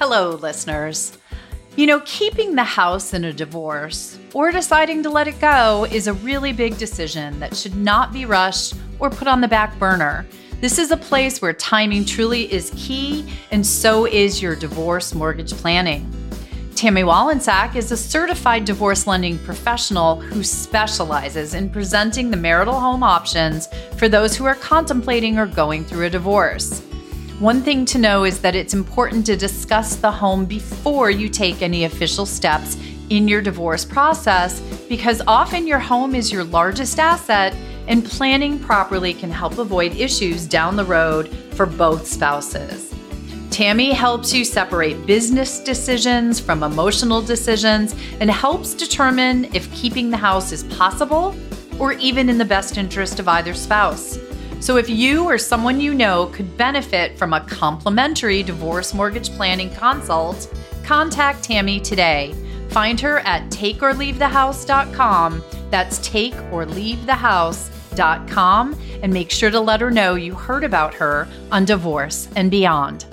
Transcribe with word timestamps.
Hello, 0.00 0.30
listeners. 0.30 1.18
You 1.74 1.88
know, 1.88 2.00
keeping 2.06 2.54
the 2.54 2.62
house 2.62 3.14
in 3.14 3.24
a 3.24 3.32
divorce 3.32 4.16
or 4.32 4.52
deciding 4.52 5.02
to 5.02 5.10
let 5.10 5.26
it 5.26 5.40
go 5.40 5.88
is 5.90 6.06
a 6.06 6.12
really 6.12 6.52
big 6.52 6.78
decision 6.78 7.40
that 7.40 7.56
should 7.56 7.74
not 7.74 8.12
be 8.12 8.24
rushed 8.24 8.74
or 9.00 9.10
put 9.10 9.26
on 9.26 9.40
the 9.40 9.48
back 9.48 9.76
burner. 9.80 10.24
This 10.60 10.78
is 10.78 10.92
a 10.92 10.96
place 10.96 11.42
where 11.42 11.52
timing 11.52 12.04
truly 12.04 12.52
is 12.52 12.72
key, 12.76 13.28
and 13.50 13.66
so 13.66 14.06
is 14.06 14.40
your 14.40 14.54
divorce 14.54 15.16
mortgage 15.16 15.52
planning. 15.52 16.08
Tammy 16.76 17.02
Wallensack 17.02 17.74
is 17.74 17.90
a 17.90 17.96
certified 17.96 18.64
divorce 18.64 19.04
lending 19.04 19.36
professional 19.40 20.20
who 20.20 20.44
specializes 20.44 21.54
in 21.54 21.70
presenting 21.70 22.30
the 22.30 22.36
marital 22.36 22.78
home 22.78 23.02
options 23.02 23.66
for 23.96 24.08
those 24.08 24.36
who 24.36 24.44
are 24.44 24.54
contemplating 24.54 25.40
or 25.40 25.46
going 25.48 25.84
through 25.84 26.06
a 26.06 26.10
divorce. 26.10 26.87
One 27.40 27.62
thing 27.62 27.84
to 27.84 27.98
know 27.98 28.24
is 28.24 28.40
that 28.40 28.56
it's 28.56 28.74
important 28.74 29.24
to 29.26 29.36
discuss 29.36 29.94
the 29.94 30.10
home 30.10 30.44
before 30.44 31.08
you 31.08 31.28
take 31.28 31.62
any 31.62 31.84
official 31.84 32.26
steps 32.26 32.76
in 33.10 33.28
your 33.28 33.40
divorce 33.40 33.84
process 33.84 34.58
because 34.88 35.22
often 35.24 35.64
your 35.64 35.78
home 35.78 36.16
is 36.16 36.32
your 36.32 36.42
largest 36.42 36.98
asset 36.98 37.54
and 37.86 38.04
planning 38.04 38.58
properly 38.58 39.14
can 39.14 39.30
help 39.30 39.58
avoid 39.58 39.94
issues 39.94 40.46
down 40.46 40.74
the 40.74 40.84
road 40.84 41.28
for 41.52 41.64
both 41.64 42.08
spouses. 42.08 42.92
Tammy 43.50 43.92
helps 43.92 44.32
you 44.32 44.44
separate 44.44 45.06
business 45.06 45.60
decisions 45.60 46.40
from 46.40 46.64
emotional 46.64 47.22
decisions 47.22 47.94
and 48.18 48.32
helps 48.32 48.74
determine 48.74 49.44
if 49.54 49.72
keeping 49.72 50.10
the 50.10 50.16
house 50.16 50.50
is 50.50 50.64
possible 50.64 51.36
or 51.78 51.92
even 51.92 52.28
in 52.28 52.36
the 52.36 52.44
best 52.44 52.78
interest 52.78 53.20
of 53.20 53.28
either 53.28 53.54
spouse. 53.54 54.18
So, 54.60 54.76
if 54.76 54.90
you 54.90 55.24
or 55.24 55.38
someone 55.38 55.80
you 55.80 55.94
know 55.94 56.26
could 56.26 56.56
benefit 56.56 57.16
from 57.16 57.32
a 57.32 57.44
complimentary 57.46 58.42
divorce 58.42 58.92
mortgage 58.92 59.30
planning 59.30 59.72
consult, 59.74 60.52
contact 60.84 61.44
Tammy 61.44 61.78
today. 61.80 62.34
Find 62.70 63.00
her 63.00 63.20
at 63.20 63.48
takeorleavethehouse.com. 63.50 65.42
That's 65.70 66.00
takeorleavethehouse.com 66.00 68.76
and 69.02 69.12
make 69.12 69.30
sure 69.30 69.50
to 69.50 69.60
let 69.60 69.80
her 69.80 69.90
know 69.90 70.14
you 70.14 70.34
heard 70.34 70.64
about 70.64 70.94
her 70.94 71.28
on 71.50 71.64
Divorce 71.64 72.28
and 72.36 72.50
Beyond. 72.50 73.06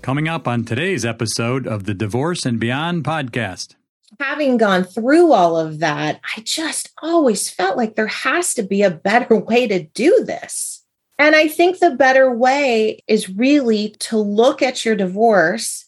Coming 0.00 0.28
up 0.28 0.48
on 0.48 0.64
today's 0.64 1.04
episode 1.04 1.66
of 1.66 1.84
the 1.84 1.94
Divorce 1.94 2.44
and 2.44 2.58
Beyond 2.58 3.04
podcast 3.04 3.76
having 4.20 4.56
gone 4.56 4.84
through 4.84 5.32
all 5.32 5.56
of 5.56 5.78
that, 5.80 6.20
I 6.36 6.40
just 6.42 6.90
always 7.02 7.48
felt 7.48 7.76
like 7.76 7.94
there 7.94 8.06
has 8.06 8.54
to 8.54 8.62
be 8.62 8.82
a 8.82 8.90
better 8.90 9.36
way 9.38 9.66
to 9.66 9.84
do 9.84 10.24
this. 10.24 10.84
And 11.18 11.36
I 11.36 11.48
think 11.48 11.78
the 11.78 11.92
better 11.92 12.34
way 12.34 13.00
is 13.06 13.30
really 13.30 13.90
to 14.00 14.18
look 14.18 14.62
at 14.62 14.84
your 14.84 14.96
divorce 14.96 15.86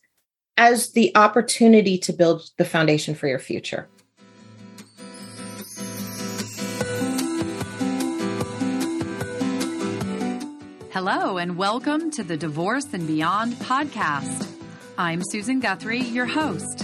as 0.56 0.92
the 0.92 1.11
opportunity 1.17 1.98
to 1.98 2.12
build 2.12 2.50
the 2.56 2.64
foundation 2.64 3.14
for 3.14 3.27
your 3.27 3.41
future. 3.41 3.89
Hello, 10.92 11.39
and 11.39 11.56
welcome 11.56 12.12
to 12.12 12.22
the 12.22 12.36
Divorce 12.36 12.86
and 12.92 13.05
Beyond 13.05 13.55
podcast. 13.55 14.48
I'm 14.97 15.22
Susan 15.25 15.58
Guthrie, 15.58 16.02
your 16.02 16.27
host. 16.27 16.83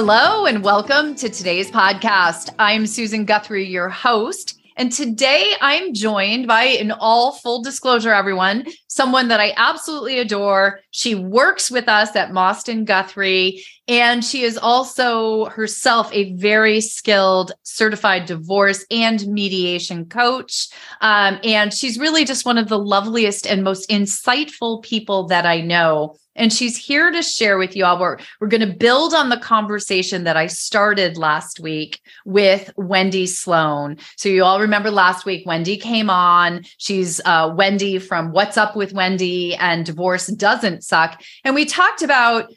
Hello, 0.00 0.46
and 0.46 0.62
welcome 0.62 1.16
to 1.16 1.28
today's 1.28 1.72
podcast. 1.72 2.54
I'm 2.56 2.86
Susan 2.86 3.24
Guthrie, 3.24 3.66
your 3.66 3.88
host. 3.88 4.56
And 4.76 4.92
today 4.92 5.50
I'm 5.60 5.92
joined 5.92 6.46
by, 6.46 6.66
in 6.66 6.92
all 6.92 7.32
full 7.32 7.64
disclosure, 7.64 8.12
everyone, 8.12 8.66
someone 8.86 9.26
that 9.26 9.40
I 9.40 9.54
absolutely 9.56 10.20
adore. 10.20 10.78
She 10.92 11.16
works 11.16 11.68
with 11.68 11.88
us 11.88 12.14
at 12.14 12.32
Mosten 12.32 12.84
Guthrie, 12.84 13.64
and 13.88 14.24
she 14.24 14.44
is 14.44 14.56
also 14.56 15.46
herself 15.46 16.08
a 16.12 16.32
very 16.34 16.80
skilled 16.80 17.50
certified 17.64 18.26
divorce 18.26 18.86
and 18.92 19.26
mediation 19.26 20.06
coach. 20.06 20.68
Um, 21.00 21.40
and 21.42 21.74
she's 21.74 21.98
really 21.98 22.24
just 22.24 22.46
one 22.46 22.56
of 22.56 22.68
the 22.68 22.78
loveliest 22.78 23.48
and 23.48 23.64
most 23.64 23.90
insightful 23.90 24.80
people 24.84 25.26
that 25.26 25.44
I 25.44 25.60
know. 25.60 26.14
And 26.38 26.52
she's 26.52 26.76
here 26.76 27.10
to 27.10 27.22
share 27.22 27.58
with 27.58 27.76
you 27.76 27.84
all. 27.84 27.98
We're, 27.98 28.18
we're 28.40 28.48
going 28.48 28.66
to 28.66 28.74
build 28.74 29.12
on 29.12 29.28
the 29.28 29.36
conversation 29.36 30.24
that 30.24 30.36
I 30.36 30.46
started 30.46 31.18
last 31.18 31.60
week 31.60 32.00
with 32.24 32.72
Wendy 32.76 33.26
Sloan. 33.26 33.96
So, 34.16 34.28
you 34.28 34.44
all 34.44 34.60
remember 34.60 34.90
last 34.90 35.26
week, 35.26 35.46
Wendy 35.46 35.76
came 35.76 36.08
on. 36.08 36.62
She's 36.78 37.20
uh, 37.24 37.52
Wendy 37.54 37.98
from 37.98 38.32
What's 38.32 38.56
Up 38.56 38.76
with 38.76 38.92
Wendy 38.92 39.54
and 39.56 39.84
Divorce 39.84 40.28
Doesn't 40.28 40.84
Suck. 40.84 41.20
And 41.44 41.54
we 41.54 41.64
talked 41.64 42.02
about 42.02 42.50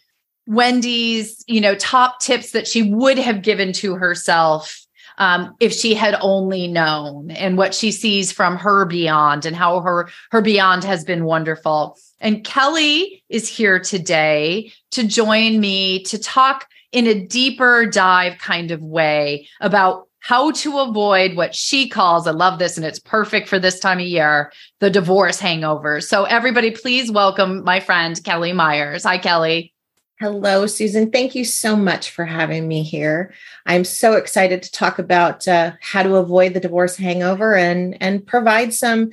Wendy's, 0.48 1.44
you 1.48 1.62
know, 1.62 1.76
top 1.76 2.20
tips 2.20 2.52
that 2.52 2.68
she 2.68 2.84
would 2.84 3.18
have 3.18 3.42
given 3.42 3.74
to 3.74 3.96
herself 3.96 4.86
um, 5.18 5.56
if 5.60 5.72
she 5.72 5.94
had 5.94 6.16
only 6.22 6.68
known 6.68 7.32
and 7.32 7.58
what 7.58 7.74
she 7.76 7.92
sees 7.92 8.32
from 8.32 8.58
her 8.58 8.86
beyond 8.86 9.46
and 9.46 9.56
how 9.56 9.82
her 9.82 10.10
her 10.32 10.42
beyond 10.42 10.84
has 10.84 11.04
been 11.04 11.26
wonderful 11.26 11.98
and 12.22 12.44
kelly 12.46 13.24
is 13.30 13.50
here 13.50 13.80
today 13.80 14.72
to 14.92 15.04
join 15.04 15.60
me 15.60 16.02
to 16.04 16.18
talk 16.18 16.68
in 16.92 17.08
a 17.08 17.26
deeper 17.28 17.86
dive 17.86 18.38
kind 18.38 18.72
of 18.72 18.82
way 18.82 19.48
about 19.60 20.08
how 20.20 20.52
to 20.52 20.78
avoid 20.78 21.36
what 21.36 21.54
she 21.54 21.90
calls 21.90 22.28
i 22.28 22.32
love 22.32 22.60
this 22.60 22.78
and 22.78 22.86
it's 22.86 23.00
perfect 23.00 23.50
for 23.50 23.60
this 23.60 23.80
time 23.80 24.00
of 24.00 24.06
year 24.06 24.52
the 24.80 24.90
divorce 24.90 25.40
hangover 25.40 26.00
so 26.00 26.24
everybody 26.24 26.72
please 26.72 27.12
welcome 27.12 27.64
my 27.64 27.80
friend 27.80 28.24
kelly 28.24 28.54
myers 28.54 29.04
hi 29.04 29.18
kelly 29.18 29.74
Hello, 30.22 30.68
Susan. 30.68 31.10
Thank 31.10 31.34
you 31.34 31.44
so 31.44 31.76
much 31.76 32.12
for 32.12 32.26
having 32.26 32.68
me 32.68 32.84
here. 32.84 33.34
I'm 33.66 33.84
so 33.84 34.14
excited 34.14 34.62
to 34.62 34.72
talk 34.72 35.00
about 35.00 35.48
uh, 35.48 35.72
how 35.82 36.04
to 36.04 36.18
avoid 36.18 36.54
the 36.54 36.60
divorce 36.60 36.96
hangover 36.96 37.56
and 37.56 37.98
and 38.00 38.24
provide 38.24 38.72
some, 38.72 39.10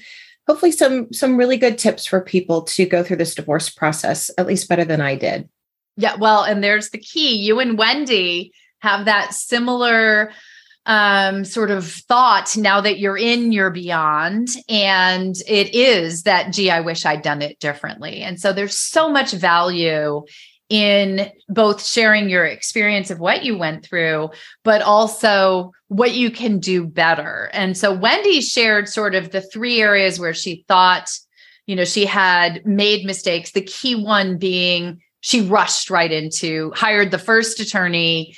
hopefully 0.48 0.72
some 0.72 1.12
some 1.12 1.36
really 1.36 1.58
good 1.58 1.78
tips 1.78 2.06
for 2.06 2.20
people 2.20 2.62
to 2.62 2.86
go 2.86 3.04
through 3.04 3.18
this 3.18 3.34
divorce 3.34 3.68
process 3.68 4.30
at 4.38 4.46
least 4.46 4.68
better 4.68 4.84
than 4.84 5.00
I 5.00 5.14
did. 5.14 5.48
Yeah, 5.96 6.16
well, 6.16 6.42
and 6.42 6.64
there's 6.64 6.90
the 6.90 6.98
key. 6.98 7.36
You 7.36 7.60
and 7.60 7.76
Wendy 7.76 8.52
have 8.80 9.04
that 9.04 9.34
similar 9.34 10.32
um, 10.86 11.44
sort 11.44 11.70
of 11.70 11.86
thought 11.86 12.56
now 12.56 12.80
that 12.80 12.98
you're 12.98 13.18
in 13.18 13.52
your 13.52 13.70
beyond. 13.70 14.48
And 14.68 15.34
it 15.46 15.74
is 15.74 16.22
that, 16.22 16.52
gee, 16.52 16.70
I 16.70 16.80
wish 16.80 17.04
I'd 17.04 17.22
done 17.22 17.42
it 17.42 17.58
differently. 17.60 18.22
And 18.22 18.40
so 18.40 18.52
there's 18.52 18.76
so 18.76 19.10
much 19.10 19.32
value 19.32 20.22
in 20.68 21.30
both 21.48 21.84
sharing 21.84 22.28
your 22.28 22.44
experience 22.44 23.10
of 23.10 23.20
what 23.20 23.44
you 23.44 23.56
went 23.56 23.84
through, 23.84 24.30
but 24.64 24.82
also 24.82 25.72
what 25.88 26.12
you 26.12 26.30
can 26.30 26.58
do 26.58 26.86
better. 26.86 27.50
And 27.52 27.76
so 27.76 27.92
Wendy 27.92 28.40
shared 28.40 28.88
sort 28.88 29.14
of 29.14 29.30
the 29.30 29.40
three 29.40 29.80
areas 29.80 30.20
where 30.20 30.34
she 30.34 30.64
thought, 30.68 31.10
you 31.66 31.74
know, 31.74 31.84
she 31.84 32.04
had 32.04 32.64
made 32.66 33.06
mistakes. 33.06 33.52
The 33.52 33.62
key 33.62 33.94
one 33.94 34.36
being 34.36 35.00
she 35.20 35.40
rushed 35.40 35.90
right 35.90 36.12
into, 36.12 36.72
hired 36.74 37.10
the 37.10 37.18
first 37.18 37.60
attorney, 37.60 38.36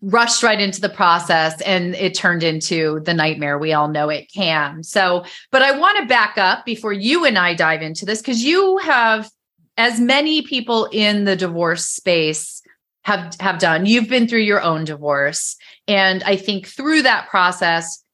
rushed 0.00 0.42
right 0.42 0.60
into 0.60 0.80
the 0.80 0.88
process, 0.88 1.60
and 1.62 1.94
it 1.94 2.14
turned 2.14 2.42
into 2.42 3.00
the 3.04 3.14
nightmare 3.14 3.58
we 3.58 3.72
all 3.72 3.88
know 3.88 4.08
it 4.08 4.30
can. 4.32 4.82
So, 4.82 5.24
but 5.50 5.62
I 5.62 5.78
want 5.78 5.98
to 5.98 6.06
back 6.06 6.38
up 6.38 6.64
before 6.64 6.92
you 6.92 7.24
and 7.24 7.38
I 7.38 7.54
dive 7.54 7.82
into 7.82 8.06
this 8.06 8.20
because 8.20 8.42
you 8.42 8.78
have 8.78 9.30
as 9.80 9.98
many 9.98 10.42
people 10.42 10.90
in 10.92 11.24
the 11.24 11.34
divorce 11.34 11.86
space 11.86 12.62
have 13.04 13.34
have 13.40 13.58
done 13.58 13.86
you've 13.86 14.10
been 14.10 14.28
through 14.28 14.40
your 14.40 14.60
own 14.60 14.84
divorce. 14.84 15.56
And 15.88 16.22
i 16.24 16.36
think 16.36 16.66
through 16.66 17.02
that 17.02 17.28
process 17.30 18.04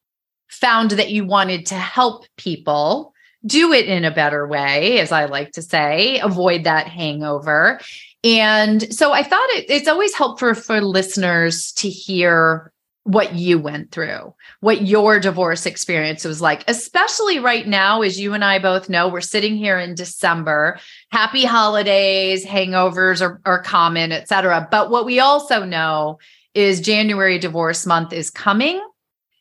found 0.48 0.92
that 0.92 1.10
you 1.10 1.26
wanted 1.26 1.66
to 1.66 1.74
help 1.74 2.24
people 2.36 3.12
do 3.44 3.72
it 3.72 3.86
in 3.86 4.04
a 4.04 4.14
better 4.14 4.46
way 4.46 5.00
as 5.00 5.10
i 5.10 5.24
like 5.24 5.50
to 5.52 5.62
say 5.62 6.20
avoid 6.20 6.62
that 6.64 6.86
hangover. 6.86 7.80
And 8.22 8.94
so 8.94 9.12
i 9.12 9.24
thought 9.24 9.50
it, 9.50 9.66
it's 9.68 9.88
always 9.88 10.14
helpful 10.14 10.54
for 10.54 10.80
listeners 10.80 11.72
to 11.72 11.90
hear 11.90 12.72
what 13.06 13.36
you 13.36 13.56
went 13.56 13.92
through, 13.92 14.34
what 14.58 14.82
your 14.82 15.20
divorce 15.20 15.64
experience 15.64 16.24
was 16.24 16.40
like, 16.40 16.64
especially 16.66 17.38
right 17.38 17.68
now, 17.68 18.02
as 18.02 18.18
you 18.18 18.34
and 18.34 18.44
I 18.44 18.58
both 18.58 18.88
know, 18.88 19.06
we're 19.08 19.20
sitting 19.20 19.56
here 19.56 19.78
in 19.78 19.94
December. 19.94 20.80
Happy 21.12 21.44
holidays, 21.44 22.44
hangovers 22.44 23.22
are, 23.22 23.40
are 23.46 23.62
common, 23.62 24.10
et 24.10 24.28
cetera. 24.28 24.66
But 24.72 24.90
what 24.90 25.06
we 25.06 25.20
also 25.20 25.64
know 25.64 26.18
is 26.52 26.80
January 26.80 27.38
divorce 27.38 27.86
month 27.86 28.12
is 28.12 28.28
coming. 28.28 28.84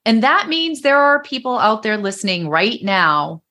And 0.05 0.21
that 0.21 0.47
means 0.47 0.81
there 0.81 0.99
are 0.99 1.23
people 1.23 1.57
out 1.57 1.81
there 1.81 1.97
listening 1.97 2.47
right 2.47 2.83
now 2.83 3.41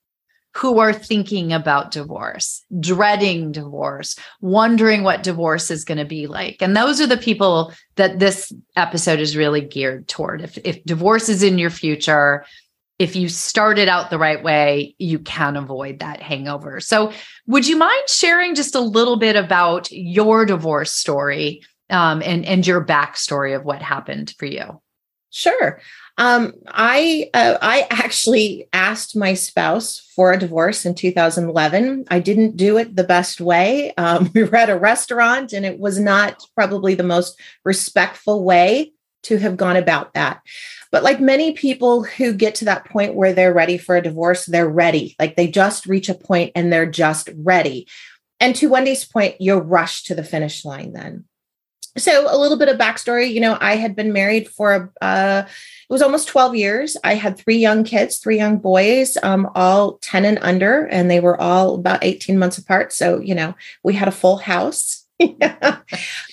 who 0.55 0.79
are 0.79 0.93
thinking 0.93 1.51
about 1.51 1.91
divorce, 1.91 2.63
dreading 2.79 3.51
divorce, 3.51 4.17
wondering 4.39 5.03
what 5.03 5.21
divorce 5.21 5.69
is 5.69 5.83
going 5.83 5.97
to 5.97 6.05
be 6.05 6.27
like. 6.27 6.61
And 6.61 6.77
those 6.77 7.01
are 7.01 7.07
the 7.07 7.17
people 7.17 7.73
that 7.97 8.19
this 8.19 8.53
episode 8.77 9.19
is 9.19 9.35
really 9.35 9.59
geared 9.59 10.07
toward. 10.07 10.41
If, 10.41 10.57
if 10.63 10.81
divorce 10.85 11.27
is 11.27 11.43
in 11.43 11.57
your 11.57 11.69
future, 11.69 12.45
if 12.99 13.17
you 13.17 13.27
started 13.27 13.89
out 13.89 14.09
the 14.09 14.17
right 14.17 14.41
way, 14.41 14.95
you 14.97 15.19
can 15.19 15.57
avoid 15.57 15.99
that 15.99 16.21
hangover. 16.21 16.79
So, 16.79 17.11
would 17.47 17.67
you 17.67 17.75
mind 17.75 18.07
sharing 18.07 18.55
just 18.55 18.75
a 18.75 18.79
little 18.79 19.17
bit 19.17 19.35
about 19.35 19.91
your 19.91 20.45
divorce 20.45 20.93
story 20.93 21.63
um, 21.89 22.21
and, 22.23 22.45
and 22.45 22.65
your 22.65 22.83
backstory 22.83 23.53
of 23.53 23.65
what 23.65 23.81
happened 23.81 24.33
for 24.39 24.45
you? 24.45 24.81
Sure. 25.35 25.81
Um, 26.17 26.53
I 26.65 27.29
uh, 27.33 27.57
I 27.61 27.87
actually 27.89 28.69
asked 28.71 29.17
my 29.17 29.33
spouse 29.33 29.99
for 30.15 30.31
a 30.31 30.39
divorce 30.39 30.85
in 30.85 30.95
2011. 30.95 32.05
I 32.09 32.19
didn't 32.19 32.55
do 32.55 32.77
it 32.77 32.95
the 32.95 33.03
best 33.03 33.41
way. 33.41 33.93
Um, 33.95 34.31
we 34.33 34.43
were 34.43 34.55
at 34.55 34.69
a 34.69 34.77
restaurant, 34.77 35.51
and 35.51 35.65
it 35.65 35.77
was 35.77 35.99
not 35.99 36.41
probably 36.55 36.95
the 36.95 37.03
most 37.03 37.37
respectful 37.65 38.45
way 38.45 38.93
to 39.23 39.37
have 39.37 39.57
gone 39.57 39.75
about 39.75 40.13
that. 40.13 40.41
But 40.89 41.03
like 41.03 41.19
many 41.19 41.51
people 41.51 42.03
who 42.03 42.31
get 42.31 42.55
to 42.55 42.65
that 42.65 42.85
point 42.85 43.15
where 43.15 43.33
they're 43.33 43.53
ready 43.53 43.77
for 43.77 43.97
a 43.97 44.01
divorce, 44.01 44.45
they're 44.45 44.69
ready. 44.69 45.17
Like 45.19 45.35
they 45.35 45.49
just 45.49 45.85
reach 45.85 46.07
a 46.07 46.15
point 46.15 46.53
and 46.55 46.71
they're 46.71 46.89
just 46.89 47.29
ready. 47.35 47.89
And 48.39 48.55
to 48.55 48.69
Wendy's 48.69 49.03
point, 49.03 49.35
you'll 49.41 49.59
rush 49.59 50.03
to 50.03 50.15
the 50.15 50.23
finish 50.23 50.63
line 50.63 50.93
then 50.93 51.25
so 51.97 52.27
a 52.29 52.37
little 52.37 52.57
bit 52.57 52.69
of 52.69 52.77
backstory 52.77 53.31
you 53.31 53.39
know 53.39 53.57
i 53.61 53.75
had 53.75 53.95
been 53.95 54.11
married 54.13 54.47
for 54.49 54.91
uh, 55.01 55.43
it 55.87 55.93
was 55.93 56.01
almost 56.01 56.27
12 56.27 56.55
years. 56.55 56.97
I 57.03 57.13
had 57.13 57.37
three 57.37 57.57
young 57.57 57.83
kids 57.83 58.17
three 58.17 58.37
young 58.37 58.57
boys 58.57 59.17
um, 59.21 59.49
all 59.53 59.97
10 59.99 60.25
and 60.25 60.39
under 60.41 60.85
and 60.85 61.09
they 61.09 61.19
were 61.19 61.39
all 61.39 61.75
about 61.75 62.03
18 62.03 62.39
months 62.39 62.57
apart. 62.57 62.91
So 62.91 63.19
you 63.19 63.35
know 63.35 63.53
we 63.83 63.93
had 63.93 64.07
a 64.07 64.11
full 64.11 64.37
house. 64.37 65.03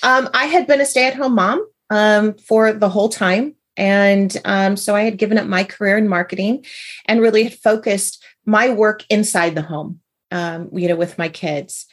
Um, 0.05 0.29
i 0.35 0.47
had 0.47 0.67
been 0.67 0.81
a 0.81 0.85
stay-at-home 0.85 1.37
mom 1.37 1.64
um, 1.91 2.35
for 2.35 2.73
the 2.73 2.88
whole 2.88 3.09
time. 3.09 3.55
And 3.76 4.37
um, 4.44 4.76
so 4.76 4.97
i 4.97 5.03
had 5.03 5.19
given 5.19 5.38
up 5.38 5.47
my 5.47 5.64
career 5.64 5.97
in 5.97 6.09
marketing 6.09 6.64
and 7.06 7.20
really 7.20 7.44
had 7.44 7.55
focused 7.55 8.25
my 8.44 8.70
work 8.70 9.05
inside 9.09 9.55
the 9.55 9.62
home 9.62 10.00
um, 10.32 10.70
you 10.73 10.88
know 10.88 10.97
with 10.97 11.19
my 11.19 11.29
kids 11.29 11.87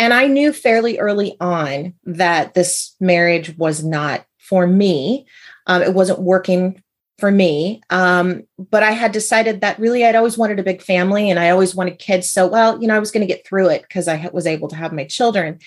and 0.00 0.14
I 0.14 0.28
knew 0.28 0.54
fairly 0.54 0.98
early 0.98 1.36
on 1.40 1.92
that 2.04 2.54
this 2.54 2.96
marriage 3.00 3.54
was 3.58 3.84
not 3.84 4.24
for 4.38 4.66
me. 4.66 5.26
Um, 5.66 5.82
it 5.82 5.92
wasn't 5.92 6.20
working 6.20 6.82
for 7.18 7.30
me. 7.30 7.82
Um, 7.90 8.44
but 8.58 8.82
I 8.82 8.92
had 8.92 9.12
decided 9.12 9.60
that 9.60 9.78
really 9.78 10.06
I'd 10.06 10.16
always 10.16 10.38
wanted 10.38 10.58
a 10.58 10.62
big 10.62 10.80
family 10.80 11.28
and 11.28 11.38
I 11.38 11.50
always 11.50 11.74
wanted 11.74 11.98
kids. 11.98 12.30
So, 12.30 12.46
well, 12.46 12.80
you 12.80 12.88
know, 12.88 12.96
I 12.96 12.98
was 12.98 13.10
going 13.10 13.20
to 13.20 13.32
get 13.32 13.46
through 13.46 13.68
it 13.68 13.82
because 13.82 14.08
I 14.08 14.30
was 14.32 14.46
able 14.46 14.68
to 14.68 14.76
have 14.76 14.94
my 14.94 15.04
children. 15.04 15.58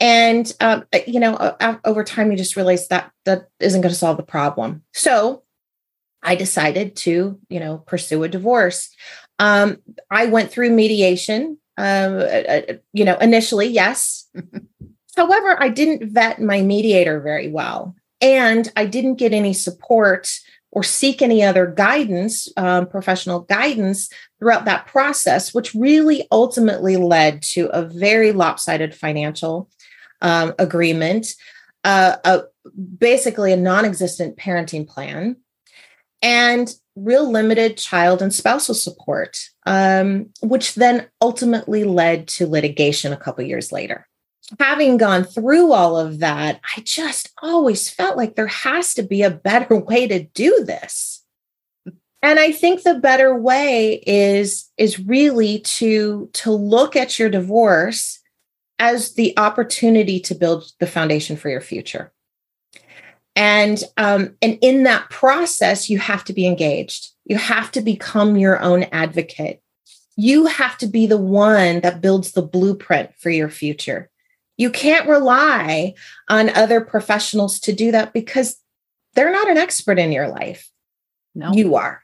And, 0.00 0.52
um, 0.58 0.84
uh, 0.92 0.98
you 1.06 1.20
know, 1.20 1.56
over 1.84 2.02
time, 2.02 2.32
you 2.32 2.36
just 2.36 2.56
realize 2.56 2.88
that 2.88 3.12
that 3.24 3.46
isn't 3.60 3.82
going 3.82 3.92
to 3.92 3.96
solve 3.98 4.16
the 4.16 4.24
problem. 4.24 4.82
So 4.94 5.44
I 6.24 6.34
decided 6.34 6.96
to, 6.96 7.38
you 7.48 7.60
know, 7.60 7.78
pursue 7.86 8.24
a 8.24 8.28
divorce. 8.28 8.90
Um, 9.38 9.76
I 10.10 10.26
went 10.26 10.50
through 10.50 10.70
mediation 10.70 11.59
uh, 11.80 12.50
uh, 12.70 12.74
you 12.92 13.04
know, 13.04 13.16
initially, 13.18 13.66
yes. 13.66 14.28
However, 15.16 15.60
I 15.60 15.68
didn't 15.68 16.12
vet 16.12 16.40
my 16.40 16.62
mediator 16.62 17.20
very 17.20 17.48
well, 17.48 17.94
and 18.20 18.70
I 18.76 18.86
didn't 18.86 19.16
get 19.16 19.32
any 19.32 19.52
support 19.52 20.30
or 20.72 20.84
seek 20.84 21.20
any 21.20 21.42
other 21.42 21.66
guidance, 21.66 22.48
um, 22.56 22.86
professional 22.86 23.40
guidance 23.40 24.08
throughout 24.38 24.66
that 24.66 24.86
process, 24.86 25.52
which 25.52 25.74
really 25.74 26.26
ultimately 26.30 26.96
led 26.96 27.42
to 27.42 27.66
a 27.72 27.82
very 27.82 28.32
lopsided 28.32 28.94
financial 28.94 29.68
um, 30.22 30.54
agreement, 30.58 31.34
uh, 31.82 32.16
a, 32.24 32.42
basically 32.98 33.52
a 33.52 33.56
non 33.56 33.84
existent 33.84 34.36
parenting 34.36 34.86
plan, 34.86 35.36
and 36.22 36.72
real 37.00 37.30
limited 37.30 37.76
child 37.76 38.22
and 38.22 38.32
spousal 38.32 38.74
support, 38.74 39.38
um, 39.66 40.30
which 40.42 40.74
then 40.74 41.06
ultimately 41.20 41.84
led 41.84 42.28
to 42.28 42.46
litigation 42.46 43.12
a 43.12 43.16
couple 43.16 43.44
years 43.44 43.72
later. 43.72 44.06
Having 44.58 44.96
gone 44.96 45.24
through 45.24 45.72
all 45.72 45.96
of 45.96 46.18
that, 46.18 46.60
I 46.76 46.80
just 46.80 47.30
always 47.40 47.88
felt 47.88 48.16
like 48.16 48.34
there 48.34 48.48
has 48.48 48.94
to 48.94 49.02
be 49.02 49.22
a 49.22 49.30
better 49.30 49.76
way 49.90 50.06
to 50.06 50.24
do 50.24 50.64
this. 50.64 51.24
And 52.22 52.38
I 52.38 52.52
think 52.52 52.82
the 52.82 52.96
better 52.96 53.34
way 53.34 54.02
is 54.06 54.70
is 54.76 55.00
really 55.00 55.60
to 55.60 56.28
to 56.34 56.52
look 56.52 56.94
at 56.94 57.18
your 57.18 57.30
divorce 57.30 58.20
as 58.78 59.14
the 59.14 59.32
opportunity 59.38 60.20
to 60.20 60.34
build 60.34 60.70
the 60.80 60.86
foundation 60.86 61.36
for 61.36 61.48
your 61.48 61.60
future 61.62 62.12
and 63.40 63.82
um, 63.96 64.36
and 64.42 64.58
in 64.60 64.82
that 64.82 65.08
process 65.08 65.88
you 65.88 65.98
have 65.98 66.24
to 66.24 66.34
be 66.34 66.46
engaged. 66.46 67.08
You 67.24 67.38
have 67.38 67.72
to 67.72 67.80
become 67.80 68.36
your 68.36 68.60
own 68.60 68.82
advocate. 68.92 69.62
You 70.16 70.44
have 70.44 70.76
to 70.78 70.86
be 70.86 71.06
the 71.06 71.16
one 71.16 71.80
that 71.80 72.02
builds 72.02 72.32
the 72.32 72.42
blueprint 72.42 73.14
for 73.18 73.30
your 73.30 73.48
future. 73.48 74.10
You 74.58 74.68
can't 74.70 75.08
rely 75.08 75.94
on 76.28 76.50
other 76.50 76.82
professionals 76.82 77.58
to 77.60 77.72
do 77.72 77.90
that 77.92 78.12
because 78.12 78.58
they're 79.14 79.32
not 79.32 79.48
an 79.48 79.56
expert 79.56 79.98
in 79.98 80.12
your 80.12 80.28
life. 80.28 80.68
No 81.34 81.52
you 81.54 81.76
are. 81.76 82.02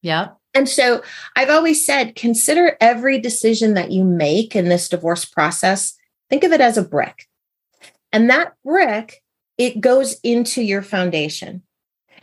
Yeah 0.00 0.28
and 0.54 0.66
so 0.66 1.02
i've 1.36 1.50
always 1.50 1.84
said 1.84 2.14
consider 2.14 2.74
every 2.80 3.20
decision 3.20 3.74
that 3.74 3.90
you 3.90 4.02
make 4.02 4.56
in 4.56 4.70
this 4.70 4.88
divorce 4.88 5.26
process. 5.26 5.94
Think 6.30 6.44
of 6.44 6.52
it 6.52 6.62
as 6.62 6.78
a 6.78 6.82
brick. 6.82 7.26
And 8.10 8.30
that 8.30 8.54
brick 8.64 9.22
it 9.58 9.80
goes 9.80 10.18
into 10.22 10.62
your 10.62 10.82
foundation. 10.82 11.62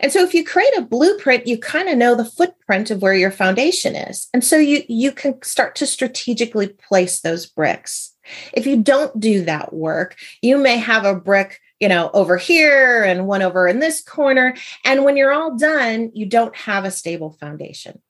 And 0.00 0.12
so 0.12 0.22
if 0.22 0.34
you 0.34 0.44
create 0.44 0.76
a 0.76 0.82
blueprint, 0.82 1.46
you 1.46 1.58
kind 1.58 1.88
of 1.88 1.96
know 1.96 2.14
the 2.14 2.24
footprint 2.24 2.90
of 2.90 3.00
where 3.00 3.14
your 3.14 3.30
foundation 3.30 3.94
is. 3.94 4.28
And 4.34 4.44
so 4.44 4.56
you 4.56 4.82
you 4.88 5.12
can 5.12 5.42
start 5.42 5.74
to 5.76 5.86
strategically 5.86 6.68
place 6.68 7.20
those 7.20 7.46
bricks. 7.46 8.14
If 8.52 8.66
you 8.66 8.82
don't 8.82 9.18
do 9.18 9.44
that 9.44 9.72
work, 9.72 10.16
you 10.42 10.58
may 10.58 10.76
have 10.78 11.04
a 11.04 11.14
brick, 11.14 11.60
you 11.80 11.88
know, 11.88 12.10
over 12.12 12.36
here 12.36 13.04
and 13.04 13.26
one 13.26 13.42
over 13.42 13.68
in 13.68 13.78
this 13.80 14.02
corner, 14.02 14.54
and 14.84 15.04
when 15.04 15.16
you're 15.16 15.32
all 15.32 15.56
done, 15.56 16.10
you 16.14 16.26
don't 16.26 16.56
have 16.56 16.84
a 16.84 16.90
stable 16.90 17.30
foundation. 17.40 18.02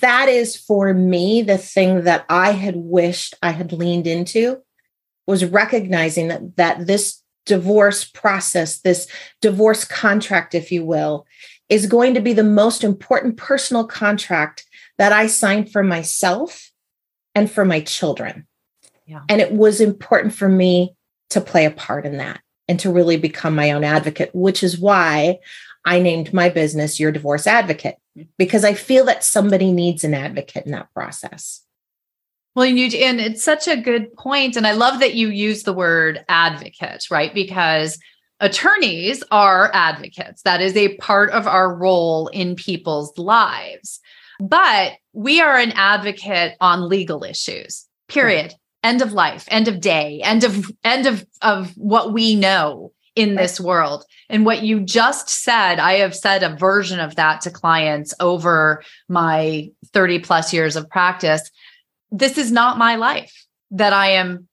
That 0.00 0.28
is 0.28 0.54
for 0.54 0.92
me 0.92 1.42
the 1.42 1.58
thing 1.58 2.04
that 2.04 2.26
I 2.28 2.52
had 2.52 2.76
wished 2.76 3.34
I 3.42 3.52
had 3.52 3.72
leaned 3.72 4.06
into 4.06 4.62
was 5.26 5.44
recognizing 5.44 6.28
that 6.28 6.56
that 6.56 6.86
this 6.86 7.22
divorce 7.48 8.04
process, 8.04 8.80
this 8.80 9.08
divorce 9.40 9.84
contract, 9.84 10.54
if 10.54 10.70
you 10.70 10.84
will, 10.84 11.26
is 11.68 11.86
going 11.86 12.14
to 12.14 12.20
be 12.20 12.32
the 12.32 12.44
most 12.44 12.84
important 12.84 13.36
personal 13.36 13.86
contract 13.86 14.64
that 14.98 15.12
I 15.12 15.26
signed 15.26 15.72
for 15.72 15.82
myself 15.82 16.70
and 17.34 17.50
for 17.50 17.64
my 17.64 17.80
children. 17.80 18.46
Yeah. 19.06 19.22
And 19.28 19.40
it 19.40 19.52
was 19.52 19.80
important 19.80 20.34
for 20.34 20.48
me 20.48 20.94
to 21.30 21.40
play 21.40 21.64
a 21.64 21.70
part 21.70 22.06
in 22.06 22.18
that 22.18 22.40
and 22.68 22.78
to 22.80 22.92
really 22.92 23.16
become 23.16 23.54
my 23.54 23.72
own 23.72 23.84
advocate, 23.84 24.30
which 24.34 24.62
is 24.62 24.78
why 24.78 25.38
I 25.84 26.00
named 26.00 26.34
my 26.34 26.48
business 26.50 27.00
Your 27.00 27.12
Divorce 27.12 27.46
Advocate, 27.46 27.96
mm. 28.16 28.28
because 28.36 28.64
I 28.64 28.74
feel 28.74 29.06
that 29.06 29.24
somebody 29.24 29.72
needs 29.72 30.04
an 30.04 30.14
advocate 30.14 30.66
in 30.66 30.72
that 30.72 30.92
process. 30.92 31.64
Well, 32.54 32.66
and, 32.66 32.78
you, 32.78 32.86
and 32.98 33.20
it's 33.20 33.44
such 33.44 33.68
a 33.68 33.76
good 33.76 34.12
point, 34.14 34.56
and 34.56 34.66
I 34.66 34.72
love 34.72 35.00
that 35.00 35.14
you 35.14 35.28
use 35.28 35.62
the 35.62 35.72
word 35.72 36.24
advocate, 36.28 37.04
right? 37.10 37.32
Because 37.32 37.98
attorneys 38.40 39.22
are 39.30 39.70
advocates. 39.74 40.42
That 40.42 40.60
is 40.60 40.76
a 40.76 40.96
part 40.96 41.30
of 41.30 41.46
our 41.46 41.74
role 41.74 42.28
in 42.28 42.56
people's 42.56 43.16
lives. 43.16 44.00
But 44.40 44.94
we 45.12 45.40
are 45.40 45.56
an 45.56 45.72
advocate 45.72 46.54
on 46.60 46.88
legal 46.88 47.24
issues. 47.24 47.86
Period. 48.08 48.54
End 48.84 49.02
of 49.02 49.12
life, 49.12 49.44
end 49.48 49.66
of 49.66 49.80
day, 49.80 50.20
end 50.22 50.44
of 50.44 50.70
end 50.84 51.06
of 51.06 51.26
of 51.42 51.72
what 51.76 52.12
we 52.12 52.36
know 52.36 52.92
in 53.16 53.34
this 53.34 53.58
world. 53.58 54.04
And 54.28 54.46
what 54.46 54.62
you 54.62 54.80
just 54.80 55.28
said, 55.28 55.80
I 55.80 55.94
have 55.94 56.14
said 56.14 56.44
a 56.44 56.54
version 56.54 57.00
of 57.00 57.16
that 57.16 57.40
to 57.40 57.50
clients 57.50 58.14
over 58.20 58.84
my 59.08 59.70
30 59.92 60.20
plus 60.20 60.52
years 60.52 60.76
of 60.76 60.88
practice 60.88 61.50
this 62.10 62.38
is 62.38 62.50
not 62.50 62.78
my 62.78 62.96
life 62.96 63.46
that 63.70 63.92
I 63.92 64.12
am 64.12 64.48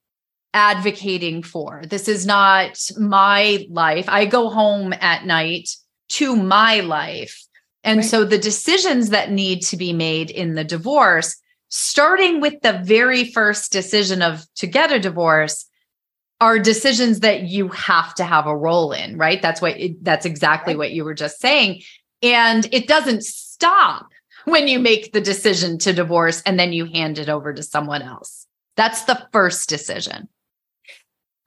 advocating 0.54 1.44
for. 1.44 1.84
This 1.88 2.08
is 2.08 2.26
not 2.26 2.80
my 2.98 3.66
life. 3.70 4.06
I 4.08 4.26
go 4.26 4.50
home 4.50 4.94
at 4.94 5.26
night 5.26 5.70
to 6.10 6.36
my 6.36 6.80
life. 6.80 7.44
And 7.84 8.00
Right. 8.00 8.10
so 8.10 8.24
the 8.24 8.38
decisions 8.38 9.10
that 9.10 9.32
need 9.32 9.62
to 9.64 9.78
be 9.78 9.94
made 9.94 10.32
in 10.32 10.56
the 10.56 10.64
divorce, 10.64 11.36
starting 11.70 12.42
with 12.42 12.62
the 12.62 12.82
very 12.84 13.32
first 13.32 13.72
decision 13.72 14.22
of 14.22 14.46
to 14.56 14.68
get 14.68 14.92
a 14.92 15.00
divorce, 15.00 15.66
are 16.42 16.60
decisions 16.60 17.22
that 17.22 17.44
you 17.44 17.70
have 17.70 18.14
to 18.16 18.24
have 18.24 18.46
a 18.46 18.56
role 18.56 18.92
in, 18.92 19.18
right? 19.18 19.42
That's 19.42 19.62
what 19.62 19.80
it, 19.80 20.04
that's 20.04 20.26
exactly 20.26 20.74
Right. 20.74 20.78
what 20.80 20.92
you 20.92 21.06
were 21.06 21.14
just 21.14 21.40
saying. 21.40 21.82
And 22.22 22.68
it 22.72 22.88
doesn't 22.88 23.24
stop 23.24 24.08
when 24.46 24.68
you 24.68 24.80
make 24.80 25.12
the 25.12 25.22
decision 25.22 25.78
to 25.80 25.94
divorce 25.94 26.42
and 26.44 26.60
then 26.60 26.74
you 26.74 26.86
hand 26.86 27.20
it 27.20 27.30
over 27.30 27.54
to 27.54 27.64
someone 27.64 28.02
else. 28.02 28.48
That's 28.78 29.04
the 29.04 29.28
first 29.32 29.70
decision. 29.70 30.30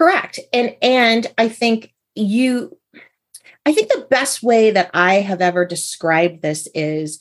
Correct. 0.01 0.39
And 0.53 0.77
and 0.81 1.27
I 1.37 1.49
think 1.49 1.93
you 2.15 2.77
I 3.67 3.73
think 3.73 3.89
the 3.89 4.07
best 4.09 4.43
way 4.43 4.71
that 4.71 4.91
I 4.95 5.15
have 5.15 5.41
ever 5.41 5.67
described 5.67 6.43
this 6.43 6.69
is 6.75 7.21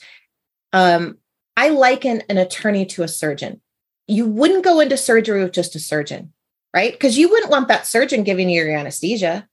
um 0.74 1.18
I 1.56 1.70
liken 1.70 2.22
an 2.30 2.38
attorney 2.38 2.86
to 2.88 3.04
a 3.04 3.08
surgeon. 3.08 3.62
You 4.08 4.28
wouldn't 4.28 4.64
go 4.64 4.80
into 4.80 4.96
surgery 4.96 5.44
with 5.44 5.54
just 5.54 5.76
a 5.76 5.80
surgeon, 5.80 6.34
right? 6.74 6.92
Because 6.92 7.18
you 7.18 7.30
wouldn't 7.30 7.52
want 7.52 7.68
that 7.68 7.88
surgeon 7.88 8.24
giving 8.24 8.50
you 8.50 8.64
your 8.64 8.78
anesthesia 8.78 9.48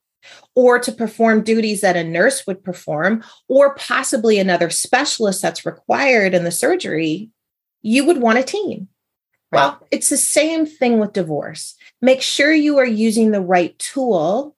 or 0.55 0.79
to 0.79 0.93
perform 0.93 1.43
duties 1.43 1.81
that 1.81 1.97
a 1.97 2.05
nurse 2.05 2.47
would 2.47 2.63
perform 2.65 3.23
or 3.49 3.75
possibly 3.75 4.39
another 4.39 4.71
specialist 4.71 5.43
that's 5.43 5.67
required 5.67 6.35
in 6.35 6.45
the 6.45 6.51
surgery. 6.51 7.31
You 7.83 8.05
would 8.07 8.21
want 8.21 8.39
a 8.39 8.43
team. 8.43 8.89
Well, 9.53 9.81
it's 9.93 10.09
the 10.09 10.17
same 10.17 10.67
thing 10.67 10.99
with 10.99 11.13
divorce. 11.13 11.77
Make 12.03 12.23
sure 12.23 12.53
you 12.53 12.79
are 12.79 12.87
using 12.87 13.31
the 13.31 13.41
right 13.41 13.79
tool 13.79 14.57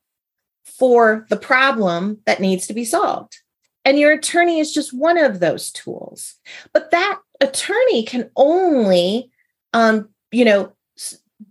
for 0.65 1.27
the 1.29 1.37
problem 1.37 2.19
that 2.25 2.41
needs 2.41 2.67
to 2.67 2.75
be 2.75 2.85
solved. 2.85 3.37
And 3.85 3.99
your 3.99 4.13
attorney 4.13 4.59
is 4.59 4.73
just 4.73 4.93
one 4.93 5.19
of 5.19 5.39
those 5.39 5.71
tools. 5.71 6.37
But 6.73 6.91
that 6.91 7.21
attorney 7.41 8.05
can 8.05 8.31
only, 8.37 9.31
um, 9.73 10.09
you 10.33 10.45
know, 10.45 10.73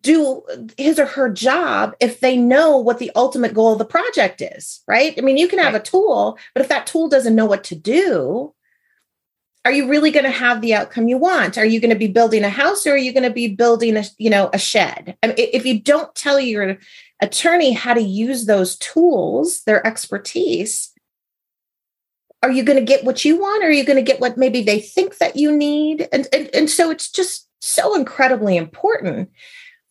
do 0.05 0.43
his 0.77 0.99
or 0.99 1.07
her 1.07 1.29
job 1.29 1.95
if 1.99 2.19
they 2.19 2.37
know 2.37 2.77
what 2.77 2.99
the 2.99 3.11
ultimate 3.15 3.53
goal 3.53 3.73
of 3.73 3.79
the 3.79 3.85
project 3.85 4.41
is, 4.41 4.81
right? 4.87 5.15
I 5.17 5.21
mean, 5.21 5.37
you 5.37 5.47
can 5.47 5.59
have 5.59 5.73
Right. 5.73 5.81
a 5.81 5.91
tool, 5.91 6.37
but 6.53 6.61
if 6.61 6.69
that 6.69 6.85
tool 6.87 7.09
doesn't 7.09 7.35
know 7.35 7.45
what 7.47 7.63
to 7.65 7.75
do, 7.75 8.53
are 9.65 9.71
you 9.71 9.89
really 9.89 10.11
going 10.11 10.25
to 10.25 10.29
have 10.29 10.61
the 10.61 10.75
outcome 10.75 11.07
you 11.07 11.17
want 11.17 11.57
are 11.57 11.65
you 11.65 11.79
going 11.79 11.89
to 11.89 11.97
be 11.97 12.07
building 12.07 12.43
a 12.43 12.49
house 12.49 12.85
or 12.85 12.91
are 12.91 12.97
you 12.97 13.11
going 13.11 13.23
to 13.23 13.31
be 13.31 13.47
building 13.47 13.97
a 13.97 14.03
you 14.19 14.29
know 14.29 14.47
a 14.53 14.59
shed 14.59 15.17
I 15.23 15.27
mean, 15.27 15.35
if 15.37 15.65
you 15.65 15.81
don't 15.81 16.13
tell 16.13 16.39
your 16.39 16.77
attorney 17.19 17.71
how 17.73 17.95
to 17.95 18.01
use 18.01 18.45
those 18.45 18.77
tools 18.77 19.63
their 19.63 19.85
expertise 19.85 20.93
are 22.43 22.51
you 22.51 22.61
going 22.61 22.77
to 22.77 22.85
get 22.85 23.03
what 23.03 23.25
you 23.25 23.39
want 23.39 23.63
or 23.63 23.67
are 23.67 23.71
you 23.71 23.83
going 23.83 23.97
to 23.97 24.11
get 24.11 24.21
what 24.21 24.37
maybe 24.37 24.61
they 24.61 24.79
think 24.79 25.17
that 25.17 25.35
you 25.35 25.51
need 25.51 26.07
and, 26.11 26.27
and 26.31 26.47
and 26.53 26.69
so 26.69 26.91
it's 26.91 27.09
just 27.09 27.49
so 27.59 27.95
incredibly 27.95 28.55
important 28.55 29.31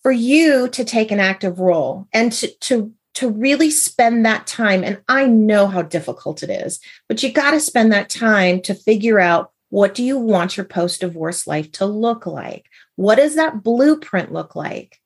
for 0.04 0.12
you 0.12 0.68
to 0.68 0.84
take 0.84 1.11
an 1.11 1.18
active 1.18 1.58
role 1.58 2.06
and 2.12 2.30
to 2.30 2.49
to 2.61 2.92
to 3.14 3.30
really 3.30 3.70
spend 3.70 4.25
that 4.25 4.46
time. 4.46 4.84
And 4.84 5.02
i 5.08 5.26
know 5.26 5.66
how 5.66 5.82
difficult 5.82 6.44
it 6.44 6.50
is 6.50 6.78
but 7.08 7.23
you 7.23 7.32
got 7.32 7.50
to 7.50 7.61
spend 7.61 7.92
that 7.92 8.11
time 8.11 8.61
to 8.62 8.75
figure 8.75 9.18
out 9.18 9.50
what 9.70 9.94
do 9.94 10.04
you 10.04 10.18
want 10.18 10.56
your 10.56 10.66
post 10.66 11.00
divorce 11.00 11.49
life 11.49 11.73
to 11.73 11.87
look 11.87 12.26
like? 12.26 12.66
What 12.94 13.16
does 13.16 13.34
that 13.34 13.64
blueprint 13.64 14.32
look 14.32 14.54
like? 14.54 15.00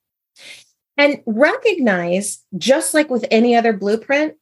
And 0.98 1.22
recognize 1.24 2.44
just 2.58 2.92
like 2.92 3.08
with 3.08 3.24
any 3.30 3.56
other 3.56 3.72
blueprint 3.72 4.34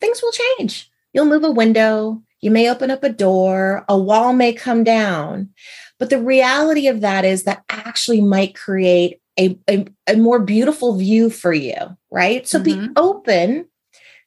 things 0.00 0.22
will 0.22 0.30
change. 0.30 0.88
You'll 1.12 1.24
move 1.24 1.42
a 1.42 1.50
window 1.50 2.22
you 2.40 2.50
may 2.50 2.70
open 2.70 2.90
up 2.90 3.04
a 3.04 3.08
door 3.08 3.84
a 3.88 3.98
wall 3.98 4.32
may 4.32 4.52
come 4.52 4.84
down 4.84 5.50
but 5.98 6.10
the 6.10 6.22
reality 6.22 6.88
of 6.88 7.02
that 7.02 7.24
is 7.24 7.44
that 7.44 7.62
actually 7.68 8.20
might 8.20 8.54
create 8.54 9.19
a, 9.40 9.58
a, 9.68 9.86
a 10.06 10.16
more 10.16 10.38
beautiful 10.38 10.96
view 10.96 11.30
for 11.30 11.52
you 11.52 11.96
right 12.10 12.46
so 12.46 12.60
be 12.60 12.74
Mhm. 12.74 12.92
open 12.96 13.66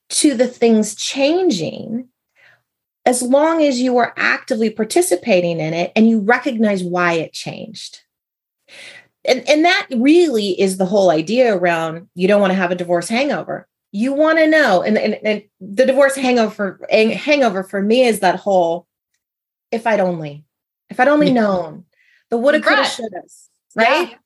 to 0.09 0.33
the 0.35 0.47
things 0.47 0.95
changing 0.95 2.09
as 3.05 3.21
long 3.21 3.61
as 3.61 3.81
you 3.81 3.97
are 3.97 4.13
actively 4.15 4.69
participating 4.69 5.59
in 5.59 5.73
it 5.73 5.91
and 5.95 6.09
you 6.09 6.19
recognize 6.19 6.83
why 6.83 7.13
it 7.13 7.33
changed. 7.33 8.01
And, 9.25 9.47
and 9.49 9.65
that 9.65 9.87
really 9.95 10.59
is 10.59 10.77
the 10.77 10.85
whole 10.85 11.09
idea 11.09 11.55
around 11.55 12.07
you 12.15 12.27
don't 12.27 12.41
want 12.41 12.51
to 12.51 12.55
have 12.55 12.71
a 12.71 12.75
divorce 12.75 13.09
hangover. 13.09 13.67
You 13.91 14.13
want 14.13 14.37
to 14.39 14.47
know, 14.47 14.81
and, 14.83 14.97
and, 14.97 15.15
and 15.23 15.43
the 15.59 15.85
divorce 15.85 16.15
hangover 16.15 16.79
hangover 16.89 17.63
for 17.63 17.81
me 17.81 18.05
is 18.05 18.19
that 18.21 18.37
whole 18.37 18.87
if 19.71 19.85
I'd 19.87 19.99
only, 19.99 20.45
if 20.89 20.99
I'd 20.99 21.07
only 21.07 21.31
known 21.31 21.85
the 22.29 22.37
woulda, 22.37 22.59
coulda, 22.61 22.81
Regret. 22.81 22.91
shoulda, 22.91 23.21
right? 23.75 24.09
Yeah. 24.11 24.17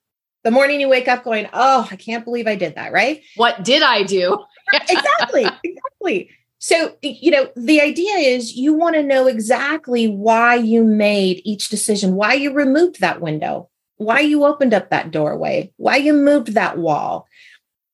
The 0.48 0.52
morning 0.52 0.80
you 0.80 0.88
wake 0.88 1.10
up 1.10 1.26
going, 1.26 1.50
oh, 1.52 1.86
I 1.92 1.98
can't 1.98 2.24
believe 2.24 2.48
I 2.48 2.56
did 2.56 2.76
that, 2.76 2.94
right? 2.94 3.22
What 3.36 3.66
did 3.66 3.84
I 3.84 4.04
do? 4.04 4.46
exactly 4.74 5.46
exactly 5.64 6.30
so 6.60 6.96
you 7.02 7.32
know 7.32 7.50
the 7.58 7.82
idea 7.82 8.16
is 8.16 8.56
you 8.56 8.74
want 8.74 8.96
to 8.96 9.04
know 9.04 9.28
exactly 9.28 10.08
why 10.08 10.56
you 10.56 10.84
made 10.84 11.42
each 11.44 11.70
decision 11.70 12.16
why 12.16 12.34
you 12.34 12.54
removed 12.54 13.00
that 13.00 13.22
window 13.22 13.70
why 13.98 14.20
you 14.20 14.44
opened 14.46 14.74
up 14.74 14.90
that 14.90 15.12
doorway 15.12 15.72
why 15.78 15.96
you 15.96 16.14
moved 16.14 16.54
that 16.54 16.78
wall 16.78 17.28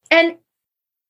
and 0.10 0.38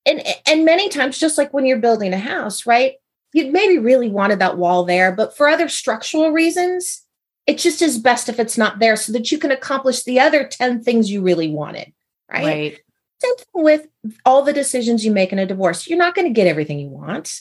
and 0.04 0.22
and 0.46 0.64
many 0.64 0.88
times 0.88 1.18
just 1.18 1.38
like 1.38 1.52
when 1.54 1.64
you're 1.64 1.78
building 1.78 2.12
a 2.12 2.18
house 2.18 2.66
right 2.66 2.94
you 3.32 3.50
maybe 3.50 3.78
really 3.78 4.10
wanted 4.10 4.38
that 4.38 4.58
wall 4.58 4.84
there 4.84 5.12
but 5.12 5.36
for 5.36 5.48
other 5.48 5.68
structural 5.68 6.30
reasons 6.30 7.03
it 7.46 7.58
just 7.58 7.82
is 7.82 7.98
best 7.98 8.28
if 8.28 8.38
it's 8.38 8.56
not 8.56 8.78
there 8.78 8.96
so 8.96 9.12
that 9.12 9.30
you 9.30 9.38
can 9.38 9.50
accomplish 9.50 10.02
the 10.04 10.18
other 10.20 10.46
10 10.46 10.82
things 10.82 11.10
you 11.10 11.22
really 11.22 11.48
wanted 11.48 11.92
right 12.30 12.44
Right. 12.44 12.80
same 13.20 13.36
thing 13.36 13.64
with 13.64 13.86
all 14.24 14.42
the 14.42 14.52
decisions 14.52 15.04
you 15.04 15.10
make 15.10 15.32
in 15.32 15.38
a 15.38 15.46
divorce. 15.46 15.88
You're 15.88 15.98
not 15.98 16.14
going 16.14 16.26
to 16.26 16.34
get 16.34 16.46
everything 16.46 16.78
you 16.78 16.88
want, 16.88 17.40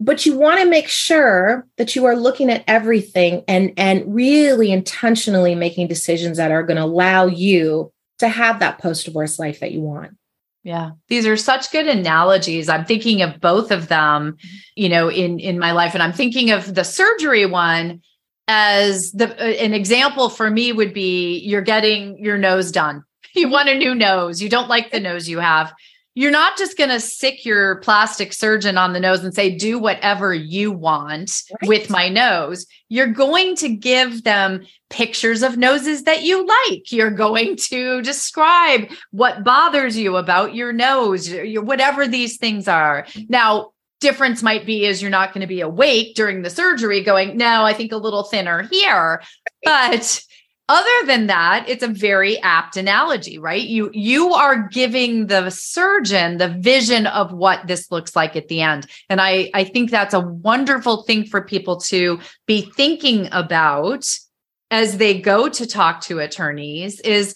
but 0.00 0.26
you 0.26 0.36
want 0.36 0.60
to 0.60 0.68
make 0.68 0.88
sure 0.88 1.66
that 1.76 1.96
you 1.96 2.04
are 2.04 2.16
looking 2.16 2.50
at 2.50 2.64
everything 2.66 3.44
and 3.48 3.72
and 3.76 4.14
really 4.14 4.70
intentionally 4.70 5.54
making 5.54 5.88
decisions 5.88 6.36
that 6.36 6.52
are 6.52 6.62
going 6.62 6.76
to 6.76 6.84
allow 6.84 7.26
you 7.26 7.92
to 8.18 8.28
have 8.28 8.60
that 8.60 8.78
post 8.78 9.04
divorce 9.04 9.38
life 9.38 9.60
that 9.60 9.72
you 9.72 9.80
want. 9.80 10.16
Yeah. 10.64 10.92
These 11.08 11.26
are 11.26 11.36
such 11.36 11.70
good 11.70 11.86
analogies. 11.86 12.68
I'm 12.68 12.84
thinking 12.84 13.22
of 13.22 13.40
both 13.40 13.70
of 13.70 13.88
them, 13.88 14.32
mm-hmm. 14.32 14.56
you 14.76 14.88
know, 14.88 15.08
in 15.08 15.38
in 15.38 15.58
my 15.58 15.72
life 15.72 15.94
and 15.94 16.02
I'm 16.02 16.12
thinking 16.12 16.50
of 16.50 16.74
the 16.74 16.84
surgery 16.84 17.46
one 17.46 18.02
as 18.48 19.12
the 19.12 19.30
uh, 19.40 19.46
an 19.62 19.74
example 19.74 20.30
for 20.30 20.50
me 20.50 20.72
would 20.72 20.92
be 20.92 21.38
you're 21.40 21.60
getting 21.62 22.18
your 22.18 22.38
nose 22.38 22.72
done. 22.72 23.04
You 23.34 23.48
want 23.50 23.68
a 23.68 23.74
new 23.78 23.94
nose. 23.94 24.42
You 24.42 24.48
don't 24.48 24.68
like 24.70 24.90
the 24.90 24.98
nose 24.98 25.28
you 25.28 25.38
have. 25.38 25.72
You're 26.14 26.32
not 26.32 26.56
just 26.58 26.76
going 26.76 26.90
to 26.90 26.98
sic 26.98 27.44
your 27.44 27.76
plastic 27.76 28.32
surgeon 28.32 28.76
on 28.76 28.92
the 28.94 28.98
nose 28.98 29.22
and 29.22 29.32
say 29.32 29.54
do 29.54 29.78
whatever 29.78 30.34
you 30.34 30.72
want 30.72 31.42
Right. 31.62 31.68
with 31.68 31.90
my 31.90 32.08
nose. 32.08 32.66
You're 32.88 33.12
going 33.12 33.54
to 33.56 33.68
give 33.68 34.24
them 34.24 34.66
pictures 34.90 35.42
of 35.44 35.56
noses 35.58 36.02
that 36.04 36.22
you 36.24 36.44
like. 36.44 36.90
You're 36.90 37.12
going 37.12 37.54
to 37.56 38.02
describe 38.02 38.90
what 39.12 39.44
bothers 39.44 39.96
you 39.96 40.16
about 40.16 40.54
your 40.56 40.72
nose, 40.72 41.28
your, 41.28 41.62
whatever 41.62 42.08
these 42.08 42.38
things 42.38 42.66
are. 42.66 43.06
Now, 43.28 43.72
difference 44.00 44.42
might 44.42 44.64
be 44.64 44.84
is 44.84 45.02
you're 45.02 45.10
not 45.10 45.32
going 45.32 45.40
to 45.40 45.46
be 45.46 45.60
awake 45.60 46.14
during 46.14 46.42
the 46.42 46.50
surgery 46.50 47.02
going, 47.02 47.36
no, 47.36 47.64
I 47.64 47.72
think 47.72 47.92
a 47.92 47.96
little 47.96 48.22
thinner 48.22 48.62
here. 48.70 49.22
But 49.64 50.22
other 50.68 51.06
than 51.06 51.28
that, 51.28 51.64
it's 51.66 51.82
a 51.82 51.88
very 51.88 52.38
apt 52.40 52.76
analogy, 52.76 53.38
right? 53.38 53.62
You 53.62 53.90
you 53.94 54.34
are 54.34 54.68
giving 54.68 55.26
the 55.26 55.48
surgeon 55.50 56.36
the 56.36 56.48
vision 56.60 57.06
of 57.06 57.32
what 57.32 57.66
this 57.66 57.90
looks 57.90 58.14
like 58.14 58.36
at 58.36 58.48
the 58.48 58.60
end. 58.60 58.86
And 59.08 59.20
I 59.20 59.50
I 59.54 59.64
think 59.64 59.90
that's 59.90 60.14
a 60.14 60.20
wonderful 60.20 61.04
thing 61.04 61.24
for 61.24 61.40
people 61.40 61.78
to 61.80 62.20
be 62.46 62.70
thinking 62.76 63.28
about 63.32 64.04
as 64.70 64.98
they 64.98 65.18
go 65.18 65.48
to 65.48 65.66
talk 65.66 66.02
to 66.02 66.18
attorneys 66.18 67.00
is 67.00 67.34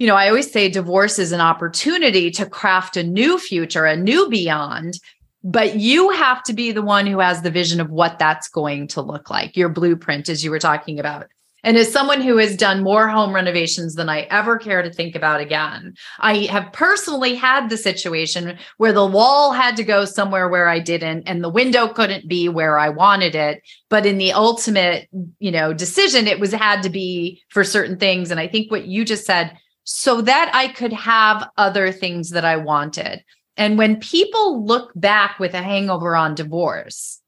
you 0.00 0.08
know, 0.08 0.16
I 0.16 0.28
always 0.28 0.50
say 0.50 0.68
divorce 0.68 1.20
is 1.20 1.30
an 1.30 1.40
opportunity 1.40 2.32
to 2.32 2.46
craft 2.46 2.96
a 2.96 3.04
new 3.04 3.38
future, 3.38 3.84
a 3.84 3.96
new 3.96 4.28
beyond, 4.28 4.98
but 5.44 5.76
you 5.76 6.08
have 6.10 6.42
to 6.44 6.54
be 6.54 6.72
the 6.72 6.82
one 6.82 7.06
who 7.06 7.18
has 7.18 7.42
the 7.42 7.50
vision 7.50 7.78
of 7.78 7.90
what 7.90 8.18
that's 8.18 8.48
going 8.48 8.88
to 8.88 9.02
look 9.02 9.28
like, 9.28 9.56
your 9.56 9.68
blueprint, 9.68 10.30
as 10.30 10.42
you 10.42 10.50
were 10.50 10.58
talking 10.58 10.98
about. 10.98 11.26
And 11.62 11.78
as 11.78 11.90
someone 11.90 12.20
who 12.20 12.36
has 12.36 12.56
done 12.56 12.82
more 12.82 13.08
home 13.08 13.34
renovations 13.34 13.94
than 13.94 14.10
I 14.10 14.22
ever 14.22 14.58
care 14.58 14.82
to 14.82 14.92
think 14.92 15.14
about 15.14 15.40
again, 15.40 15.94
I 16.18 16.40
have 16.50 16.72
personally 16.72 17.34
had 17.34 17.68
the 17.68 17.78
situation 17.78 18.58
where 18.76 18.92
the 18.92 19.06
wall 19.06 19.52
had 19.52 19.76
to 19.76 19.84
go 19.84 20.04
somewhere 20.04 20.48
where 20.48 20.68
I 20.68 20.78
didn't, 20.78 21.22
and 21.26 21.42
the 21.42 21.48
window 21.48 21.88
couldn't 21.88 22.28
be 22.28 22.50
where 22.50 22.78
I 22.78 22.90
wanted 22.90 23.34
it. 23.34 23.62
But 23.88 24.04
in 24.04 24.18
the 24.18 24.32
ultimate, 24.32 25.08
you 25.38 25.50
know, 25.50 25.72
decision, 25.72 26.26
it 26.26 26.38
was 26.38 26.52
had 26.52 26.82
to 26.82 26.90
be 26.90 27.42
for 27.48 27.64
certain 27.64 27.98
things. 27.98 28.30
And 28.30 28.38
I 28.38 28.46
think 28.46 28.70
what 28.70 28.86
you 28.86 29.04
just 29.04 29.24
said, 29.24 29.56
so 29.84 30.20
that 30.20 30.50
I 30.54 30.68
could 30.68 30.92
have 30.92 31.48
other 31.56 31.92
things 31.92 32.30
that 32.30 32.44
I 32.44 32.56
wanted. 32.56 33.24
And 33.56 33.78
when 33.78 34.00
people 34.00 34.64
look 34.64 34.92
back 34.94 35.38
with 35.38 35.54
a 35.54 35.62
hangover 35.62 36.16
on 36.16 36.34
divorce, 36.34 37.20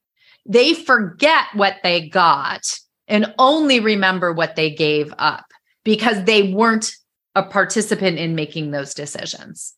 they 0.44 0.74
forget 0.74 1.46
what 1.54 1.76
they 1.82 2.08
got 2.08 2.78
and 3.08 3.32
only 3.38 3.80
remember 3.80 4.32
what 4.32 4.56
they 4.56 4.70
gave 4.70 5.12
up 5.18 5.46
because 5.84 6.24
they 6.24 6.52
weren't 6.52 6.92
a 7.34 7.42
participant 7.42 8.18
in 8.18 8.34
making 8.34 8.70
those 8.70 8.94
decisions. 8.94 9.74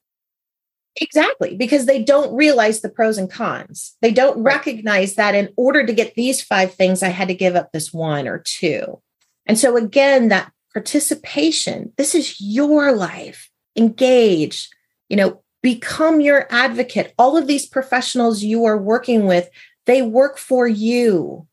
Exactly, 1.01 1.55
because 1.57 1.87
they 1.87 2.03
don't 2.03 2.35
realize 2.35 2.81
the 2.81 2.89
pros 2.89 3.19
and 3.19 3.31
cons. 3.31 3.97
They 4.01 4.11
don't 4.11 4.43
right. 4.43 4.55
recognize 4.55 5.15
that 5.15 5.35
in 5.35 5.51
order 5.57 5.87
to 5.87 5.93
get 5.93 6.15
these 6.15 6.43
five 6.43 6.75
things, 6.75 7.03
I 7.03 7.09
had 7.09 7.29
to 7.29 7.35
give 7.35 7.55
up 7.55 7.73
this 7.73 7.93
one 7.93 8.27
or 8.27 8.39
two. 8.39 9.01
And 9.47 9.59
so, 9.59 9.77
again, 9.77 10.29
that 10.29 10.53
participation, 10.73 11.93
this 11.97 12.15
is 12.15 12.41
your 12.41 12.93
life. 12.93 13.49
Engage, 13.77 14.69
you 15.09 15.17
know, 15.17 15.43
become 15.63 16.21
your 16.21 16.47
advocate. 16.51 17.15
All 17.19 17.37
of 17.37 17.47
these 17.47 17.67
professionals 17.67 18.43
you 18.43 18.65
are 18.65 18.79
working 18.79 19.27
with, 19.27 19.49
they 19.87 20.03
work 20.03 20.39
for 20.39 20.67
you. 20.67 21.47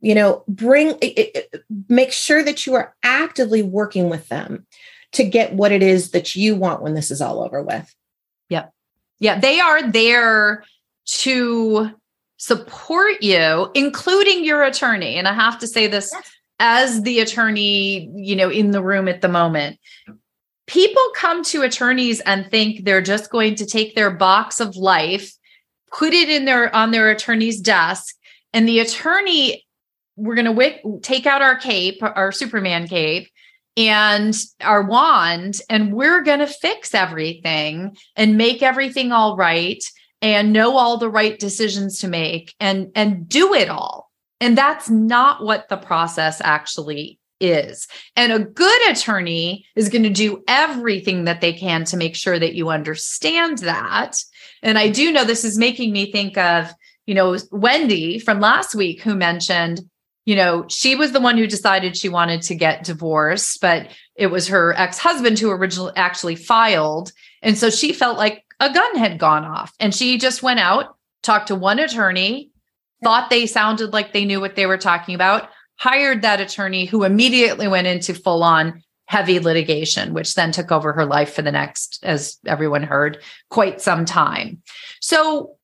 You 0.00 0.14
know, 0.14 0.44
bring, 0.46 0.98
make 1.88 2.12
sure 2.12 2.42
that 2.42 2.66
you 2.66 2.74
are 2.74 2.94
actively 3.02 3.62
working 3.62 4.08
with 4.08 4.28
them 4.28 4.66
to 5.12 5.24
get 5.24 5.54
what 5.54 5.72
it 5.72 5.82
is 5.82 6.10
that 6.10 6.36
you 6.36 6.54
want 6.54 6.82
when 6.82 6.94
this 6.94 7.10
is 7.10 7.20
all 7.20 7.42
over 7.42 7.62
with. 7.62 7.92
Yep. 8.50 8.72
Yeah. 9.18 9.40
They 9.40 9.58
are 9.60 9.90
there 9.90 10.64
to 11.06 11.90
support 12.36 13.22
you, 13.22 13.70
including 13.74 14.44
your 14.44 14.62
attorney. 14.62 15.16
And 15.16 15.26
I 15.26 15.32
have 15.32 15.58
to 15.60 15.66
say 15.66 15.86
this 15.86 16.10
yes. 16.12 16.30
as 16.60 17.02
the 17.02 17.20
attorney, 17.20 18.10
you 18.14 18.36
know, 18.36 18.50
in 18.50 18.72
the 18.72 18.82
room 18.82 19.08
at 19.08 19.22
the 19.22 19.28
moment. 19.28 19.78
People 20.66 21.02
come 21.14 21.42
to 21.44 21.62
attorneys 21.62 22.20
and 22.20 22.50
think 22.50 22.84
they're 22.84 23.02
just 23.02 23.30
going 23.30 23.54
to 23.56 23.66
take 23.66 23.94
their 23.94 24.10
box 24.10 24.60
of 24.60 24.76
life, 24.76 25.32
put 25.92 26.12
it 26.12 26.28
in 26.28 26.44
their 26.44 26.74
on 26.74 26.90
their 26.90 27.10
attorney's 27.10 27.60
desk, 27.60 28.14
and 28.52 28.68
the 28.68 28.80
attorney 28.80 29.64
we're 30.16 30.34
going 30.34 30.46
to 30.46 30.52
wick, 30.52 30.80
take 31.02 31.26
out 31.26 31.42
our 31.42 31.56
cape, 31.56 31.98
our 32.02 32.32
Superman 32.32 32.88
cape, 32.88 33.28
and 33.76 34.34
our 34.62 34.82
wand 34.82 35.60
and 35.68 35.92
we're 35.92 36.22
going 36.22 36.38
to 36.38 36.46
fix 36.46 36.94
everything 36.94 37.94
and 38.16 38.38
make 38.38 38.62
everything 38.62 39.12
all 39.12 39.36
right 39.36 39.82
and 40.22 40.52
know 40.52 40.78
all 40.78 40.96
the 40.96 41.10
right 41.10 41.38
decisions 41.38 41.98
to 41.98 42.08
make 42.08 42.54
and 42.58 42.90
and 42.94 43.28
do 43.28 43.52
it 43.52 43.68
all. 43.68 44.10
And 44.40 44.56
that's 44.56 44.88
not 44.88 45.44
what 45.44 45.68
the 45.68 45.76
process 45.76 46.40
actually 46.40 47.18
is 47.40 47.86
and 48.14 48.32
a 48.32 48.38
good 48.38 48.90
attorney 48.90 49.66
is 49.74 49.88
going 49.88 50.02
to 50.02 50.10
do 50.10 50.42
everything 50.48 51.24
that 51.24 51.40
they 51.40 51.52
can 51.52 51.84
to 51.84 51.96
make 51.96 52.16
sure 52.16 52.38
that 52.38 52.54
you 52.54 52.70
understand 52.70 53.58
that 53.58 54.16
and 54.62 54.78
i 54.78 54.88
do 54.88 55.12
know 55.12 55.24
this 55.24 55.44
is 55.44 55.58
making 55.58 55.92
me 55.92 56.10
think 56.10 56.38
of 56.38 56.72
you 57.04 57.14
know 57.14 57.36
wendy 57.50 58.18
from 58.18 58.40
last 58.40 58.74
week 58.74 59.02
who 59.02 59.14
mentioned 59.14 59.80
you 60.26 60.34
know, 60.34 60.66
she 60.68 60.96
was 60.96 61.12
the 61.12 61.20
one 61.20 61.38
who 61.38 61.46
decided 61.46 61.96
she 61.96 62.08
wanted 62.08 62.42
to 62.42 62.56
get 62.56 62.82
divorced, 62.84 63.60
but 63.60 63.88
it 64.16 64.26
was 64.26 64.48
her 64.48 64.74
ex-husband 64.76 65.38
who 65.38 65.50
originally 65.50 65.92
actually 65.94 66.34
filed. 66.34 67.12
And 67.42 67.56
so 67.56 67.70
she 67.70 67.92
felt 67.92 68.18
like 68.18 68.44
a 68.58 68.72
gun 68.72 68.96
had 68.96 69.18
gone 69.18 69.44
off. 69.44 69.72
And 69.78 69.94
she 69.94 70.18
just 70.18 70.42
went 70.42 70.58
out, 70.58 70.96
talked 71.22 71.48
to 71.48 71.54
one 71.54 71.78
attorney, 71.78 72.50
thought 73.04 73.30
they 73.30 73.46
sounded 73.46 73.92
like 73.92 74.12
they 74.12 74.24
knew 74.24 74.40
what 74.40 74.56
they 74.56 74.66
were 74.66 74.78
talking 74.78 75.14
about, 75.14 75.48
hired 75.76 76.22
that 76.22 76.40
attorney 76.40 76.86
who 76.86 77.04
immediately 77.04 77.68
went 77.68 77.86
into 77.86 78.14
full 78.14 78.42
on 78.42 78.82
heavy 79.06 79.38
litigation, 79.38 80.14
which 80.14 80.34
then 80.34 80.52
took 80.52 80.72
over 80.72 80.92
her 80.92 81.04
life 81.04 81.34
for 81.34 81.42
the 81.42 81.52
next, 81.52 82.00
as 82.02 82.38
everyone 82.46 82.82
heard, 82.82 83.22
quite 83.50 83.80
some 83.80 84.04
time. 84.04 84.60
So 85.00 85.56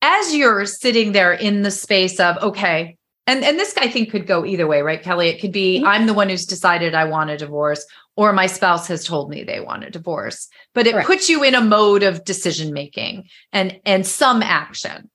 as 0.00 0.34
you're 0.34 0.64
sitting 0.64 1.12
there 1.12 1.32
in 1.32 1.62
the 1.62 1.70
space 1.70 2.20
of, 2.20 2.36
okay, 2.38 2.96
and 3.26 3.44
and 3.44 3.58
this 3.58 3.76
I 3.76 3.88
think 3.88 4.10
could 4.10 4.26
go 4.26 4.46
either 4.46 4.66
way, 4.66 4.80
right, 4.80 5.02
Kelly? 5.02 5.28
It 5.28 5.38
could 5.40 5.52
be 5.52 5.78
mm-hmm. 5.78 5.86
I'm 5.86 6.06
the 6.06 6.14
one 6.14 6.30
who's 6.30 6.46
decided 6.46 6.94
I 6.94 7.04
want 7.04 7.28
a 7.28 7.36
divorce, 7.36 7.84
or 8.16 8.32
my 8.32 8.46
spouse 8.46 8.88
has 8.88 9.04
told 9.04 9.28
me 9.28 9.44
they 9.44 9.60
want 9.60 9.84
a 9.84 9.90
divorce. 9.90 10.48
But 10.72 10.86
it 10.86 11.04
puts 11.04 11.28
you 11.28 11.44
in 11.44 11.54
a 11.54 11.60
mode 11.60 12.02
of 12.02 12.24
decision 12.24 12.72
making 12.72 13.28
and 13.52 13.78
and 13.84 14.06
some 14.06 14.42
action. 14.42 15.10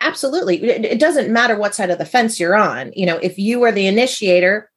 Absolutely, 0.00 0.62
it 0.62 1.00
doesn't 1.00 1.32
matter 1.32 1.58
what 1.58 1.74
side 1.74 1.90
of 1.90 1.98
the 1.98 2.06
fence 2.06 2.40
you're 2.40 2.56
on. 2.56 2.92
You 2.94 3.06
know, 3.06 3.18
if 3.18 3.38
you 3.38 3.62
are 3.64 3.72
the 3.72 3.86
initiator, 3.86 4.70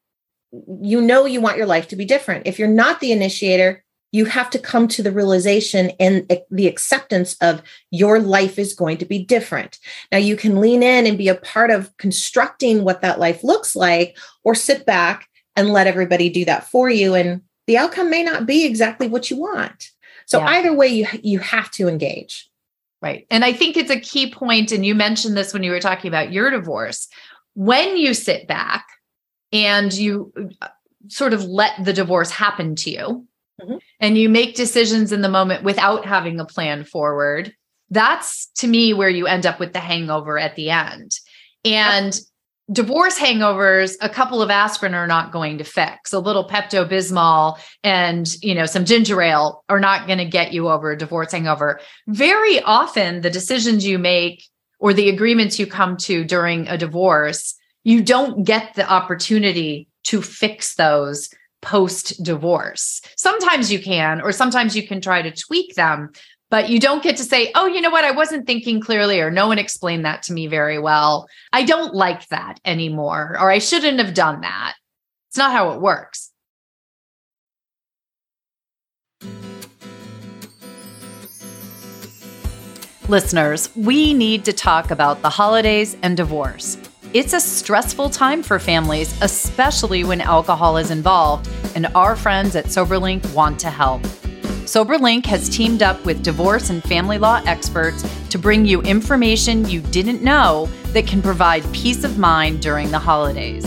you 0.82 1.00
know 1.02 1.26
you 1.26 1.40
want 1.40 1.58
your 1.58 1.66
life 1.66 1.88
to 1.90 1.96
be 1.96 2.06
different. 2.06 2.48
If 2.48 2.60
you're 2.60 2.68
not 2.68 3.00
the 3.00 3.12
initiator, 3.12 3.84
you 4.12 4.26
have 4.26 4.50
to 4.50 4.60
come 4.60 4.88
to 4.90 5.02
the 5.02 5.12
realization 5.12 5.92
and 6.00 6.30
the 6.50 6.68
acceptance 6.68 7.38
of 7.40 7.62
your 7.92 8.20
life 8.20 8.60
is 8.60 8.74
going 8.74 8.98
to 8.98 9.06
be 9.06 9.24
different. 9.24 9.80
Now, 10.12 10.18
you 10.18 10.36
can 10.36 10.60
lean 10.60 10.84
in 10.84 11.08
and 11.08 11.18
be 11.18 11.30
a 11.30 11.36
part 11.36 11.72
of 11.72 11.96
constructing 11.96 12.84
what 12.84 13.02
that 13.02 13.20
life 13.20 13.44
looks 13.44 13.74
like, 13.76 14.18
or 14.44 14.54
sit 14.54 14.86
back 14.86 15.30
and 15.56 15.72
let 15.72 15.88
everybody 15.88 16.30
do 16.30 16.44
that 16.46 16.68
for 16.68 16.90
you. 16.90 17.16
And 17.16 17.42
the 17.68 17.78
outcome 17.78 18.10
may 18.10 18.24
not 18.24 18.46
be 18.46 18.66
exactly 18.66 19.08
what 19.08 19.32
you 19.32 19.38
want. 19.38 19.92
So, 20.26 20.40
yeah. 20.40 20.48
either 20.48 20.74
way, 20.74 20.88
you, 20.88 21.08
you 21.24 21.40
have 21.40 21.72
to 21.72 21.88
engage. 21.88 22.51
Right. 23.02 23.26
And 23.32 23.44
I 23.44 23.52
think 23.52 23.78
it's 23.78 23.90
a 23.90 24.00
key 24.00 24.32
point, 24.32 24.72
and 24.72 24.86
you 24.86 24.94
mentioned 24.94 25.36
this 25.36 25.54
when 25.54 25.64
you 25.64 25.72
were 25.72 25.80
talking 25.80 26.08
about 26.08 26.32
your 26.32 26.52
divorce. 26.52 27.08
When 27.56 27.98
you 27.98 28.14
sit 28.14 28.48
back 28.48 28.86
and 29.52 29.92
you 29.92 30.32
uh, 30.62 30.68
sort 31.08 31.34
of 31.34 31.44
let 31.44 31.84
the 31.84 31.94
divorce 31.94 32.30
happen 32.30 32.76
to 32.76 32.92
you, 32.92 33.28
mm-hmm. 33.60 33.78
and 34.00 34.18
you 34.18 34.30
make 34.30 34.56
decisions 34.56 35.12
in 35.12 35.22
the 35.22 35.30
moment 35.30 35.64
without 35.64 36.06
having 36.06 36.40
a 36.40 36.46
plan 36.46 36.84
forward, 36.84 37.54
that's 37.90 38.46
to 38.58 38.68
me 38.68 38.94
where 38.94 39.10
you 39.10 39.26
end 39.26 39.48
up 39.48 39.60
with 39.60 39.74
the 39.74 39.80
hangover 39.80 40.38
at 40.38 40.56
the 40.56 40.70
end. 40.70 41.12
And 41.66 42.20
divorce 42.72 43.18
hangovers, 43.18 43.96
a 44.02 44.10
couple 44.10 44.42
of 44.42 44.50
aspirin 44.50 44.94
are 44.94 45.08
not 45.08 45.32
going 45.32 45.58
to 45.58 45.64
fix. 45.64 46.14
A 46.14 46.20
little 46.20 46.48
Pepto 46.48 46.88
Bismol 46.88 47.60
and 47.84 48.36
you 48.42 48.56
know 48.56 48.66
some 48.66 48.86
ginger 48.86 49.22
ale 49.22 49.64
are 49.70 49.80
not 49.80 50.08
going 50.08 50.20
to 50.20 50.26
get 50.26 50.54
you 50.54 50.70
over 50.70 50.92
a 50.92 50.98
divorce 50.98 51.32
hangover. 51.32 51.80
Very 52.08 52.62
often, 52.62 53.22
the 53.22 53.30
decisions 53.30 53.86
you 53.86 53.98
make 54.00 54.46
or 54.80 54.94
the 54.94 55.10
agreements 55.10 55.60
you 55.60 55.68
come 55.68 55.96
to 55.96 56.24
during 56.24 56.68
a 56.68 56.78
divorce, 56.78 57.56
you 57.84 58.02
don't 58.02 58.44
get 58.44 58.74
the 58.76 58.90
opportunity 58.90 59.88
to 60.04 60.22
fix 60.22 60.76
those 60.76 61.30
post 61.62 62.24
divorce. 62.24 63.02
Sometimes 63.16 63.72
you 63.72 63.80
can, 63.80 64.22
or 64.22 64.32
sometimes 64.32 64.76
you 64.76 64.88
can 64.88 65.00
try 65.00 65.22
to 65.22 65.32
tweak 65.32 65.76
them, 65.76 66.12
but 66.52 66.70
you 66.70 66.80
don't 66.80 67.02
get 67.02 67.16
to 67.16 67.24
say, 67.24 67.52
oh, 67.56 67.66
you 67.66 67.80
know 67.82 67.90
what? 67.90 68.04
I 68.04 68.12
wasn't 68.12 68.46
thinking 68.46 68.82
clearly, 68.82 69.22
or 69.22 69.32
no 69.32 69.48
one 69.48 69.58
explained 69.58 70.04
that 70.06 70.22
to 70.24 70.34
me 70.34 70.48
very 70.48 70.78
well. 70.78 71.28
I 71.54 71.64
don't 71.64 71.96
like 71.96 72.28
that 72.28 72.60
anymore, 72.66 73.38
or 73.40 73.50
I 73.50 73.58
shouldn't 73.58 74.00
have 74.00 74.14
done 74.14 74.42
that. 74.42 74.76
It's 75.30 75.38
not 75.38 75.54
how 75.54 75.72
it 75.72 75.82
works. 75.82 76.32
Listeners, 83.08 83.74
we 83.76 84.14
need 84.14 84.46
to 84.46 84.54
talk 84.54 84.92
about 84.92 85.22
the 85.22 85.30
holidays 85.30 85.96
and 86.02 86.16
divorce. 86.16 86.78
It's 87.14 87.34
a 87.34 87.40
stressful 87.40 88.10
time 88.10 88.44
for 88.44 88.60
families, 88.60 89.18
especially 89.22 90.04
when 90.04 90.20
alcohol 90.22 90.78
is 90.78 90.92
involved, 90.92 91.50
and 91.76 91.88
our 91.96 92.16
friends 92.16 92.58
at 92.58 92.66
SoberLink 92.66 93.34
want 93.34 93.60
to 93.62 93.70
help. 93.70 94.02
SoberLink 94.72 95.26
has 95.26 95.50
teamed 95.50 95.84
up 95.84 96.06
with 96.06 96.24
divorce 96.24 96.70
and 96.70 96.82
family 96.82 97.18
law 97.18 97.42
experts 97.46 98.06
to 98.30 98.40
bring 98.40 98.66
you 98.66 98.82
information 98.84 99.68
you 99.68 99.82
didn't 99.82 100.24
know 100.24 100.70
that 100.94 101.06
can 101.06 101.22
provide 101.22 101.74
peace 101.74 102.06
of 102.06 102.18
mind 102.18 102.62
during 102.62 102.90
the 102.90 102.98
holidays. 102.98 103.66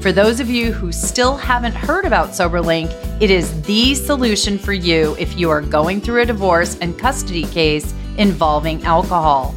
For 0.00 0.10
those 0.10 0.40
of 0.40 0.50
you 0.50 0.72
who 0.72 0.90
still 0.90 1.36
haven't 1.36 1.76
heard 1.76 2.04
about 2.04 2.30
SoberLink, 2.30 2.90
it 3.22 3.30
is 3.30 3.62
the 3.62 3.94
solution 3.94 4.58
for 4.58 4.72
you 4.72 5.14
if 5.20 5.38
you 5.38 5.48
are 5.50 5.60
going 5.60 6.00
through 6.00 6.22
a 6.22 6.26
divorce 6.26 6.76
and 6.80 6.98
custody 6.98 7.44
case 7.44 7.94
involving 8.16 8.82
alcohol. 8.82 9.52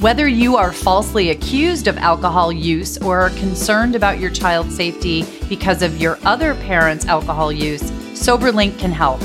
Whether 0.00 0.28
you 0.28 0.56
are 0.56 0.74
falsely 0.74 1.30
accused 1.30 1.88
of 1.88 1.96
alcohol 1.96 2.52
use 2.52 2.98
or 2.98 3.18
are 3.18 3.30
concerned 3.30 3.94
about 3.94 4.20
your 4.20 4.30
child's 4.30 4.76
safety 4.76 5.24
because 5.48 5.80
of 5.80 5.98
your 5.98 6.18
other 6.26 6.54
parent's 6.54 7.06
alcohol 7.06 7.50
use, 7.50 7.90
SoberLink 8.12 8.78
can 8.78 8.92
help. 8.92 9.22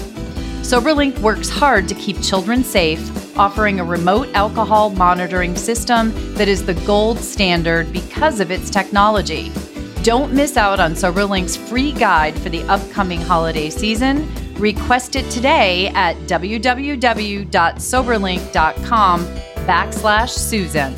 SoberLink 0.64 1.20
works 1.20 1.50
hard 1.50 1.88
to 1.90 1.96
keep 1.96 2.22
children 2.22 2.64
safe, 2.64 3.38
offering 3.38 3.82
a 3.82 3.84
remote 3.84 4.30
alcohol 4.34 4.92
monitoring 4.92 5.58
system 5.58 6.14
that 6.36 6.48
is 6.48 6.66
the 6.66 6.76
gold 6.86 7.20
standard 7.20 7.92
because 7.92 8.40
of 8.40 8.50
its 8.50 8.70
technology. 8.70 9.52
Don't 10.04 10.32
miss 10.34 10.56
out 10.56 10.80
on 10.80 10.94
SoberLink's 10.94 11.58
free 11.58 11.92
guide 11.92 12.40
for 12.40 12.48
the 12.48 12.64
upcoming 12.64 13.20
holiday 13.20 13.70
season. 13.70 14.34
Request 14.56 15.18
it 15.18 15.30
today 15.30 15.90
at 15.90 16.16
www.soberlink.com 16.28 19.26
backslash 19.66 20.30
Susan. 20.30 20.96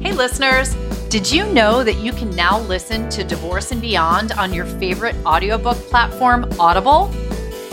Hey, 0.00 0.12
listeners. 0.12 0.76
Did 1.08 1.32
you 1.32 1.44
know 1.46 1.82
that 1.82 1.98
you 1.98 2.12
can 2.12 2.30
now 2.30 2.60
listen 2.60 3.08
to 3.10 3.24
Divorce 3.24 3.72
and 3.72 3.80
Beyond 3.80 4.30
on 4.32 4.52
your 4.52 4.66
favorite 4.66 5.16
audiobook 5.26 5.78
platform, 5.88 6.48
Audible? 6.60 7.12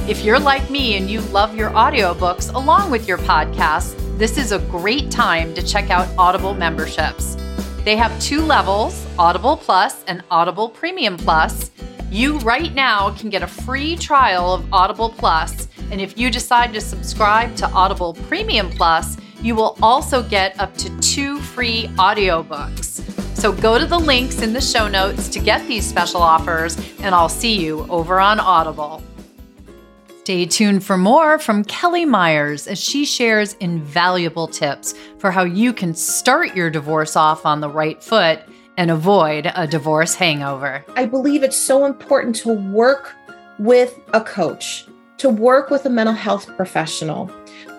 If 0.08 0.24
you're 0.24 0.38
like 0.38 0.70
me 0.70 0.98
and 0.98 1.10
you 1.10 1.22
love 1.22 1.56
your 1.56 1.72
audiobooks 1.72 2.54
along 2.54 2.92
with 2.92 3.08
your 3.08 3.18
podcasts, 3.18 3.96
this 4.20 4.38
is 4.38 4.52
a 4.52 4.60
great 4.60 5.10
time 5.10 5.56
to 5.56 5.64
check 5.64 5.90
out 5.90 6.08
Audible 6.16 6.54
memberships. 6.54 7.36
They 7.84 7.96
have 7.96 8.18
two 8.22 8.42
levels 8.42 9.04
Audible 9.18 9.58
Plus 9.58 10.04
and 10.04 10.24
Audible 10.30 10.70
Premium 10.70 11.18
Plus. 11.18 11.72
You 12.12 12.38
right 12.42 12.72
now 12.76 13.16
can 13.18 13.32
get 13.32 13.42
a 13.42 13.48
free 13.48 13.96
trial 13.96 14.54
of 14.54 14.72
Audible 14.72 15.10
Plus, 15.10 15.68
and 15.90 16.00
if 16.00 16.16
you 16.16 16.30
decide 16.30 16.72
to 16.76 16.82
subscribe 16.82 17.56
to 17.56 17.68
Audible 17.72 18.14
Premium 18.28 18.70
Plus, 18.70 19.18
you 19.42 19.56
will 19.56 19.76
also 19.82 20.22
get 20.22 20.60
up 20.60 20.78
to 20.78 20.96
two 21.00 21.40
free 21.40 21.88
audiobooks. 21.96 23.02
So 23.36 23.52
go 23.52 23.80
to 23.80 23.88
the 23.88 24.00
links 24.00 24.44
in 24.44 24.54
the 24.54 24.62
show 24.62 24.88
notes 24.88 25.30
to 25.30 25.40
get 25.40 25.68
these 25.68 25.84
special 25.84 26.22
offers, 26.22 26.78
and 27.00 27.16
I'll 27.16 27.28
see 27.28 27.60
you 27.60 27.88
over 27.90 28.20
on 28.20 28.40
Audible. 28.40 29.02
Stay 30.26 30.48
tuned 30.48 30.84
for 30.84 30.98
more 30.98 31.38
from 31.38 31.64
Kelly 31.66 32.04
Myers 32.04 32.66
as 32.66 32.80
she 32.80 33.06
shares 33.06 33.54
invaluable 33.60 34.48
tips 34.48 34.96
for 35.20 35.30
how 35.30 35.44
you 35.44 35.72
can 35.72 35.94
start 35.94 36.56
your 36.56 36.72
divorce 36.72 37.16
off 37.16 37.46
on 37.46 37.60
the 37.60 37.70
right 37.70 38.02
foot 38.02 38.40
and 38.76 38.90
avoid 38.90 39.52
a 39.54 39.68
divorce 39.68 40.16
hangover. 40.16 40.84
I 40.96 41.06
believe 41.06 41.44
it's 41.44 41.56
so 41.56 41.86
important 41.86 42.36
to 42.38 42.52
work 42.52 43.14
with 43.60 44.00
a 44.16 44.22
coach, 44.22 44.88
to 45.18 45.30
work 45.30 45.70
with 45.70 45.86
a 45.86 45.92
mental 45.92 46.16
health 46.16 46.48
professional, 46.56 47.30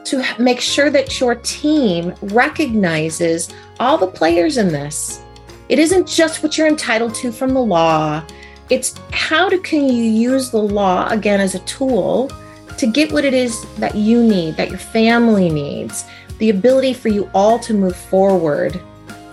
to 0.04 0.24
make 0.38 0.60
sure 0.60 0.88
that 0.88 1.18
your 1.18 1.34
team 1.34 2.14
recognizes 2.22 3.52
all 3.80 3.98
the 3.98 4.06
players 4.06 4.56
in 4.56 4.68
this. 4.68 5.20
It 5.68 5.80
isn't 5.80 6.06
just 6.06 6.44
what 6.44 6.56
you're 6.56 6.68
entitled 6.68 7.16
to 7.16 7.32
from 7.32 7.54
the 7.54 7.60
law. 7.60 8.24
It's 8.68 8.98
how 9.12 9.48
do, 9.48 9.60
can 9.60 9.88
you 9.88 10.02
use 10.02 10.50
the 10.50 10.58
law 10.58 11.08
again 11.08 11.40
as 11.40 11.54
a 11.54 11.60
tool 11.60 12.30
to 12.78 12.86
get 12.86 13.12
what 13.12 13.24
it 13.24 13.32
is 13.32 13.64
that 13.76 13.94
you 13.94 14.22
need, 14.22 14.56
that 14.56 14.70
your 14.70 14.78
family 14.78 15.48
needs, 15.48 16.04
the 16.38 16.50
ability 16.50 16.92
for 16.92 17.08
you 17.08 17.30
all 17.32 17.58
to 17.60 17.72
move 17.72 17.96
forward 17.96 18.80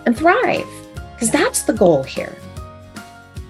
and 0.06 0.16
thrive, 0.16 0.68
because 1.14 1.32
that's 1.32 1.64
the 1.64 1.74
goal 1.74 2.04
here. 2.04 2.36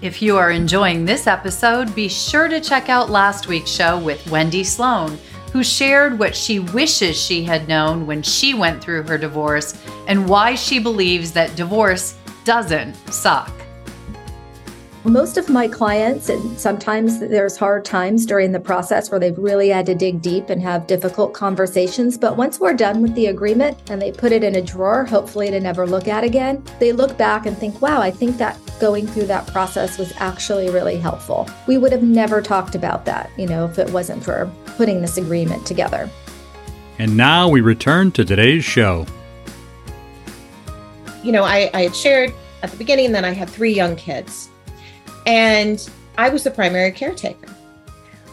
If 0.00 0.22
you 0.22 0.38
are 0.38 0.50
enjoying 0.50 1.04
this 1.04 1.26
episode, 1.26 1.94
be 1.94 2.08
sure 2.08 2.48
to 2.48 2.60
check 2.60 2.88
out 2.88 3.10
last 3.10 3.46
week's 3.46 3.70
show 3.70 3.98
with 3.98 4.26
Wendy 4.30 4.64
Sloan, 4.64 5.18
who 5.52 5.62
shared 5.62 6.18
what 6.18 6.34
she 6.34 6.60
wishes 6.60 7.16
she 7.16 7.44
had 7.44 7.68
known 7.68 8.06
when 8.06 8.22
she 8.22 8.54
went 8.54 8.82
through 8.82 9.02
her 9.04 9.18
divorce 9.18 9.80
and 10.08 10.28
why 10.28 10.54
she 10.54 10.78
believes 10.78 11.30
that 11.32 11.54
divorce 11.56 12.16
doesn't 12.44 12.94
suck 13.12 13.52
most 15.10 15.36
of 15.36 15.50
my 15.50 15.68
clients, 15.68 16.30
and 16.30 16.58
sometimes 16.58 17.20
there's 17.20 17.58
hard 17.58 17.84
times 17.84 18.24
during 18.24 18.52
the 18.52 18.60
process 18.60 19.10
where 19.10 19.20
they've 19.20 19.36
really 19.36 19.68
had 19.68 19.84
to 19.84 19.94
dig 19.94 20.22
deep 20.22 20.48
and 20.48 20.62
have 20.62 20.86
difficult 20.86 21.34
conversations. 21.34 22.16
But 22.16 22.38
once 22.38 22.58
we're 22.58 22.72
done 22.72 23.02
with 23.02 23.14
the 23.14 23.26
agreement 23.26 23.76
and 23.90 24.00
they 24.00 24.12
put 24.12 24.32
it 24.32 24.42
in 24.42 24.54
a 24.54 24.62
drawer, 24.62 25.04
hopefully 25.04 25.50
to 25.50 25.60
never 25.60 25.86
look 25.86 26.08
at 26.08 26.24
again, 26.24 26.64
they 26.80 26.92
look 26.92 27.18
back 27.18 27.44
and 27.44 27.56
think, 27.56 27.82
wow, 27.82 28.00
I 28.00 28.10
think 28.10 28.38
that 28.38 28.58
going 28.80 29.06
through 29.06 29.26
that 29.26 29.46
process 29.48 29.98
was 29.98 30.14
actually 30.16 30.70
really 30.70 30.96
helpful. 30.96 31.50
We 31.66 31.76
would 31.76 31.92
have 31.92 32.02
never 32.02 32.40
talked 32.40 32.74
about 32.74 33.04
that, 33.04 33.30
you 33.36 33.46
know, 33.46 33.66
if 33.66 33.78
it 33.78 33.90
wasn't 33.90 34.24
for 34.24 34.50
putting 34.78 35.02
this 35.02 35.18
agreement 35.18 35.66
together. 35.66 36.08
And 36.98 37.14
now 37.14 37.48
we 37.48 37.60
return 37.60 38.10
to 38.12 38.24
today's 38.24 38.64
show. 38.64 39.04
You 41.22 41.32
know, 41.32 41.44
I, 41.44 41.68
I 41.74 41.82
had 41.82 41.94
shared 41.94 42.32
at 42.62 42.70
the 42.70 42.78
beginning 42.78 43.12
that 43.12 43.24
I 43.24 43.32
had 43.32 43.50
three 43.50 43.74
young 43.74 43.96
kids 43.96 44.48
and 45.26 45.88
I 46.16 46.28
was 46.28 46.44
the 46.44 46.50
primary 46.50 46.92
caretaker. 46.92 47.48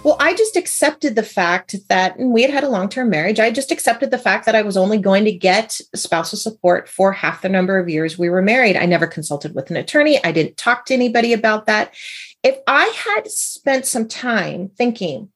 Well, 0.04 0.18
I 0.20 0.34
just 0.34 0.56
accepted 0.56 1.16
the 1.16 1.24
fact 1.24 1.76
that 1.88 2.18
we 2.18 2.42
had 2.42 2.50
had 2.50 2.64
a 2.64 2.70
long 2.70 2.90
term 2.90 3.10
marriage. 3.10 3.40
I 3.40 3.52
just 3.52 3.72
accepted 3.72 4.10
the 4.10 4.18
fact 4.18 4.46
that 4.48 4.56
I 4.56 4.64
was 4.64 4.76
only 4.76 4.98
going 4.98 5.26
to 5.26 5.32
get 5.32 5.80
spousal 5.94 6.40
support 6.40 6.90
for 6.90 7.12
half 7.12 7.44
the 7.44 7.50
number 7.50 7.78
of 7.78 7.88
years 7.88 8.18
we 8.18 8.30
were 8.30 8.42
married. 8.42 8.76
I 8.76 8.88
never 8.88 9.06
consulted 9.06 9.54
with 9.54 9.70
an 9.70 9.78
attorney. 9.78 10.24
I 10.24 10.32
didn't 10.32 10.58
talk 10.58 10.86
to 10.86 10.96
anybody 10.96 11.34
about 11.34 11.68
that. 11.68 11.94
If 12.42 12.58
I 12.66 12.86
had 12.86 13.30
spent 13.30 13.86
some 13.86 14.08
time 14.08 14.70
thinking, 14.76 15.30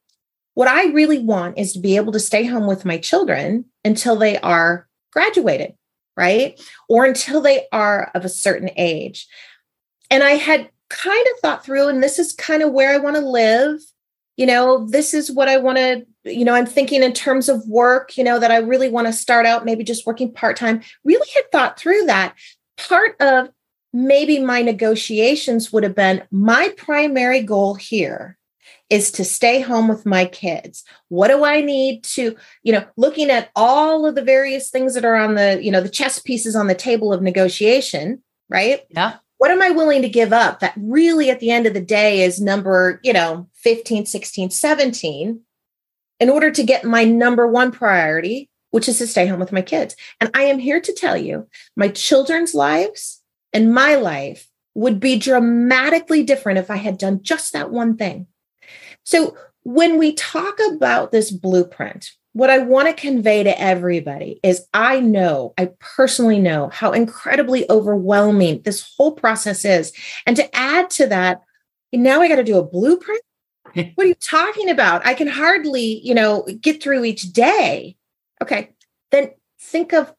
what 0.56 0.68
I 0.68 0.86
really 0.86 1.20
want 1.20 1.60
is 1.60 1.74
to 1.74 1.80
be 1.80 1.96
able 1.96 2.14
to 2.14 2.20
stay 2.20 2.46
home 2.46 2.66
with 2.66 2.86
my 2.86 2.98
children 2.98 3.66
until 3.84 4.16
they 4.16 4.40
are 4.40 4.88
graduated, 5.12 5.76
right? 6.18 6.60
Or 6.90 7.06
until 7.06 7.42
they 7.42 7.68
are 7.72 8.10
of 8.16 8.26
a 8.26 8.30
certain 8.30 8.72
age. 8.78 9.28
And 10.10 10.24
I 10.24 10.32
had 10.32 10.70
kind 10.90 11.26
of 11.34 11.40
thought 11.40 11.64
through, 11.64 11.88
and 11.88 12.02
this 12.02 12.20
is 12.20 12.34
kind 12.34 12.62
of 12.62 12.72
where 12.72 12.94
I 12.94 12.98
want 12.98 13.16
to 13.16 13.22
live. 13.22 13.80
You 14.38 14.46
know, 14.46 14.86
this 14.86 15.14
is 15.14 15.32
what 15.32 15.48
I 15.48 15.58
want 15.58 15.78
to, 15.78 16.06
you 16.26 16.44
know, 16.44 16.54
I'm 16.54 16.66
thinking 16.66 17.04
in 17.04 17.14
terms 17.14 17.48
of 17.48 17.66
work, 17.68 18.18
you 18.18 18.24
know, 18.24 18.38
that 18.40 18.52
I 18.52 18.58
really 18.58 18.90
want 18.90 19.08
to 19.08 19.14
start 19.14 19.46
out 19.46 19.64
maybe 19.64 19.84
just 19.84 20.06
working 20.06 20.32
part 20.32 20.58
time. 20.58 20.82
Really 21.06 21.28
had 21.34 21.52
thought 21.52 21.80
through 21.80 22.06
that. 22.06 22.36
Part 22.78 23.16
of 23.22 23.50
maybe 23.94 24.40
my 24.40 24.62
negotiations 24.62 25.72
would 25.72 25.84
have 25.84 25.96
been 25.96 26.24
my 26.32 26.74
primary 26.78 27.42
goal 27.42 27.76
here 27.76 28.38
is 28.90 29.10
to 29.12 29.24
stay 29.24 29.62
home 29.62 29.88
with 29.88 30.06
my 30.06 30.26
kids. 30.26 30.84
What 31.08 31.30
do 31.30 31.46
I 31.46 31.62
need 31.62 32.04
to, 32.04 32.36
you 32.62 32.74
know, 32.74 32.86
looking 32.98 33.30
at 33.30 33.50
all 33.56 34.06
of 34.06 34.16
the 34.16 34.22
various 34.22 34.70
things 34.70 34.94
that 34.96 35.06
are 35.06 35.16
on 35.16 35.36
the, 35.36 35.60
you 35.64 35.72
know, 35.72 35.82
the 35.82 35.90
chess 35.90 36.20
pieces 36.20 36.56
on 36.58 36.68
the 36.68 36.76
table 36.76 37.14
of 37.14 37.22
negotiation, 37.22 38.22
right? 38.50 38.82
Yeah 38.90 39.16
what 39.38 39.52
am 39.52 39.62
I 39.62 39.70
willing 39.72 40.02
to 40.02 40.10
give 40.10 40.34
up 40.34 40.60
that 40.60 40.74
really 40.78 41.30
at 41.30 41.40
the 41.40 41.52
end 41.52 41.66
of 41.66 41.74
the 41.74 41.82
day 41.82 42.22
is 42.22 42.40
number, 42.40 43.00
you 43.04 43.14
know, 43.14 43.50
15, 43.56 44.06
16, 44.06 44.50
17 44.50 45.42
in 46.20 46.30
order 46.30 46.52
to 46.52 46.64
get 46.64 46.86
my 46.86 47.04
number 47.04 47.46
one 47.46 47.72
priority, 47.72 48.50
which 48.72 48.88
is 48.88 48.98
to 49.00 49.08
stay 49.08 49.28
home 49.28 49.40
with 49.40 49.52
my 49.52 49.62
kids. 49.62 49.96
And 50.22 50.30
I 50.34 50.44
am 50.44 50.60
here 50.60 50.80
to 50.80 50.94
tell 50.94 51.18
you 51.18 51.48
my 51.76 51.90
children's 51.90 52.54
lives 52.54 53.22
and 53.52 53.74
my 53.74 53.96
life 53.96 54.48
would 54.74 55.00
be 55.00 55.18
dramatically 55.18 56.24
different 56.24 56.60
if 56.60 56.70
I 56.70 56.78
had 56.78 56.98
done 56.98 57.22
just 57.22 57.54
that 57.54 57.72
one 57.72 57.98
thing. 57.98 58.28
So 59.04 59.38
when 59.64 59.98
we 59.98 60.14
talk 60.14 60.60
about 60.72 61.12
this 61.12 61.32
blueprint, 61.32 62.12
what 62.36 62.50
I 62.50 62.58
want 62.58 62.90
to 62.90 62.94
convey 62.94 63.44
to 63.44 63.62
everybody 63.62 64.42
is 64.44 64.68
I 64.74 65.00
know, 65.00 65.54
I 65.58 65.70
personally 65.80 66.38
know 66.38 66.68
how 66.68 66.92
incredibly 66.92 67.66
overwhelming 67.72 68.62
this 68.64 68.94
whole 68.98 69.14
process 69.14 69.64
is. 69.64 69.94
And 70.26 70.36
to 70.36 70.54
add 70.54 70.90
to 70.92 71.08
that, 71.08 71.44
now 71.94 72.22
I 72.22 72.28
got 72.28 72.36
to 72.36 72.44
do 72.44 72.58
a 72.58 72.64
blueprint. 72.64 73.22
what 73.96 74.04
are 74.04 74.08
you 74.08 74.16
talking 74.16 74.70
about? 74.70 75.08
I 75.08 75.14
can 75.14 75.30
hardly, 75.30 76.02
you 76.06 76.14
know, 76.14 76.46
get 76.60 76.84
through 76.84 77.06
each 77.06 77.32
day. 77.32 77.96
Okay. 78.42 78.74
Then 79.12 79.32
think 79.58 79.94
of 79.94 80.14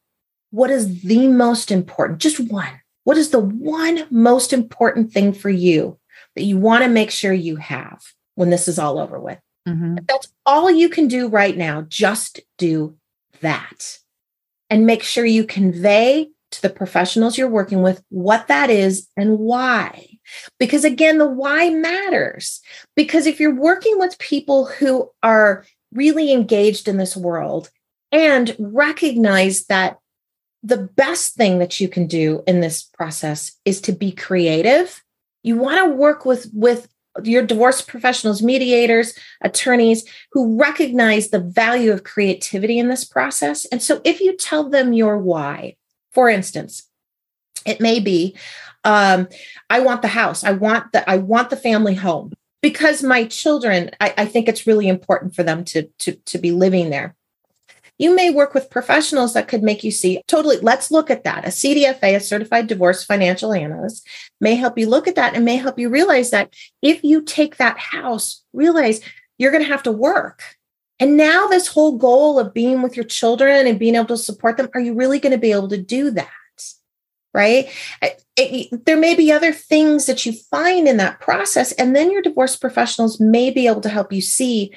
what 0.49 0.71
is 0.71 1.03
the 1.03 1.27
most 1.27 1.69
important, 1.69 2.17
just 2.17 2.39
one. 2.39 2.81
What 3.03 3.17
is 3.17 3.29
the 3.29 3.39
one 3.39 4.07
most 4.09 4.53
important 4.53 5.13
thing 5.13 5.33
for 5.33 5.51
you 5.51 5.99
that 6.35 6.45
you 6.45 6.57
want 6.57 6.83
to 6.83 6.89
make 6.89 7.11
sure 7.11 7.31
you 7.31 7.57
have 7.57 8.01
when 8.33 8.49
this 8.49 8.67
is 8.67 8.79
all 8.79 8.97
over 8.97 9.19
with? 9.19 9.37
Mm-hmm. 9.67 9.97
that's 10.07 10.27
all 10.45 10.71
you 10.71 10.89
can 10.89 11.07
do 11.07 11.27
right 11.27 11.57
now. 11.57 11.81
Just 11.81 12.39
do 12.57 12.95
that 13.41 13.99
and 14.69 14.85
make 14.85 15.03
sure 15.03 15.25
you 15.25 15.43
convey 15.43 16.29
to 16.51 16.61
the 16.61 16.69
professionals 16.69 17.37
you're 17.37 17.49
working 17.49 17.81
with 17.81 18.01
what 18.09 18.47
that 18.47 18.69
is 18.69 19.07
and 19.17 19.37
why. 19.39 20.07
Because 20.59 20.85
again, 20.85 21.17
the 21.17 21.27
why 21.27 21.69
matters. 21.69 22.61
Because 22.95 23.27
if 23.27 23.39
you're 23.39 23.55
working 23.55 23.99
with 23.99 24.17
people 24.19 24.65
who 24.65 25.09
are 25.23 25.65
really 25.93 26.31
engaged 26.31 26.87
in 26.87 26.97
this 26.97 27.15
world 27.15 27.69
and 28.11 28.55
recognize 28.59 29.65
that 29.65 29.99
the 30.63 30.77
best 30.77 31.35
thing 31.35 31.59
that 31.59 31.79
you 31.79 31.87
can 31.87 32.07
do 32.07 32.43
in 32.47 32.61
this 32.61 32.83
process 32.83 33.53
is 33.63 33.79
to 33.81 33.91
be 33.91 34.11
creative, 34.11 35.03
you 35.43 35.57
want 35.57 35.85
to 35.85 35.95
work 35.95 36.25
with 36.25 36.49
with 36.53 36.87
your 37.23 37.43
divorce 37.43 37.81
professionals, 37.81 38.41
mediators, 38.41 39.13
attorneys 39.41 40.03
who 40.31 40.57
recognize 40.57 41.29
the 41.29 41.39
value 41.39 41.91
of 41.91 42.03
creativity 42.03 42.79
in 42.79 42.87
this 42.87 43.05
process. 43.05 43.65
And 43.65 43.81
so 43.81 44.01
if 44.03 44.21
you 44.21 44.35
tell 44.35 44.69
them 44.69 44.93
your 44.93 45.17
why, 45.17 45.75
for 46.11 46.29
instance, 46.29 46.89
it 47.65 47.81
may 47.81 47.99
be 47.99 48.35
um, 48.83 49.27
I 49.69 49.81
want 49.81 50.01
the 50.01 50.07
house. 50.07 50.43
I 50.43 50.51
want 50.51 50.93
the 50.93 51.09
I 51.09 51.17
want 51.17 51.49
the 51.49 51.57
family 51.57 51.95
home 51.95 52.31
because 52.61 53.03
my 53.03 53.25
children, 53.25 53.91
I, 53.99 54.13
I 54.17 54.25
think 54.25 54.47
it's 54.47 54.67
really 54.67 54.87
important 54.87 55.35
for 55.35 55.43
them 55.43 55.63
to, 55.65 55.83
to, 55.99 56.13
to 56.13 56.37
be 56.37 56.51
living 56.51 56.89
there. 56.89 57.15
You 57.97 58.15
may 58.15 58.29
work 58.29 58.53
with 58.53 58.69
professionals 58.69 59.33
that 59.33 59.47
could 59.47 59.63
make 59.63 59.83
you 59.83 59.91
see 59.91 60.21
totally. 60.27 60.57
Let's 60.57 60.91
look 60.91 61.09
at 61.09 61.23
that. 61.23 61.45
A 61.45 61.49
CDFA, 61.49 62.15
a 62.15 62.19
certified 62.19 62.67
divorce 62.67 63.03
financial 63.03 63.53
analyst, 63.53 64.07
may 64.39 64.55
help 64.55 64.77
you 64.77 64.87
look 64.87 65.07
at 65.07 65.15
that 65.15 65.35
and 65.35 65.43
may 65.43 65.55
help 65.57 65.79
you 65.79 65.89
realize 65.89 66.29
that 66.29 66.53
if 66.81 67.03
you 67.03 67.23
take 67.23 67.57
that 67.57 67.77
house, 67.79 68.43
realize 68.53 69.01
you're 69.37 69.51
going 69.51 69.63
to 69.63 69.69
have 69.69 69.83
to 69.83 69.91
work. 69.91 70.43
And 70.99 71.15
now, 71.15 71.47
this 71.47 71.67
whole 71.67 71.97
goal 71.97 72.39
of 72.39 72.53
being 72.53 72.81
with 72.81 72.95
your 72.95 73.05
children 73.05 73.67
and 73.67 73.77
being 73.77 73.95
able 73.95 74.07
to 74.07 74.17
support 74.17 74.57
them, 74.57 74.69
are 74.73 74.81
you 74.81 74.95
really 74.95 75.19
going 75.19 75.31
to 75.31 75.37
be 75.37 75.51
able 75.51 75.69
to 75.69 75.77
do 75.77 76.09
that? 76.11 76.31
Right? 77.33 77.69
It, 78.01 78.23
it, 78.35 78.85
there 78.85 78.97
may 78.97 79.13
be 79.13 79.31
other 79.31 79.53
things 79.53 80.07
that 80.07 80.25
you 80.25 80.33
find 80.33 80.87
in 80.87 80.97
that 80.97 81.19
process. 81.19 81.71
And 81.73 81.95
then 81.95 82.11
your 82.11 82.23
divorce 82.23 82.55
professionals 82.55 83.19
may 83.19 83.51
be 83.51 83.67
able 83.67 83.81
to 83.81 83.89
help 83.89 84.11
you 84.11 84.21
see 84.21 84.73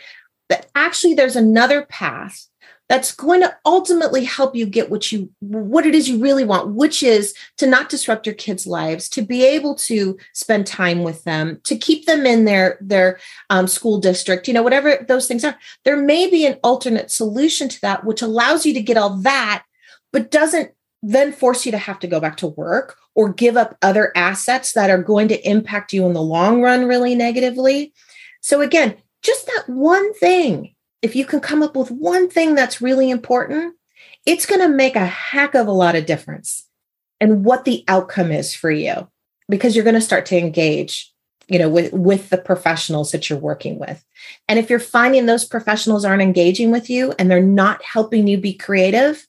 that 0.50 0.66
actually 0.74 1.14
there's 1.14 1.36
another 1.36 1.86
path 1.86 2.49
that's 2.90 3.14
going 3.14 3.40
to 3.40 3.56
ultimately 3.64 4.24
help 4.24 4.56
you 4.56 4.66
get 4.66 4.90
what 4.90 5.12
you 5.12 5.30
what 5.38 5.86
it 5.86 5.94
is 5.94 6.08
you 6.08 6.18
really 6.18 6.44
want 6.44 6.74
which 6.74 7.04
is 7.04 7.32
to 7.56 7.64
not 7.64 7.88
disrupt 7.88 8.26
your 8.26 8.34
kids 8.34 8.66
lives 8.66 9.08
to 9.08 9.22
be 9.22 9.44
able 9.44 9.76
to 9.76 10.18
spend 10.34 10.66
time 10.66 11.04
with 11.04 11.22
them 11.22 11.60
to 11.62 11.78
keep 11.78 12.04
them 12.06 12.26
in 12.26 12.44
their 12.44 12.76
their 12.80 13.20
um, 13.48 13.68
school 13.68 13.98
district 13.98 14.48
you 14.48 14.52
know 14.52 14.62
whatever 14.62 15.06
those 15.08 15.28
things 15.28 15.44
are. 15.44 15.56
There 15.84 15.96
may 15.96 16.28
be 16.28 16.44
an 16.44 16.58
alternate 16.64 17.12
solution 17.12 17.68
to 17.68 17.80
that 17.82 18.04
which 18.04 18.22
allows 18.22 18.66
you 18.66 18.74
to 18.74 18.82
get 18.82 18.96
all 18.96 19.16
that 19.18 19.62
but 20.12 20.32
doesn't 20.32 20.72
then 21.00 21.32
force 21.32 21.64
you 21.64 21.72
to 21.72 21.78
have 21.78 22.00
to 22.00 22.08
go 22.08 22.18
back 22.18 22.36
to 22.38 22.48
work 22.48 22.96
or 23.14 23.32
give 23.32 23.56
up 23.56 23.78
other 23.82 24.12
assets 24.16 24.72
that 24.72 24.90
are 24.90 25.02
going 25.02 25.28
to 25.28 25.48
impact 25.48 25.92
you 25.92 26.04
in 26.06 26.12
the 26.12 26.20
long 26.20 26.60
run 26.60 26.86
really 26.86 27.14
negatively. 27.14 27.94
So 28.40 28.60
again 28.60 28.96
just 29.22 29.46
that 29.46 29.64
one 29.68 30.12
thing 30.14 30.74
if 31.02 31.16
you 31.16 31.24
can 31.24 31.40
come 31.40 31.62
up 31.62 31.76
with 31.76 31.90
one 31.90 32.28
thing 32.28 32.54
that's 32.54 32.80
really 32.80 33.10
important, 33.10 33.74
it's 34.26 34.46
going 34.46 34.60
to 34.60 34.68
make 34.68 34.96
a 34.96 35.06
heck 35.06 35.54
of 35.54 35.66
a 35.66 35.72
lot 35.72 35.96
of 35.96 36.06
difference 36.06 36.66
in 37.20 37.42
what 37.42 37.64
the 37.64 37.84
outcome 37.88 38.30
is 38.30 38.54
for 38.54 38.70
you 38.70 39.08
because 39.48 39.74
you're 39.74 39.84
going 39.84 39.94
to 39.94 40.00
start 40.00 40.26
to 40.26 40.38
engage 40.38 41.12
you 41.48 41.58
know 41.58 41.68
with 41.68 41.92
with 41.92 42.30
the 42.30 42.38
professionals 42.38 43.10
that 43.10 43.28
you're 43.28 43.38
working 43.38 43.78
with. 43.78 44.04
And 44.48 44.58
if 44.58 44.70
you're 44.70 44.78
finding 44.78 45.26
those 45.26 45.44
professionals 45.44 46.04
aren't 46.04 46.22
engaging 46.22 46.70
with 46.70 46.88
you 46.88 47.12
and 47.18 47.30
they're 47.30 47.40
not 47.40 47.82
helping 47.82 48.26
you 48.26 48.38
be 48.38 48.54
creative 48.54 49.26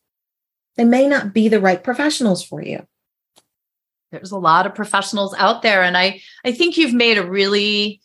they 0.78 0.86
may 0.86 1.08
not 1.08 1.34
be 1.34 1.48
the 1.48 1.60
right 1.60 1.84
professionals 1.84 2.44
for 2.44 2.62
you. 2.62 2.86
There's 4.12 4.32
a 4.32 4.38
lot 4.38 4.66
of 4.66 4.76
professionals 4.76 5.34
out 5.38 5.62
there 5.62 5.84
and 5.84 5.98
i 5.98 6.22
i 6.44 6.52
think 6.52 6.78
you've 6.78 6.94
made 6.94 7.18
a 7.18 7.26
really 7.26 8.02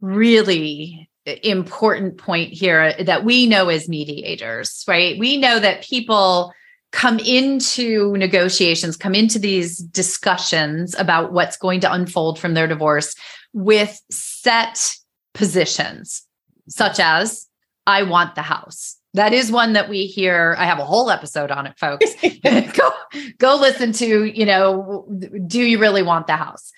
really 0.00 1.07
important 1.42 2.18
point 2.18 2.52
here 2.52 2.94
that 2.94 3.24
we 3.24 3.46
know 3.46 3.68
as 3.68 3.88
mediators, 3.88 4.84
right? 4.86 5.18
We 5.18 5.36
know 5.36 5.58
that 5.58 5.82
people 5.82 6.52
come 6.92 7.18
into 7.18 8.16
negotiations, 8.16 8.96
come 8.96 9.14
into 9.14 9.38
these 9.38 9.78
discussions 9.78 10.94
about 10.98 11.32
what's 11.32 11.56
going 11.56 11.80
to 11.80 11.92
unfold 11.92 12.38
from 12.38 12.54
their 12.54 12.66
divorce 12.66 13.14
with 13.52 14.00
set 14.10 14.94
positions, 15.34 16.22
such 16.68 16.98
as, 16.98 17.46
I 17.86 18.02
want 18.02 18.34
the 18.34 18.42
house. 18.42 18.96
That 19.14 19.32
is 19.32 19.50
one 19.50 19.72
that 19.72 19.88
we 19.88 20.06
hear. 20.06 20.54
I 20.58 20.66
have 20.66 20.78
a 20.78 20.84
whole 20.84 21.10
episode 21.10 21.50
on 21.50 21.66
it, 21.66 21.78
folks. 21.78 22.14
go, 22.76 22.90
go 23.38 23.56
listen 23.56 23.92
to, 23.92 24.24
you 24.24 24.44
know, 24.44 25.08
do 25.46 25.62
you 25.62 25.78
really 25.78 26.02
want 26.02 26.26
the 26.26 26.36
house? 26.36 26.70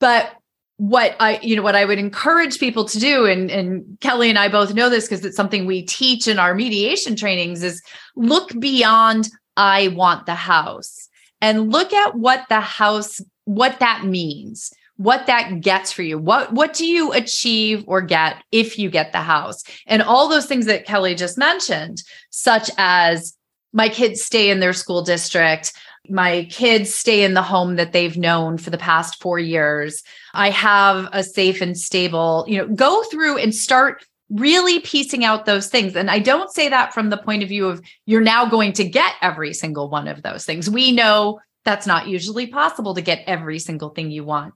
But 0.00 0.30
what 0.76 1.16
I, 1.20 1.38
you 1.40 1.54
know, 1.54 1.62
what 1.62 1.76
I 1.76 1.84
would 1.84 1.98
encourage 1.98 2.58
people 2.58 2.84
to 2.86 2.98
do, 2.98 3.26
and, 3.26 3.50
and 3.50 3.98
Kelly 4.00 4.28
and 4.28 4.38
I 4.38 4.48
both 4.48 4.74
know 4.74 4.88
this 4.88 5.06
because 5.06 5.24
it's 5.24 5.36
something 5.36 5.66
we 5.66 5.82
teach 5.82 6.26
in 6.26 6.38
our 6.38 6.54
mediation 6.54 7.14
trainings, 7.14 7.62
is 7.62 7.80
look 8.16 8.58
beyond 8.58 9.28
I 9.56 9.88
want 9.88 10.26
the 10.26 10.34
house 10.34 11.08
and 11.40 11.70
look 11.70 11.92
at 11.92 12.16
what 12.16 12.44
the 12.48 12.60
house, 12.60 13.20
what 13.44 13.78
that 13.78 14.04
means, 14.04 14.72
what 14.96 15.26
that 15.26 15.60
gets 15.60 15.92
for 15.92 16.02
you. 16.02 16.18
What 16.18 16.52
what 16.52 16.74
do 16.74 16.86
you 16.86 17.12
achieve 17.12 17.84
or 17.86 18.00
get 18.00 18.42
if 18.50 18.78
you 18.78 18.90
get 18.90 19.12
the 19.12 19.20
house? 19.20 19.62
And 19.86 20.02
all 20.02 20.28
those 20.28 20.46
things 20.46 20.66
that 20.66 20.86
Kelly 20.86 21.14
just 21.14 21.38
mentioned, 21.38 22.02
such 22.30 22.70
as 22.78 23.36
my 23.72 23.88
kids 23.88 24.22
stay 24.22 24.50
in 24.50 24.60
their 24.60 24.72
school 24.72 25.02
district, 25.02 25.72
my 26.08 26.46
kids 26.50 26.94
stay 26.94 27.24
in 27.24 27.34
the 27.34 27.42
home 27.42 27.76
that 27.76 27.92
they've 27.92 28.16
known 28.16 28.58
for 28.58 28.70
the 28.70 28.78
past 28.78 29.20
four 29.20 29.38
years. 29.38 30.02
I 30.34 30.50
have 30.50 31.08
a 31.12 31.24
safe 31.24 31.60
and 31.60 31.78
stable, 31.78 32.44
you 32.46 32.58
know, 32.58 32.68
go 32.68 33.02
through 33.04 33.38
and 33.38 33.54
start 33.54 34.04
really 34.30 34.80
piecing 34.80 35.24
out 35.24 35.46
those 35.46 35.68
things. 35.68 35.96
And 35.96 36.10
I 36.10 36.18
don't 36.18 36.52
say 36.52 36.68
that 36.68 36.92
from 36.92 37.10
the 37.10 37.16
point 37.16 37.42
of 37.42 37.48
view 37.48 37.66
of 37.66 37.82
you're 38.06 38.20
now 38.20 38.46
going 38.46 38.72
to 38.74 38.84
get 38.84 39.14
every 39.22 39.54
single 39.54 39.88
one 39.88 40.08
of 40.08 40.22
those 40.22 40.44
things. 40.44 40.68
We 40.68 40.92
know 40.92 41.40
that's 41.64 41.86
not 41.86 42.08
usually 42.08 42.46
possible 42.46 42.94
to 42.94 43.02
get 43.02 43.24
every 43.26 43.58
single 43.58 43.90
thing 43.90 44.10
you 44.10 44.24
want. 44.24 44.54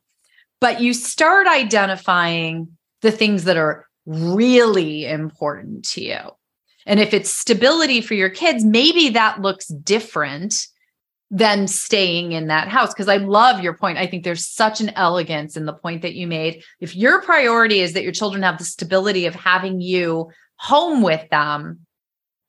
But 0.61 0.81
you 0.81 0.93
start 0.93 1.47
identifying 1.47 2.77
the 3.03 3.13
things 3.13 3.45
that 3.45 3.57
are 3.57 3.87
really 4.07 5.07
important 5.07 5.85
to 5.91 6.03
you. 6.03 6.19
And 6.87 6.99
if 6.99 7.15
it's 7.15 7.31
stability 7.31 8.01
for 8.01 8.15
your 8.15 8.31
kids, 8.31 8.65
maybe 8.65 9.11
that 9.11 9.41
looks 9.41 9.69
different 9.69 10.67
than 11.31 11.69
staying 11.69 12.33
in 12.33 12.47
that 12.47 12.69
house. 12.69 12.93
Because 12.93 13.09
I 13.09 13.19
love 13.19 13.63
your 13.63 13.75
point. 13.75 13.99
I 13.99 14.07
think 14.07 14.25
there's 14.25 14.47
such 14.47 14.81
an 14.81 14.91
elegance 14.91 15.57
in 15.57 15.67
the 15.67 15.73
point 15.73 16.03
that 16.03 16.15
you 16.15 16.27
made. 16.27 16.63
If 16.81 16.97
your 16.97 17.23
priority 17.23 17.81
is 17.81 17.93
that 17.93 18.03
your 18.03 18.13
children 18.13 18.43
have 18.43 18.59
the 18.59 18.65
stability 18.65 19.27
of 19.27 19.35
having 19.35 19.81
you 19.81 20.31
home 20.57 21.03
with 21.03 21.29
them, 21.31 21.81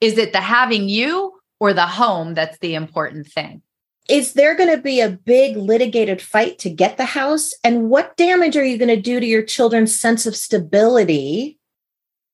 is 0.01 0.17
it 0.17 0.31
the 0.31 0.41
having 0.41 0.87
you 0.87 1.33
or 1.59 1.73
the 1.73 1.85
home 1.85 2.33
that's 2.33 2.57
the 2.59 2.75
important 2.75 3.27
thing? 3.27 3.61
Is 4.07 4.33
there 4.33 4.55
going 4.55 4.75
to 4.75 4.81
be 4.81 5.01
a 5.01 5.11
big 5.11 5.55
litigated 5.55 6.19
fight 6.19 6.57
to 6.59 6.69
get 6.69 6.97
the 6.97 7.05
house? 7.05 7.53
And 7.63 7.89
what 7.91 8.17
damage 8.17 8.57
are 8.57 8.65
you 8.65 8.77
going 8.77 8.87
to 8.87 8.99
do 8.99 9.19
to 9.19 9.25
your 9.25 9.43
children's 9.43 9.99
sense 9.99 10.25
of 10.25 10.35
stability 10.35 11.58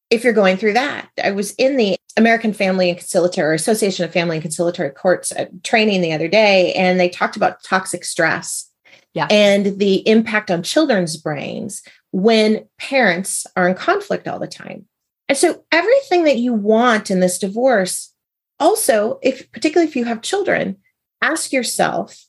if 0.09 0.23
you're 0.23 0.33
going 0.33 0.57
through 0.57 0.73
that. 0.73 1.09
I 1.23 1.31
was 1.31 1.51
in 1.53 1.77
the 1.77 1.97
American 2.17 2.53
Family 2.53 2.89
and 2.89 2.97
Conciliatory 2.97 3.55
Association 3.55 4.05
of 4.05 4.13
Family 4.13 4.37
and 4.37 4.41
Conciliatory 4.41 4.91
Courts 4.91 5.31
uh, 5.31 5.45
training 5.63 6.01
the 6.01 6.13
other 6.13 6.27
day, 6.27 6.73
and 6.73 6.99
they 6.99 7.09
talked 7.09 7.35
about 7.35 7.63
toxic 7.63 8.05
stress 8.05 8.71
yeah. 9.13 9.27
and 9.29 9.79
the 9.79 10.07
impact 10.07 10.51
on 10.51 10.63
children's 10.63 11.17
brains 11.17 11.81
when 12.11 12.65
parents 12.77 13.45
are 13.55 13.67
in 13.67 13.75
conflict 13.75 14.27
all 14.27 14.39
the 14.39 14.47
time. 14.47 14.85
And 15.27 15.37
so 15.37 15.63
everything 15.71 16.23
that 16.25 16.37
you 16.37 16.53
want 16.53 17.09
in 17.09 17.19
this 17.19 17.39
divorce, 17.39 18.13
also, 18.59 19.19
if 19.23 19.51
particularly 19.51 19.89
if 19.89 19.95
you 19.95 20.05
have 20.05 20.21
children, 20.21 20.77
ask 21.21 21.51
yourself, 21.51 22.25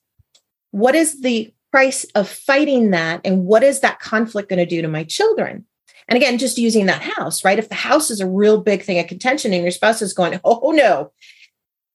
what 0.70 0.94
is 0.94 1.20
the 1.20 1.52
price 1.70 2.04
of 2.14 2.28
fighting 2.28 2.90
that? 2.90 3.20
And 3.24 3.44
what 3.44 3.62
is 3.62 3.80
that 3.80 4.00
conflict 4.00 4.48
going 4.48 4.58
to 4.58 4.66
do 4.66 4.82
to 4.82 4.88
my 4.88 5.04
children? 5.04 5.66
And 6.08 6.16
again, 6.16 6.38
just 6.38 6.58
using 6.58 6.86
that 6.86 7.02
house, 7.02 7.44
right? 7.44 7.58
If 7.58 7.68
the 7.68 7.74
house 7.74 8.10
is 8.10 8.20
a 8.20 8.28
real 8.28 8.60
big 8.60 8.82
thing 8.82 8.98
of 8.98 9.08
contention 9.08 9.52
and 9.52 9.62
your 9.62 9.72
spouse 9.72 10.02
is 10.02 10.12
going, 10.12 10.40
oh 10.44 10.72
no, 10.72 11.12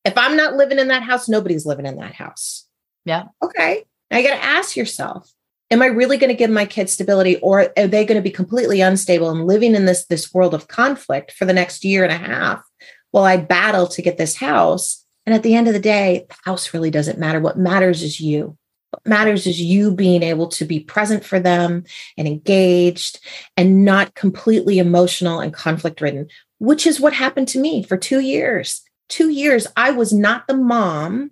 if 0.03 0.17
I'm 0.17 0.35
not 0.35 0.55
living 0.55 0.79
in 0.79 0.87
that 0.89 1.03
house, 1.03 1.29
nobody's 1.29 1.65
living 1.65 1.85
in 1.85 1.97
that 1.97 2.15
house. 2.15 2.67
Yeah. 3.05 3.25
Okay. 3.41 3.85
Now 4.09 4.17
you 4.17 4.27
got 4.27 4.35
to 4.35 4.43
ask 4.43 4.75
yourself, 4.75 5.31
am 5.69 5.81
I 5.81 5.87
really 5.87 6.17
going 6.17 6.29
to 6.29 6.35
give 6.35 6.49
my 6.49 6.65
kids 6.65 6.91
stability 6.91 7.37
or 7.37 7.71
are 7.77 7.87
they 7.87 8.05
going 8.05 8.17
to 8.17 8.21
be 8.21 8.31
completely 8.31 8.81
unstable 8.81 9.29
and 9.29 9.47
living 9.47 9.75
in 9.75 9.85
this, 9.85 10.05
this 10.05 10.33
world 10.33 10.53
of 10.53 10.67
conflict 10.67 11.31
for 11.31 11.45
the 11.45 11.53
next 11.53 11.85
year 11.85 12.03
and 12.03 12.11
a 12.11 12.17
half 12.17 12.63
while 13.11 13.23
I 13.23 13.37
battle 13.37 13.87
to 13.87 14.01
get 14.01 14.17
this 14.17 14.35
house? 14.35 15.05
And 15.25 15.35
at 15.35 15.43
the 15.43 15.55
end 15.55 15.67
of 15.67 15.73
the 15.73 15.79
day, 15.79 16.25
the 16.27 16.35
house 16.43 16.73
really 16.73 16.91
doesn't 16.91 17.19
matter. 17.19 17.39
What 17.39 17.57
matters 17.57 18.03
is 18.03 18.19
you. 18.19 18.57
What 18.91 19.07
matters 19.07 19.47
is 19.47 19.59
you 19.59 19.91
being 19.91 20.21
able 20.21 20.47
to 20.49 20.65
be 20.65 20.79
present 20.79 21.23
for 21.23 21.39
them 21.39 21.85
and 22.17 22.27
engaged 22.27 23.19
and 23.57 23.83
not 23.83 24.15
completely 24.15 24.79
emotional 24.79 25.39
and 25.39 25.53
conflict 25.53 26.01
ridden, 26.01 26.27
which 26.59 26.85
is 26.85 26.99
what 26.99 27.13
happened 27.13 27.47
to 27.49 27.59
me 27.59 27.83
for 27.83 27.97
two 27.97 28.19
years. 28.19 28.83
Two 29.09 29.29
years, 29.29 29.65
I 29.75 29.91
was 29.91 30.13
not 30.13 30.47
the 30.47 30.57
mom 30.57 31.31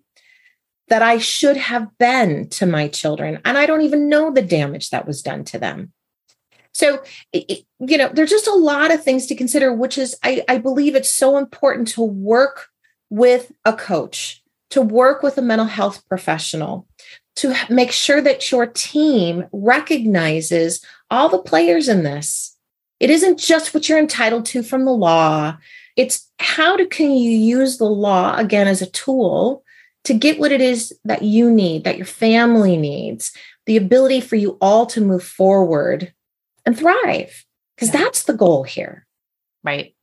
that 0.88 1.02
I 1.02 1.18
should 1.20 1.56
have 1.56 1.88
been 1.98 2.50
to 2.50 2.66
my 2.66 2.88
children. 2.88 3.40
And 3.46 3.58
I 3.58 3.66
don't 3.66 3.82
even 3.82 4.10
know 4.10 4.32
the 4.32 4.42
damage 4.42 4.90
that 4.90 5.06
was 5.06 5.22
done 5.22 5.44
to 5.46 5.60
them. 5.60 5.94
So, 6.74 7.04
you 7.32 7.98
know, 7.98 8.10
there's 8.12 8.30
just 8.30 8.48
a 8.48 8.54
lot 8.54 8.92
of 8.94 9.04
things 9.04 9.28
to 9.28 9.36
consider, 9.36 9.74
which 9.74 9.98
is, 9.98 10.18
I, 10.24 10.44
I 10.48 10.58
believe 10.58 10.96
it's 10.96 11.10
so 11.10 11.38
important 11.38 11.90
to 11.90 12.02
work 12.02 12.70
with 13.10 13.52
a 13.66 13.74
coach, 13.74 14.42
to 14.72 14.82
work 14.82 15.22
with 15.22 15.38
a 15.38 15.42
mental 15.42 15.68
health 15.68 16.08
professional, 16.08 16.88
to 17.40 17.56
make 17.70 17.92
sure 17.92 18.22
that 18.22 18.52
your 18.52 18.68
team 18.68 19.46
recognizes 19.52 20.84
all 21.10 21.30
the 21.30 21.40
players 21.40 21.88
in 21.88 22.04
this. 22.04 22.58
It 23.00 23.10
isn't 23.10 23.40
just 23.40 23.74
what 23.74 23.88
you're 23.88 23.98
entitled 23.98 24.46
to 24.48 24.62
from 24.62 24.84
the 24.84 24.92
law. 24.92 25.58
It's 25.96 26.30
how 26.40 26.76
do, 26.76 26.86
can 26.86 27.12
you 27.12 27.32
use 27.32 27.78
the 27.78 27.86
law 27.86 28.36
again 28.36 28.68
as 28.68 28.82
a 28.82 28.90
tool 28.92 29.64
to 30.04 30.14
get 30.14 30.40
what 30.40 30.52
it 30.52 30.60
is 30.60 30.94
that 31.06 31.24
you 31.24 31.50
need, 31.50 31.86
that 31.86 31.98
your 31.98 32.06
family 32.06 32.76
needs, 32.76 33.32
the 33.66 33.78
ability 33.78 34.20
for 34.20 34.36
you 34.36 34.58
all 34.60 34.86
to 34.88 35.02
move 35.02 35.24
forward 35.24 36.14
and 36.66 36.78
thrive, 36.78 37.46
because 37.76 37.94
yeah. 37.94 38.04
that's 38.04 38.24
the 38.24 38.34
goal 38.34 38.64
here. 38.64 39.06
Right. 39.64 39.96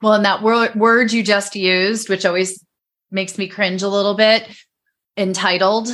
Well, 0.00 0.14
and 0.14 0.24
that 0.24 0.42
word, 0.42 0.76
word 0.76 1.12
you 1.12 1.24
just 1.24 1.56
used, 1.56 2.08
which 2.08 2.24
always 2.24 2.64
makes 3.10 3.36
me 3.36 3.48
cringe 3.48 3.82
a 3.82 3.88
little 3.88 4.14
bit, 4.14 4.46
entitled 5.16 5.88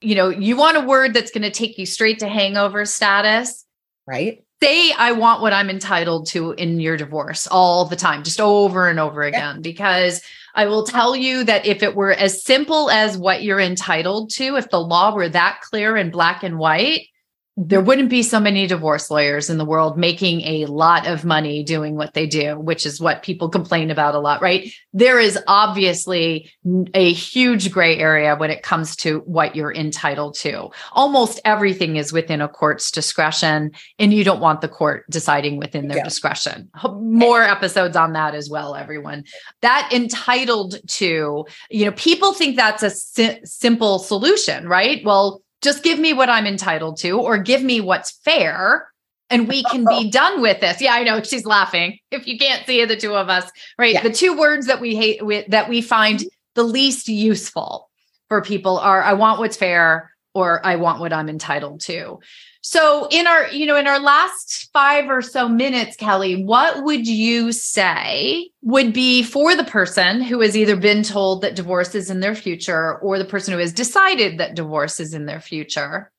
you 0.00 0.14
know, 0.14 0.28
you 0.28 0.56
want 0.56 0.76
a 0.76 0.80
word 0.80 1.14
that's 1.14 1.30
going 1.30 1.42
to 1.42 1.50
take 1.50 1.78
you 1.78 1.86
straight 1.86 2.18
to 2.20 2.28
hangover 2.28 2.84
status. 2.84 3.64
Right. 4.06 4.44
Say, 4.62 4.92
I 4.92 5.12
want 5.12 5.42
what 5.42 5.52
I'm 5.52 5.68
entitled 5.68 6.26
to 6.28 6.52
in 6.52 6.80
your 6.80 6.96
divorce 6.96 7.46
all 7.46 7.84
the 7.84 7.96
time, 7.96 8.22
just 8.22 8.40
over 8.40 8.88
and 8.88 8.98
over 8.98 9.22
again, 9.22 9.56
yeah. 9.56 9.60
because 9.60 10.22
I 10.54 10.66
will 10.66 10.84
tell 10.84 11.14
you 11.16 11.44
that 11.44 11.66
if 11.66 11.82
it 11.82 11.94
were 11.94 12.12
as 12.12 12.42
simple 12.42 12.90
as 12.90 13.18
what 13.18 13.42
you're 13.42 13.60
entitled 13.60 14.30
to, 14.34 14.56
if 14.56 14.70
the 14.70 14.80
law 14.80 15.14
were 15.14 15.28
that 15.28 15.60
clear 15.62 15.96
and 15.96 16.12
black 16.12 16.42
and 16.42 16.58
white, 16.58 17.08
there 17.56 17.80
wouldn't 17.80 18.10
be 18.10 18.24
so 18.24 18.40
many 18.40 18.66
divorce 18.66 19.10
lawyers 19.10 19.48
in 19.48 19.58
the 19.58 19.64
world 19.64 19.96
making 19.96 20.40
a 20.40 20.66
lot 20.66 21.06
of 21.06 21.24
money 21.24 21.62
doing 21.62 21.94
what 21.94 22.12
they 22.12 22.26
do, 22.26 22.58
which 22.58 22.84
is 22.84 23.00
what 23.00 23.22
people 23.22 23.48
complain 23.48 23.92
about 23.92 24.16
a 24.16 24.18
lot, 24.18 24.42
right? 24.42 24.72
There 24.92 25.20
is 25.20 25.38
obviously 25.46 26.50
a 26.94 27.12
huge 27.12 27.70
gray 27.70 27.96
area 27.96 28.34
when 28.34 28.50
it 28.50 28.64
comes 28.64 28.96
to 28.96 29.20
what 29.20 29.54
you're 29.54 29.72
entitled 29.72 30.34
to. 30.38 30.70
Almost 30.92 31.40
everything 31.44 31.94
is 31.94 32.12
within 32.12 32.40
a 32.40 32.48
court's 32.48 32.90
discretion, 32.90 33.70
and 34.00 34.12
you 34.12 34.24
don't 34.24 34.40
want 34.40 34.60
the 34.60 34.68
court 34.68 35.04
deciding 35.08 35.56
within 35.56 35.86
their 35.86 35.98
yeah. 35.98 36.04
discretion. 36.04 36.68
More 36.84 37.42
episodes 37.42 37.96
on 37.96 38.14
that 38.14 38.34
as 38.34 38.50
well, 38.50 38.74
everyone. 38.74 39.22
That 39.60 39.88
entitled 39.92 40.76
to, 40.88 41.46
you 41.70 41.84
know, 41.84 41.92
people 41.92 42.34
think 42.34 42.56
that's 42.56 42.82
a 42.82 42.90
si- 42.90 43.38
simple 43.44 44.00
solution, 44.00 44.66
right? 44.66 45.04
Well, 45.04 45.43
just 45.64 45.82
give 45.82 45.98
me 45.98 46.12
what 46.12 46.28
I'm 46.28 46.46
entitled 46.46 46.98
to 46.98 47.18
or 47.18 47.38
give 47.38 47.62
me 47.62 47.80
what's 47.80 48.12
fair 48.12 48.88
and 49.30 49.48
we 49.48 49.64
can 49.64 49.86
be 49.88 50.10
done 50.12 50.40
with 50.42 50.60
this. 50.60 50.80
Yeah, 50.80 50.92
I 50.92 51.02
know 51.02 51.22
she's 51.22 51.46
laughing. 51.46 51.98
If 52.10 52.26
you 52.26 52.38
can't 52.38 52.64
see 52.66 52.84
the 52.84 52.96
two 52.96 53.16
of 53.16 53.28
us, 53.28 53.50
right? 53.78 53.94
Yeah. 53.94 54.02
The 54.02 54.12
two 54.12 54.36
words 54.36 54.66
that 54.66 54.80
we 54.80 54.94
hate 54.94 55.20
that 55.48 55.68
we 55.68 55.80
find 55.80 56.18
mm-hmm. 56.18 56.28
the 56.54 56.64
least 56.64 57.08
useful 57.08 57.90
for 58.28 58.42
people 58.42 58.78
are 58.78 59.02
I 59.02 59.14
want 59.14 59.40
what's 59.40 59.56
fair 59.56 60.12
or 60.34 60.64
I 60.64 60.76
want 60.76 61.00
what 61.00 61.12
I'm 61.12 61.28
entitled 61.28 61.80
to. 61.82 62.20
So 62.66 63.08
in 63.10 63.26
our, 63.26 63.48
you 63.48 63.66
know, 63.66 63.76
in 63.76 63.86
our 63.86 64.00
last 64.00 64.70
5 64.72 65.10
or 65.10 65.20
so 65.20 65.50
minutes, 65.50 65.96
Kelly, 65.96 66.42
what 66.42 66.82
would 66.82 67.06
you 67.06 67.52
say 67.52 68.48
would 68.62 68.94
be 68.94 69.22
for 69.22 69.54
the 69.54 69.64
person 69.64 70.22
who 70.22 70.40
has 70.40 70.56
either 70.56 70.74
been 70.74 71.02
told 71.02 71.42
that 71.42 71.56
divorce 71.56 71.94
is 71.94 72.08
in 72.08 72.20
their 72.20 72.34
future 72.34 72.98
or 73.00 73.18
the 73.18 73.26
person 73.26 73.52
who 73.52 73.60
has 73.60 73.74
decided 73.74 74.38
that 74.38 74.54
divorce 74.54 74.98
is 74.98 75.12
in 75.12 75.26
their 75.26 75.40
future? 75.40 76.10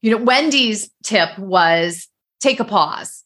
You 0.00 0.12
know, 0.12 0.24
Wendy's 0.24 0.92
tip 1.02 1.36
was 1.36 2.06
take 2.40 2.60
a 2.60 2.64
pause. 2.64 3.24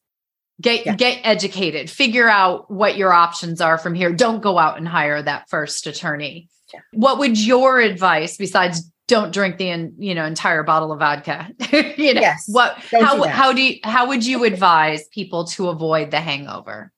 Get 0.59 0.87
yeah. 0.87 0.95
get 0.95 1.21
educated, 1.23 1.91
figure 1.91 2.31
out 2.31 2.71
what 2.71 2.97
your 2.97 3.13
options 3.13 3.61
are 3.61 3.77
from 3.77 3.93
here. 3.93 4.11
Don't 4.11 4.43
go 4.43 4.57
out 4.57 4.79
and 4.79 4.89
hire 4.89 5.21
that 5.21 5.51
first 5.51 5.87
attorney. 5.87 6.49
Yeah. 6.73 6.81
What 6.95 7.19
would 7.19 7.39
your 7.39 7.79
advice 7.79 8.39
besides 8.39 8.91
don't 9.09 9.33
drink 9.33 9.57
the 9.57 9.93
you 9.99 10.15
know 10.15 10.25
entire 10.25 10.63
bottle 10.63 10.93
of 10.93 10.99
vodka. 10.99 11.51
You 11.97 12.15
know 12.15 12.21
yes, 12.21 12.45
what 12.49 12.77
how 12.91 13.23
do 13.23 13.29
how 13.29 13.53
do 13.53 13.63
you 13.63 13.79
how 13.85 14.09
would 14.09 14.25
you 14.25 14.45
advise 14.45 15.07
people 15.09 15.45
to 15.49 15.69
avoid 15.69 16.11
the 16.11 16.21
hangover? 16.21 16.93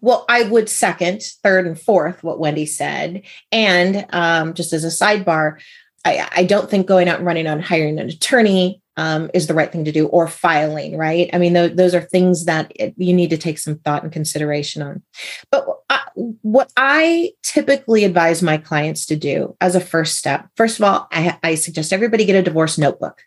Well 0.00 0.24
i 0.28 0.42
would 0.42 0.68
second 0.68 1.22
third 1.42 1.66
and 1.66 1.80
fourth 1.80 2.22
what 2.22 2.38
wendy 2.38 2.66
said. 2.66 3.22
And 3.50 4.06
um, 4.10 4.54
just 4.54 4.72
as 4.72 4.84
a 4.84 4.88
sidebar 4.88 5.60
I, 6.04 6.28
I 6.36 6.44
don't 6.44 6.70
think 6.70 6.86
going 6.86 7.08
out 7.08 7.18
and 7.18 7.26
running 7.26 7.48
on 7.48 7.60
hiring 7.60 7.98
an 7.98 8.08
attorney 8.08 8.80
um, 8.96 9.30
is 9.34 9.46
the 9.46 9.54
right 9.54 9.70
thing 9.70 9.84
to 9.84 9.92
do 9.92 10.06
or 10.08 10.26
filing 10.28 10.96
right? 10.96 11.28
I 11.32 11.38
mean 11.38 11.54
th- 11.54 11.76
those 11.76 11.94
are 11.94 12.00
things 12.00 12.46
that 12.46 12.72
it, 12.74 12.94
you 12.96 13.12
need 13.12 13.30
to 13.30 13.36
take 13.38 13.58
some 13.58 13.78
thought 13.78 14.02
and 14.02 14.12
consideration 14.12 14.82
on. 14.82 15.02
But 15.50 15.66
I, 15.90 16.02
what 16.42 16.72
i 16.76 17.32
typically 17.42 18.04
advise 18.04 18.42
my 18.42 18.56
clients 18.56 19.06
to 19.06 19.16
do 19.16 19.54
as 19.60 19.74
a 19.74 19.80
first 19.80 20.16
step 20.16 20.48
first 20.56 20.78
of 20.78 20.84
all 20.84 21.08
I, 21.12 21.38
I 21.42 21.54
suggest 21.56 21.92
everybody 21.92 22.24
get 22.24 22.36
a 22.36 22.42
divorce 22.42 22.78
notebook 22.78 23.22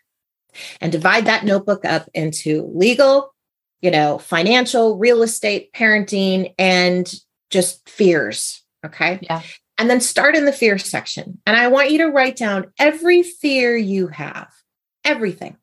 and 0.80 0.90
divide 0.90 1.26
that 1.26 1.44
notebook 1.44 1.84
up 1.84 2.08
into 2.14 2.70
legal 2.74 3.32
you 3.80 3.90
know 3.90 4.18
financial 4.18 4.98
real 4.98 5.22
estate 5.22 5.72
parenting 5.72 6.52
and 6.58 7.12
just 7.50 7.88
fears 7.88 8.62
okay? 8.84 9.18
Yeah. 9.22 9.42
And 9.78 9.88
then 9.88 10.00
start 10.00 10.36
in 10.36 10.44
the 10.44 10.52
fear 10.52 10.78
section. 10.78 11.38
And 11.46 11.56
i 11.56 11.68
want 11.68 11.90
you 11.90 11.98
to 11.98 12.08
write 12.08 12.36
down 12.36 12.72
every 12.78 13.22
fear 13.22 13.76
you 13.76 14.08
have 14.08 14.48
everything. 15.04 15.56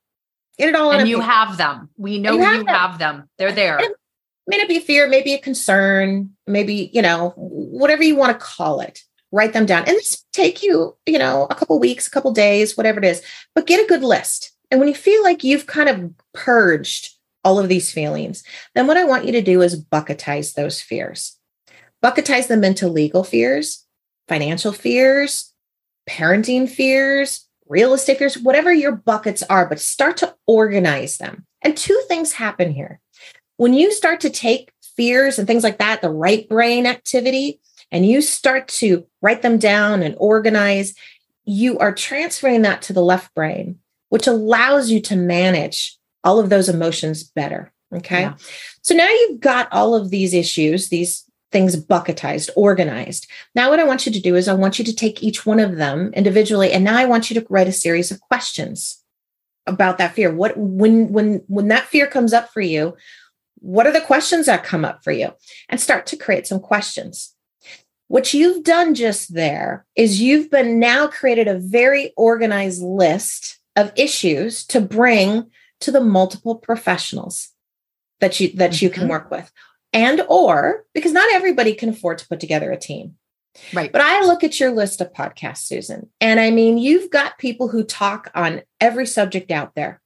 Get 0.58 0.70
it 0.70 0.76
all. 0.76 0.92
And 0.92 1.08
you 1.08 1.18
paper. 1.18 1.30
have 1.30 1.58
them. 1.58 1.90
We 1.98 2.20
know 2.20 2.34
you, 2.34 2.42
have, 2.42 2.56
you 2.56 2.64
them. 2.64 2.76
have, 2.76 3.00
them. 3.00 3.30
They're 3.38 3.52
there. 3.52 3.80
It 3.80 3.92
may 4.48 4.58
not 4.58 4.68
be 4.68 4.80
fear, 4.80 5.08
maybe 5.08 5.34
a 5.34 5.40
concern, 5.40 6.32
maybe, 6.48 6.90
you 6.94 7.02
know, 7.02 7.34
whatever 7.36 8.04
you 8.04 8.16
want 8.16 8.38
to 8.38 8.46
call 8.46 8.80
it. 8.80 9.02
Write 9.32 9.54
them 9.54 9.66
down. 9.66 9.84
And 9.86 9.96
this 9.98 10.24
take 10.34 10.64
you, 10.64 10.96
you 11.06 11.20
know, 11.20 11.48
a 11.50 11.56
couple 11.56 11.78
weeks, 11.80 12.08
a 12.08 12.12
couple 12.12 12.32
days, 12.32 12.78
whatever 12.78 13.00
it 13.00 13.06
is. 13.06 13.22
But 13.54 13.68
get 13.68 13.84
a 13.84 13.88
good 13.88 14.04
list. 14.04 14.52
And 14.72 14.80
when 14.80 14.90
you 14.90 14.96
feel 14.96 15.22
like 15.24 15.44
you've 15.44 15.68
kind 15.68 15.90
of 15.90 16.12
purged 16.34 17.16
all 17.44 17.60
of 17.60 17.70
these 17.70 17.92
feelings, 17.92 18.44
then 18.74 18.88
what 18.88 18.98
I 18.98 19.04
want 19.04 19.26
you 19.26 19.32
to 19.34 19.42
do 19.42 19.62
is 19.62 19.84
bucketize 19.84 20.54
those 20.54 20.82
fears. 20.82 21.38
Bucketize 22.04 22.48
them 22.48 22.64
into 22.64 22.88
legal 22.88 23.24
fears, 23.24 23.86
financial 24.28 24.72
fears, 24.72 25.54
parenting 26.10 26.70
fears, 26.70 27.47
real 27.70 27.94
estate 27.94 28.20
fears, 28.20 28.38
whatever 28.38 28.72
your 28.72 28.94
buckets 28.94 29.44
are, 29.44 29.68
but 29.68 29.80
start 29.80 30.18
to 30.18 30.36
organize 30.46 31.18
them. 31.18 31.46
And 31.62 31.76
two 31.76 32.02
things 32.08 32.34
happen 32.34 32.72
here. 32.72 33.00
When 33.58 33.74
you 33.74 33.92
start 33.92 34.22
to 34.22 34.30
take 34.30 34.72
fears 34.96 35.38
and 35.38 35.48
things 35.48 35.64
like 35.64 35.80
that, 35.80 36.02
the 36.02 36.10
right 36.10 36.48
brain 36.48 36.86
activity, 36.86 37.60
and 37.92 38.06
you 38.06 38.22
start 38.22 38.68
to 38.68 39.06
write 39.22 39.42
them 39.42 39.58
down 39.58 40.04
and 40.04 40.16
organize, 40.18 40.94
you 41.46 41.78
are 41.80 41.94
transferring 41.94 42.64
that 42.64 42.82
to 42.84 42.94
the 42.94 43.04
left 43.04 43.34
brain, 43.34 43.80
which 44.10 44.28
allows 44.28 44.90
you 44.90 45.00
to 45.02 45.16
manage 45.16 45.98
all 46.24 46.40
of 46.40 46.50
those 46.50 46.68
emotions 46.68 47.24
better. 47.24 47.72
Okay. 47.96 48.22
Yeah. 48.22 48.36
So 48.82 48.94
now 48.94 49.08
you've 49.08 49.40
got 49.40 49.72
all 49.72 49.96
of 49.96 50.10
these 50.10 50.34
issues, 50.34 50.90
these 50.90 51.24
things 51.52 51.76
bucketized, 51.76 52.50
organized. 52.56 53.28
Now, 53.56 53.70
what 53.70 53.80
I 53.80 53.86
want 53.86 54.06
you 54.06 54.12
to 54.12 54.20
do 54.20 54.36
is 54.36 54.48
I 54.48 54.54
want 54.54 54.80
you 54.80 54.86
to 54.86 54.96
take 54.96 55.24
each 55.24 55.46
one 55.46 55.60
of 55.60 55.78
them 55.78 56.12
individually, 56.14 56.72
and 56.72 56.84
now 56.84 56.98
I 56.98 57.06
want 57.06 57.30
you 57.30 57.40
to 57.40 57.48
write 57.50 57.68
a 57.68 57.74
series 57.74 58.12
of 58.12 58.22
questions 58.22 59.04
about 59.66 59.98
that 59.98 60.14
fear. 60.14 60.34
What 60.34 60.58
when 60.58 61.12
when 61.12 61.44
when 61.48 61.68
that 61.70 61.86
fear 61.86 62.08
comes 62.08 62.34
up 62.34 62.50
for 62.50 62.62
you, 62.62 62.96
what 63.56 63.88
are 63.88 63.92
the 63.92 64.02
questions 64.02 64.46
that 64.46 64.64
come 64.64 64.86
up 64.86 65.04
for 65.04 65.12
you? 65.12 65.34
And 65.70 65.80
start 65.80 66.06
to 66.08 66.18
create 66.18 66.48
some 66.48 66.60
questions. 66.60 67.34
What 68.08 68.34
you've 68.34 68.64
done 68.64 68.96
just 68.96 69.34
there 69.34 69.86
is 69.96 70.22
you've 70.22 70.50
been 70.50 70.80
now 70.80 71.08
created 71.08 71.48
a 71.48 71.60
very 71.60 72.14
organized 72.16 72.82
list 72.82 73.60
of 73.76 73.92
issues 73.96 74.66
to 74.68 74.80
bring 74.80 75.50
to 75.82 75.92
the 75.92 76.02
multiple 76.02 76.56
professionals 76.56 77.50
that 78.20 78.40
you 78.40 78.52
that 78.54 78.82
you 78.82 78.90
can 78.90 79.04
mm-hmm. 79.04 79.12
work 79.12 79.32
with 79.32 79.52
and 79.94 80.22
or 80.30 80.86
because 80.94 81.12
not 81.12 81.32
everybody 81.34 81.74
can 81.74 81.90
afford 81.90 82.18
to 82.20 82.28
put 82.28 82.40
together 82.40 82.72
a 82.72 82.78
team. 82.78 83.16
Right. 83.74 83.92
But 83.92 84.02
I 84.02 84.22
look 84.22 84.44
at 84.44 84.60
your 84.60 84.72
list 84.72 85.02
of 85.02 85.14
podcasts, 85.14 85.66
Susan, 85.66 86.10
and 86.22 86.40
I 86.40 86.52
mean, 86.52 86.78
you've 86.78 87.10
got 87.10 87.40
people 87.40 87.68
who 87.68 87.84
talk 87.84 88.30
on 88.36 88.62
every 88.80 89.08
subject 89.08 89.50
out 89.50 89.74
there. 89.76 90.00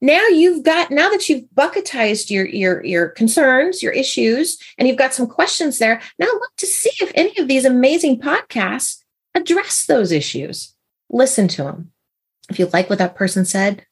Now 0.00 0.26
you've 0.26 0.62
got 0.62 0.90
now 0.90 1.08
that 1.08 1.28
you've 1.28 1.52
bucketized 1.54 2.30
your 2.30 2.46
your 2.46 2.84
your 2.84 3.08
concerns, 3.08 3.82
your 3.82 3.92
issues, 3.92 4.58
and 4.78 4.86
you've 4.86 4.98
got 4.98 5.14
some 5.14 5.26
questions 5.26 5.78
there. 5.78 6.00
Now 6.18 6.26
look 6.26 6.54
to 6.58 6.66
see 6.66 6.92
if 7.00 7.10
any 7.14 7.36
of 7.38 7.48
these 7.48 7.64
amazing 7.64 8.20
podcasts 8.20 9.02
address 9.34 9.86
those 9.86 10.12
issues. 10.12 10.74
Listen 11.10 11.48
to 11.48 11.64
them. 11.64 11.92
If 12.50 12.58
you 12.58 12.66
like 12.72 12.90
what 12.90 12.98
that 12.98 13.16
person 13.16 13.44
said, 13.44 13.84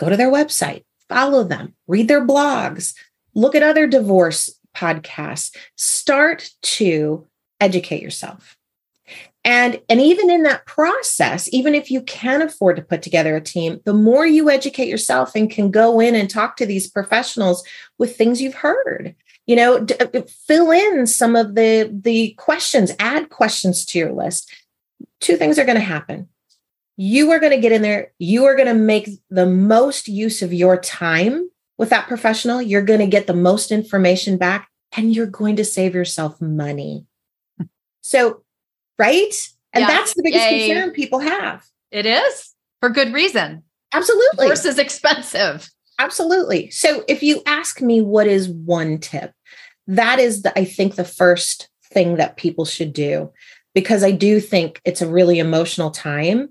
go 0.00 0.08
to 0.08 0.16
their 0.16 0.32
website, 0.32 0.84
follow 1.08 1.44
them, 1.44 1.74
read 1.86 2.08
their 2.08 2.26
blogs, 2.26 2.94
look 3.34 3.54
at 3.54 3.62
other 3.62 3.86
divorce 3.86 4.58
podcasts, 4.74 5.54
start 5.76 6.50
to 6.62 7.26
educate 7.60 8.02
yourself. 8.02 8.56
And, 9.44 9.80
and 9.88 10.00
even 10.00 10.30
in 10.30 10.44
that 10.44 10.66
process, 10.66 11.48
even 11.52 11.74
if 11.74 11.90
you 11.90 12.02
can 12.02 12.42
afford 12.42 12.76
to 12.76 12.82
put 12.82 13.02
together 13.02 13.34
a 13.34 13.40
team, 13.40 13.80
the 13.84 13.92
more 13.92 14.24
you 14.24 14.48
educate 14.48 14.88
yourself 14.88 15.34
and 15.34 15.50
can 15.50 15.70
go 15.70 15.98
in 15.98 16.14
and 16.14 16.30
talk 16.30 16.56
to 16.56 16.66
these 16.66 16.88
professionals 16.88 17.64
with 17.98 18.16
things 18.16 18.40
you've 18.40 18.54
heard, 18.54 19.16
you 19.46 19.56
know, 19.56 19.80
d- 19.80 19.96
uh, 19.98 20.22
fill 20.46 20.70
in 20.70 21.08
some 21.08 21.34
of 21.34 21.56
the, 21.56 21.90
the 21.92 22.34
questions, 22.34 22.92
add 23.00 23.30
questions 23.30 23.84
to 23.86 23.98
your 23.98 24.12
list. 24.12 24.52
Two 25.20 25.36
things 25.36 25.58
are 25.58 25.64
going 25.64 25.78
to 25.78 25.80
happen. 25.80 26.28
You 26.96 27.32
are 27.32 27.40
going 27.40 27.52
to 27.52 27.60
get 27.60 27.72
in 27.72 27.82
there, 27.82 28.12
you 28.18 28.44
are 28.44 28.54
going 28.54 28.68
to 28.68 28.74
make 28.74 29.08
the 29.28 29.46
most 29.46 30.06
use 30.06 30.42
of 30.42 30.52
your 30.52 30.76
time 30.76 31.50
with 31.82 31.90
that 31.90 32.06
professional, 32.06 32.62
you're 32.62 32.80
going 32.80 33.00
to 33.00 33.08
get 33.08 33.26
the 33.26 33.34
most 33.34 33.72
information 33.72 34.36
back 34.36 34.68
and 34.96 35.12
you're 35.12 35.26
going 35.26 35.56
to 35.56 35.64
save 35.64 35.96
yourself 35.96 36.40
money. 36.40 37.04
So, 38.02 38.44
right? 39.00 39.34
And 39.72 39.88
that's 39.88 40.14
the 40.14 40.22
biggest 40.22 40.48
Yay. 40.48 40.68
concern 40.68 40.92
people 40.92 41.18
have. 41.18 41.66
It 41.90 42.06
is 42.06 42.54
for 42.78 42.88
good 42.88 43.12
reason. 43.12 43.64
Absolutely. 43.92 44.46
Is 44.46 44.78
expensive. 44.78 45.68
Absolutely. 45.98 46.70
So, 46.70 47.02
if 47.08 47.20
you 47.20 47.42
ask 47.46 47.80
me 47.80 48.00
what 48.00 48.28
is 48.28 48.48
one 48.48 48.98
tip, 48.98 49.32
that 49.88 50.20
is, 50.20 50.42
the, 50.42 50.56
I 50.56 50.64
think, 50.64 50.94
the 50.94 51.04
first 51.04 51.68
thing 51.92 52.14
that 52.14 52.36
people 52.36 52.64
should 52.64 52.92
do, 52.92 53.32
because 53.74 54.04
I 54.04 54.12
do 54.12 54.38
think 54.38 54.80
it's 54.84 55.02
a 55.02 55.10
really 55.10 55.40
emotional 55.40 55.90
time 55.90 56.50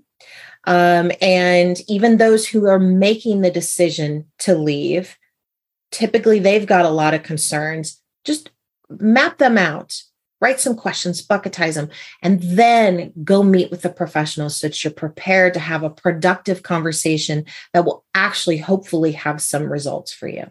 um, 0.64 1.10
and 1.20 1.80
even 1.88 2.16
those 2.16 2.46
who 2.46 2.66
are 2.66 2.78
making 2.78 3.40
the 3.40 3.50
decision 3.50 4.26
to 4.40 4.54
leave, 4.54 5.16
typically 5.92 6.40
they've 6.40 6.66
got 6.66 6.84
a 6.84 6.90
lot 6.90 7.14
of 7.14 7.22
concerns. 7.22 8.00
Just 8.24 8.50
map 8.88 9.38
them 9.38 9.56
out. 9.56 10.02
write 10.40 10.58
some 10.58 10.74
questions, 10.74 11.24
bucketize 11.24 11.74
them, 11.74 11.88
and 12.20 12.42
then 12.42 13.12
go 13.22 13.44
meet 13.44 13.70
with 13.70 13.82
the 13.82 13.88
professionals 13.88 14.56
so 14.56 14.66
that 14.66 14.82
you're 14.82 14.92
prepared 14.92 15.54
to 15.54 15.60
have 15.60 15.84
a 15.84 15.90
productive 15.90 16.64
conversation 16.64 17.44
that 17.72 17.84
will 17.84 18.04
actually 18.12 18.58
hopefully 18.58 19.12
have 19.12 19.40
some 19.40 19.70
results 19.70 20.12
for 20.12 20.26
you. 20.26 20.44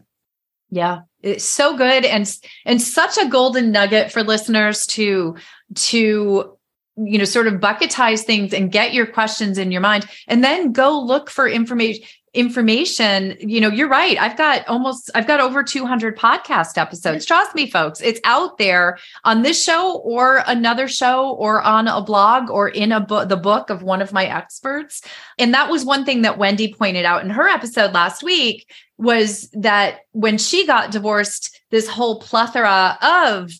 Yeah, 0.70 1.02
it's 1.22 1.44
so 1.44 1.76
good 1.76 2.06
and 2.06 2.34
and 2.66 2.82
such 2.82 3.18
a 3.18 3.28
golden 3.28 3.74
nugget 3.74 4.14
for 4.14 4.24
listeners 4.24 4.88
to 4.88 5.36
to 5.76 6.58
you 6.98 7.18
know 7.18 7.26
sort 7.26 7.48
of 7.48 7.56
bucketize 7.56 8.22
things 8.22 8.54
and 8.54 8.72
get 8.72 8.94
your 8.94 9.06
questions 9.06 9.58
in 9.58 9.72
your 9.72 9.82
mind 9.82 10.06
and 10.28 10.44
then 10.44 10.72
go 10.72 11.00
look 11.00 11.30
for 11.30 11.48
information 11.48 12.04
information 12.34 13.36
you 13.42 13.60
know 13.60 13.68
you're 13.68 13.90
right. 13.90 14.18
I've 14.18 14.38
got 14.38 14.66
almost 14.70 15.12
i've 15.16 15.28
got 15.28 15.42
over 15.42 15.64
200 15.64 16.18
podcast 16.18 16.78
episodes. 16.78 17.26
Trust 17.26 17.54
me 17.56 17.70
folks 17.70 18.00
it's 18.00 18.22
out 18.24 18.58
there 18.58 18.98
on 19.26 19.42
this 19.42 19.62
show 19.62 19.98
or 19.98 20.42
another 20.48 20.88
show 20.88 21.32
or 21.32 21.62
on 21.62 21.90
a 21.90 22.02
blog 22.02 22.50
or 22.50 22.70
in 22.70 22.94
a 22.94 23.02
book 23.02 23.28
the 23.28 23.36
book 23.36 23.70
of 23.70 23.84
one 23.84 24.02
of 24.02 24.14
my 24.14 24.26
experts. 24.26 25.02
And 25.38 25.54
that 25.54 25.70
was 25.70 25.84
one 25.84 26.06
thing 26.06 26.22
that 26.22 26.38
wendy 26.38 26.74
pointed 26.74 27.04
out 27.04 27.24
in 27.24 27.30
her 27.32 27.50
episode 27.50 27.92
last 27.92 28.24
week 28.24 28.72
was 28.98 29.50
that 29.52 30.02
when 30.12 30.38
she 30.38 30.66
got 30.66 30.92
divorced 30.92 31.60
this 31.70 31.88
whole 31.88 32.22
plethora 32.22 32.98
of 33.02 33.52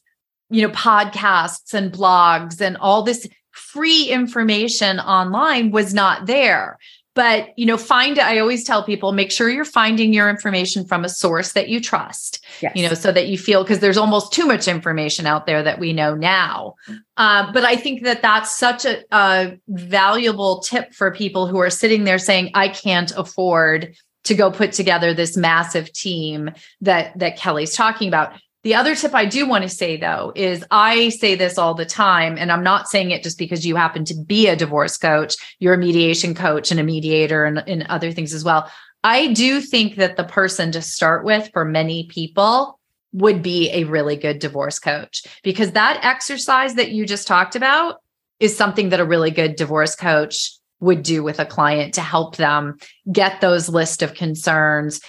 you 0.50 0.62
know 0.62 0.74
podcasts 0.74 1.74
and 1.74 1.92
blogs 1.92 2.62
and 2.62 2.78
all 2.78 3.04
this 3.04 3.28
free 3.52 4.06
information 4.06 4.98
online 5.02 5.72
was 5.72 5.94
not 5.94 6.26
there 6.26 6.78
but 7.14 7.50
you 7.58 7.66
know 7.66 7.78
find 7.78 8.20
i 8.20 8.38
always 8.40 8.64
tell 8.64 8.84
people 8.84 9.12
make 9.12 9.32
sure 9.32 9.50
you're 9.50 9.66
finding 9.66 10.14
your 10.14 10.30
information 10.30 10.86
from 10.86 11.04
a 11.04 11.10
source 11.10 11.54
that 11.54 11.70
you 11.70 11.80
trust 11.80 12.44
yes. 12.62 12.72
you 12.76 12.88
know 12.88 12.94
so 12.94 13.12
that 13.12 13.28
you 13.28 13.38
feel 13.38 13.64
because 13.64 13.80
there's 13.80 13.98
almost 13.98 14.32
too 14.32 14.46
much 14.46 14.68
information 14.68 15.26
out 15.26 15.46
there 15.46 15.64
that 15.64 15.80
we 15.80 15.94
know 15.94 16.16
now 16.16 16.76
uh, 17.18 17.52
but 17.52 17.64
i 17.64 17.76
think 17.76 18.04
that 18.04 18.22
that's 18.22 18.58
such 18.58 18.86
a, 18.86 19.04
a 19.12 19.58
valuable 19.68 20.60
tip 20.60 20.94
for 20.94 21.12
people 21.12 21.48
who 21.48 21.60
are 21.60 21.70
sitting 21.70 22.04
there 22.04 22.20
saying 22.20 22.50
i 22.54 22.68
can't 22.68 23.12
afford 23.18 23.96
to 24.24 24.36
go 24.36 24.52
put 24.52 24.72
together 24.72 25.14
this 25.14 25.36
massive 25.36 25.92
team 25.94 26.52
that 26.80 27.18
that 27.18 27.38
kelly's 27.38 27.76
talking 27.76 28.08
about 28.08 28.34
the 28.64 28.76
other 28.76 28.96
tip 28.96 29.16
I 29.16 29.26
do 29.26 29.48
want 29.48 29.64
to 29.64 29.70
say 29.70 29.98
though 29.98 30.32
is 30.36 30.64
I 30.70 31.10
say 31.10 31.36
this 31.36 31.58
all 31.58 31.74
the 31.74 31.86
time, 31.86 32.38
and 32.38 32.52
I'm 32.52 32.64
not 32.64 32.88
saying 32.88 33.12
it 33.12 33.24
just 33.24 33.38
because 33.38 33.66
you 33.66 33.76
happen 33.76 34.06
to 34.06 34.16
be 34.16 34.48
a 34.48 34.56
divorce 34.56 34.98
coach, 34.98 35.36
you're 35.60 35.74
a 35.74 35.78
mediation 35.78 36.36
coach 36.36 36.72
and 36.72 36.80
a 36.80 36.84
mediator 36.84 37.46
and, 37.46 37.64
and 37.68 37.84
other 37.90 38.12
things 38.12 38.34
as 38.34 38.44
well. 38.44 38.70
I 39.04 39.34
do 39.34 39.62
think 39.62 39.96
that 39.96 40.16
the 40.16 40.24
person 40.24 40.72
to 40.74 40.82
start 40.82 41.26
with 41.26 41.50
for 41.54 41.66
many 41.66 42.06
people 42.08 42.80
would 43.14 43.42
be 43.42 43.70
a 43.72 43.84
really 43.86 44.16
good 44.16 44.40
divorce 44.40 44.80
coach 44.80 45.24
because 45.44 45.72
that 45.72 46.00
exercise 46.04 46.76
that 46.76 46.92
you 46.92 47.06
just 47.06 47.28
talked 47.28 47.56
about 47.56 47.98
is 48.40 48.56
something 48.56 48.90
that 48.90 49.00
a 49.00 49.06
really 49.06 49.32
good 49.32 49.56
divorce 49.56 49.96
coach 49.96 50.52
would 50.80 51.04
do 51.04 51.24
with 51.24 51.40
a 51.40 51.46
client 51.46 51.94
to 51.94 52.02
help 52.02 52.38
them 52.38 52.78
get 53.12 53.42
those 53.42 53.70
list 53.70 54.02
of 54.02 54.14
concerns 54.14 55.02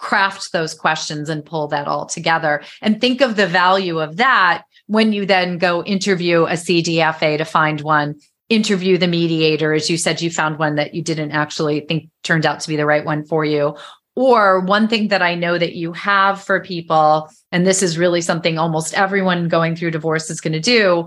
craft 0.00 0.52
those 0.52 0.74
questions 0.74 1.28
and 1.28 1.44
pull 1.44 1.68
that 1.68 1.86
all 1.86 2.06
together. 2.06 2.62
And 2.80 3.00
think 3.00 3.20
of 3.20 3.36
the 3.36 3.46
value 3.46 4.00
of 4.00 4.16
that 4.16 4.64
when 4.86 5.12
you 5.12 5.26
then 5.26 5.58
go 5.58 5.84
interview 5.84 6.44
a 6.44 6.54
CDFA 6.54 7.38
to 7.38 7.44
find 7.44 7.80
one 7.82 8.16
interview 8.48 8.98
the 8.98 9.06
mediator. 9.06 9.72
As 9.74 9.88
you 9.88 9.96
said 9.96 10.20
you 10.20 10.30
found 10.30 10.58
one 10.58 10.74
that 10.76 10.94
you 10.94 11.02
didn't 11.02 11.32
actually 11.32 11.80
think 11.80 12.08
turned 12.24 12.46
out 12.46 12.60
to 12.60 12.68
be 12.68 12.76
the 12.76 12.86
right 12.86 13.04
one 13.04 13.24
for 13.24 13.44
you. 13.44 13.76
Or 14.16 14.60
one 14.60 14.88
thing 14.88 15.08
that 15.08 15.22
I 15.22 15.34
know 15.34 15.56
that 15.56 15.76
you 15.76 15.92
have 15.92 16.42
for 16.42 16.60
people 16.60 17.30
and 17.52 17.66
this 17.66 17.82
is 17.82 17.98
really 17.98 18.22
something 18.22 18.58
almost 18.58 18.94
everyone 18.94 19.48
going 19.48 19.76
through 19.76 19.92
divorce 19.92 20.30
is 20.30 20.40
going 20.40 20.52
to 20.54 20.60
do 20.60 21.06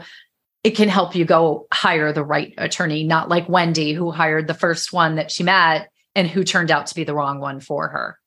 it 0.64 0.78
can 0.78 0.88
help 0.88 1.14
you 1.14 1.26
go 1.26 1.68
hire 1.74 2.14
the 2.14 2.24
right 2.24 2.54
attorney 2.58 3.04
not 3.04 3.28
like 3.28 3.50
Wendy 3.50 3.94
who 3.94 4.12
hired 4.12 4.48
the 4.48 4.54
first 4.54 4.94
one 4.94 5.16
that 5.16 5.30
she 5.30 5.44
met 5.44 5.90
and 6.16 6.28
who 6.28 6.44
turned 6.44 6.72
out 6.72 6.88
to 6.88 6.96
be 6.96 7.04
the 7.04 7.14
wrong 7.14 7.40
one 7.40 7.60
for 7.60 7.90
her 7.90 8.18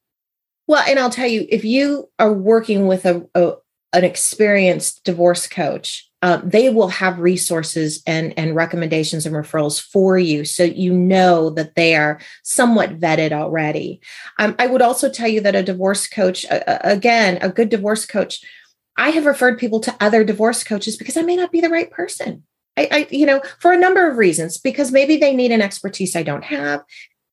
well, 0.67 0.85
and 0.87 0.99
I'll 0.99 1.11
tell 1.11 1.27
you, 1.29 1.47
if 1.49 1.65
you 1.65 2.11
are 2.19 2.33
working 2.33 2.87
with 2.87 3.05
a, 3.05 3.27
a 3.35 3.55
an 3.93 4.05
experienced 4.05 5.05
divorce 5.05 5.47
coach, 5.47 6.11
uh, 6.23 6.41
they 6.43 6.71
will 6.71 6.89
have 6.89 7.19
resources 7.19 8.03
and 8.07 8.35
and 8.39 8.55
recommendations 8.55 9.27
and 9.27 9.35
referrals 9.35 9.81
for 9.81 10.19
you, 10.19 10.45
so 10.45 10.65
you 10.65 10.93
know 10.93 11.51
that 11.51 11.75
they 11.77 11.95
are 11.95 12.21
somewhat 12.43 12.99
vetted 12.99 13.33
already. 13.33 14.01
Um, 14.39 14.55
I 14.59 14.67
would 14.67 14.83
also 14.83 15.09
tell 15.09 15.29
you 15.29 15.41
that 15.43 15.55
a 15.55 15.63
divorce 15.63 16.07
coach, 16.07 16.45
uh, 16.51 16.79
again, 16.83 17.39
a 17.43 17.49
good 17.49 17.69
divorce 17.69 18.07
coach, 18.07 18.45
I 18.97 19.11
have 19.11 19.27
referred 19.27 19.59
people 19.59 19.81
to 19.81 19.95
other 20.01 20.25
divorce 20.25 20.65
coaches 20.65 20.97
because 20.97 21.17
I 21.17 21.23
may 21.23 21.37
not 21.37 21.53
be 21.53 21.61
the 21.61 21.71
right 21.71 21.91
person. 21.91 22.43
I, 22.77 22.89
I, 22.91 23.07
you 23.11 23.27
know, 23.27 23.41
for 23.61 23.73
a 23.73 23.79
number 23.79 24.09
of 24.09 24.19
reasons, 24.19 24.59
because 24.59 24.93
maybe 24.93 25.17
they 25.17 25.35
need 25.35 25.53
an 25.53 25.63
expertise 25.63 26.15
I 26.15 26.23
don't 26.23 26.45
have. 26.45 26.83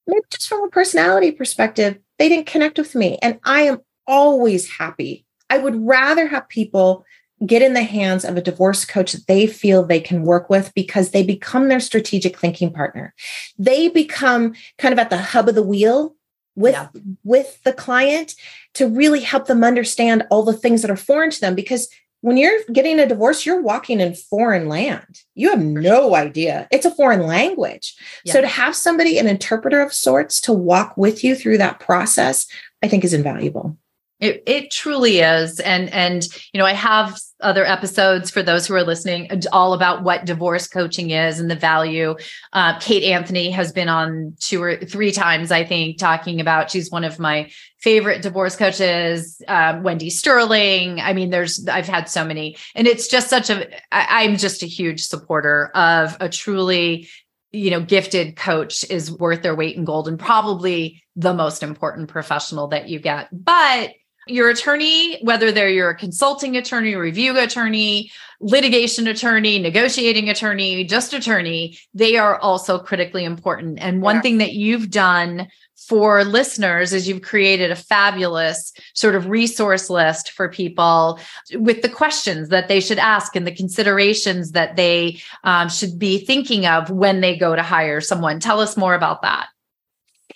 Maybe 0.08 0.22
just 0.30 0.48
from 0.48 0.64
a 0.64 0.70
personality 0.70 1.32
perspective, 1.32 1.98
they 2.24 2.30
didn't 2.30 2.46
connect 2.46 2.78
with 2.78 2.96
me. 2.96 3.18
And 3.22 3.38
I 3.44 3.64
am 3.64 3.82
always 4.08 4.70
happy. 4.70 5.26
I 5.50 5.58
would 5.58 5.76
rather 5.86 6.26
have 6.28 6.48
people 6.48 7.04
get 7.46 7.62
in 7.62 7.74
the 7.74 7.84
hands 7.84 8.24
of 8.24 8.38
a 8.38 8.42
divorce 8.42 8.86
coach 8.86 9.12
that 9.12 9.28
they 9.28 9.46
feel 9.46 9.84
they 9.84 10.00
can 10.00 10.24
work 10.24 10.50
with 10.50 10.74
because 10.74 11.12
they 11.12 11.22
become 11.22 11.68
their 11.68 11.82
strategic 11.82 12.40
thinking 12.40 12.72
partner. 12.72 13.14
They 13.60 13.90
become 13.90 14.54
kind 14.78 14.94
of 14.94 15.00
at 15.00 15.10
the 15.10 15.18
hub 15.18 15.50
of 15.50 15.56
the 15.56 15.64
wheel 15.64 16.16
with 16.56 16.76
yeah. 16.76 16.88
with 17.26 17.62
the 17.64 17.74
client 17.74 18.36
to 18.76 18.88
really 18.88 19.20
help 19.20 19.48
them 19.48 19.62
understand 19.62 20.24
all 20.30 20.44
the 20.44 20.54
things 20.54 20.82
that 20.82 20.92
are 20.92 20.96
foreign 20.96 21.30
to 21.30 21.42
them 21.42 21.56
because 21.56 21.90
when 22.24 22.38
you're 22.38 22.64
getting 22.72 23.02
a 23.02 23.06
divorce, 23.06 23.46
you're 23.46 23.62
walking 23.62 24.00
in 24.00 24.16
foreign 24.16 24.70
land. 24.70 25.20
You 25.36 25.50
have 25.50 25.62
no 25.62 26.16
idea. 26.16 26.70
It's 26.72 26.86
a 26.86 26.96
foreign 26.96 27.24
language. 27.28 27.98
Yeah. 28.24 28.32
So 28.32 28.42
to 28.42 28.48
have 28.48 28.78
somebody, 28.78 29.18
an 29.18 29.28
interpreter 29.28 29.82
of 29.82 29.92
sorts, 29.94 30.40
to 30.42 30.54
walk 30.54 30.96
with 30.96 31.22
you 31.22 31.36
through 31.36 31.58
that 31.58 31.82
process, 31.82 32.48
I 32.82 32.88
think 32.88 33.04
is 33.04 33.14
invaluable. 33.14 33.78
It, 34.24 34.42
it 34.46 34.72
truly 34.72 35.20
is. 35.20 35.60
And, 35.60 35.90
and, 35.92 36.26
you 36.54 36.58
know, 36.58 36.66
I 36.66 36.72
have 36.72 37.20
other 37.42 37.66
episodes 37.66 38.32
for 38.32 38.42
those 38.42 38.66
who 38.66 38.74
are 38.74 38.84
listening 38.84 39.30
all 39.52 39.74
about 39.74 40.04
what 40.04 40.24
divorce 40.24 40.66
coaching 40.66 41.10
is 41.10 41.42
and 41.42 41.52
the 41.52 41.58
value. 41.58 42.16
Uh, 42.54 42.80
Kate 42.80 43.04
Anthony 43.04 43.52
has 43.52 43.74
been 43.74 43.90
on 43.90 44.34
two 44.40 44.64
or 44.64 44.78
three 44.78 45.12
times, 45.12 45.52
I 45.52 45.66
think, 45.66 45.98
talking 45.98 46.40
about, 46.40 46.72
she's 46.72 46.90
one 46.90 47.04
of 47.04 47.20
my 47.20 47.52
favorite 47.82 48.22
divorce 48.22 48.56
coaches, 48.56 49.42
um, 49.50 49.84
Wendy 49.84 50.10
Sterling. 50.10 51.02
I 51.02 51.12
mean, 51.12 51.30
there's, 51.30 51.68
I've 51.68 51.90
had 51.90 52.08
so 52.08 52.24
many, 52.24 52.56
and 52.76 52.88
it's 52.88 53.10
just 53.10 53.30
such 53.30 53.50
a, 53.50 53.68
I, 53.94 54.24
I'm 54.24 54.38
just 54.38 54.64
a 54.64 54.68
huge 54.68 55.04
supporter 55.04 55.70
of 55.76 56.16
a 56.22 56.30
truly 56.30 57.10
you 57.52 57.70
know 57.70 57.82
gifted 57.82 58.36
coach 58.36 58.84
is 58.90 59.12
worth 59.12 59.44
their 59.44 59.54
weight 59.54 59.76
in 59.76 59.86
gold 59.86 60.08
and 60.08 60.18
probably 60.18 61.04
the 61.16 61.36
most 61.36 61.62
important 61.62 62.10
professional 62.10 62.68
that 62.70 62.90
you 62.90 63.00
get 63.00 63.28
but 63.32 63.92
your 64.28 64.50
attorney, 64.50 65.22
whether 65.22 65.52
they're 65.52 65.70
your 65.70 65.94
consulting 65.94 66.58
attorney, 66.58 66.96
review 66.96 67.38
attorney, 67.38 68.12
litigation 68.40 69.08
attorney, 69.08 69.60
negotiating 69.60 70.30
attorney, 70.30 70.84
just 70.84 71.14
attorney, 71.14 71.78
they 71.94 72.18
are 72.18 72.38
also 72.40 72.80
critically 72.80 73.24
important. 73.24 73.80
And 73.80 74.02
one 74.02 74.18
yeah. 74.18 74.22
thing 74.22 74.38
that 74.40 74.54
you've 74.54 74.90
done 74.90 75.48
for 75.88 76.24
listeners 76.24 76.94
is 76.94 77.08
you've 77.08 77.22
created 77.22 77.72
a 77.72 77.76
fabulous 77.76 78.74
sort 78.94 79.16
of 79.16 79.28
resource 79.28 79.90
list 79.90 80.32
for 80.32 80.48
people 80.48 81.20
with 81.54 81.82
the 81.82 81.90
questions 81.90 82.50
that 82.50 82.68
they 82.68 82.80
should 82.80 83.00
ask 83.00 83.36
and 83.36 83.46
the 83.46 83.56
considerations 83.56 84.52
that 84.52 84.76
they 84.76 85.20
um, 85.44 85.68
should 85.68 86.00
be 86.00 86.18
thinking 86.18 86.66
of 86.66 86.90
when 86.90 87.22
they 87.22 87.38
go 87.38 87.56
to 87.56 87.64
hire 87.64 88.00
someone. 88.00 88.40
Tell 88.40 88.60
us 88.60 88.78
more 88.78 88.94
about 88.94 89.22
that. 89.24 89.48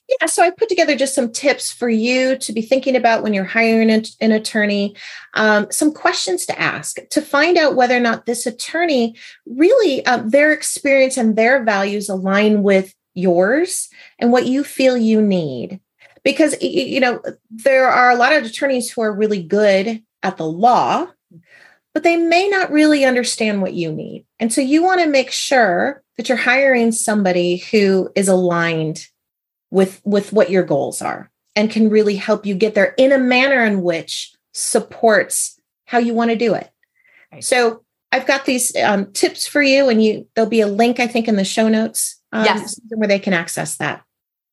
Yeah, 0.09 0.27
so 0.27 0.41
I 0.41 0.51
put 0.51 0.69
together 0.69 0.95
just 0.95 1.13
some 1.13 1.31
tips 1.31 1.71
for 1.71 1.89
you 1.89 2.37
to 2.37 2.53
be 2.53 2.61
thinking 2.61 2.95
about 2.95 3.23
when 3.23 3.33
you're 3.33 3.43
hiring 3.43 3.91
an, 3.91 4.03
an 4.21 4.31
attorney, 4.31 4.95
um, 5.33 5.67
some 5.69 5.93
questions 5.93 6.45
to 6.45 6.59
ask 6.59 6.97
to 7.09 7.21
find 7.21 7.57
out 7.57 7.75
whether 7.75 7.97
or 7.97 7.99
not 7.99 8.25
this 8.25 8.45
attorney 8.45 9.15
really, 9.45 10.05
uh, 10.05 10.23
their 10.25 10.53
experience 10.53 11.17
and 11.17 11.35
their 11.35 11.63
values 11.63 12.07
align 12.07 12.63
with 12.63 12.95
yours 13.15 13.89
and 14.17 14.31
what 14.31 14.45
you 14.45 14.63
feel 14.63 14.95
you 14.95 15.21
need. 15.21 15.81
Because, 16.23 16.55
you 16.61 16.99
know, 16.99 17.21
there 17.49 17.87
are 17.87 18.09
a 18.09 18.15
lot 18.15 18.33
of 18.33 18.45
attorneys 18.45 18.89
who 18.89 19.01
are 19.01 19.13
really 19.13 19.43
good 19.43 20.03
at 20.23 20.37
the 20.37 20.45
law, 20.45 21.07
but 21.93 22.03
they 22.03 22.17
may 22.17 22.47
not 22.47 22.71
really 22.71 23.05
understand 23.05 23.61
what 23.61 23.73
you 23.73 23.91
need. 23.91 24.25
And 24.39 24.53
so 24.53 24.61
you 24.61 24.83
want 24.83 25.01
to 25.01 25.07
make 25.07 25.31
sure 25.31 26.03
that 26.15 26.29
you're 26.29 26.37
hiring 26.37 26.91
somebody 26.91 27.57
who 27.57 28.09
is 28.15 28.27
aligned 28.27 29.07
with 29.71 30.01
with 30.05 30.33
what 30.33 30.49
your 30.49 30.63
goals 30.63 31.01
are 31.01 31.29
and 31.55 31.71
can 31.71 31.89
really 31.89 32.15
help 32.15 32.45
you 32.45 32.55
get 32.55 32.75
there 32.75 32.93
in 32.97 33.11
a 33.11 33.17
manner 33.17 33.63
in 33.65 33.81
which 33.81 34.33
supports 34.53 35.59
how 35.85 35.97
you 35.97 36.13
want 36.13 36.31
to 36.31 36.37
do 36.37 36.53
it 36.53 36.69
right. 37.31 37.43
so 37.43 37.83
i've 38.11 38.27
got 38.27 38.45
these 38.45 38.75
um, 38.77 39.11
tips 39.11 39.47
for 39.47 39.61
you 39.61 39.89
and 39.89 40.03
you 40.03 40.27
there'll 40.35 40.49
be 40.49 40.61
a 40.61 40.67
link 40.67 40.99
i 40.99 41.07
think 41.07 41.27
in 41.27 41.35
the 41.35 41.45
show 41.45 41.67
notes 41.67 42.21
um, 42.31 42.45
yes. 42.45 42.79
where 42.89 43.07
they 43.07 43.19
can 43.19 43.33
access 43.33 43.77
that 43.77 44.03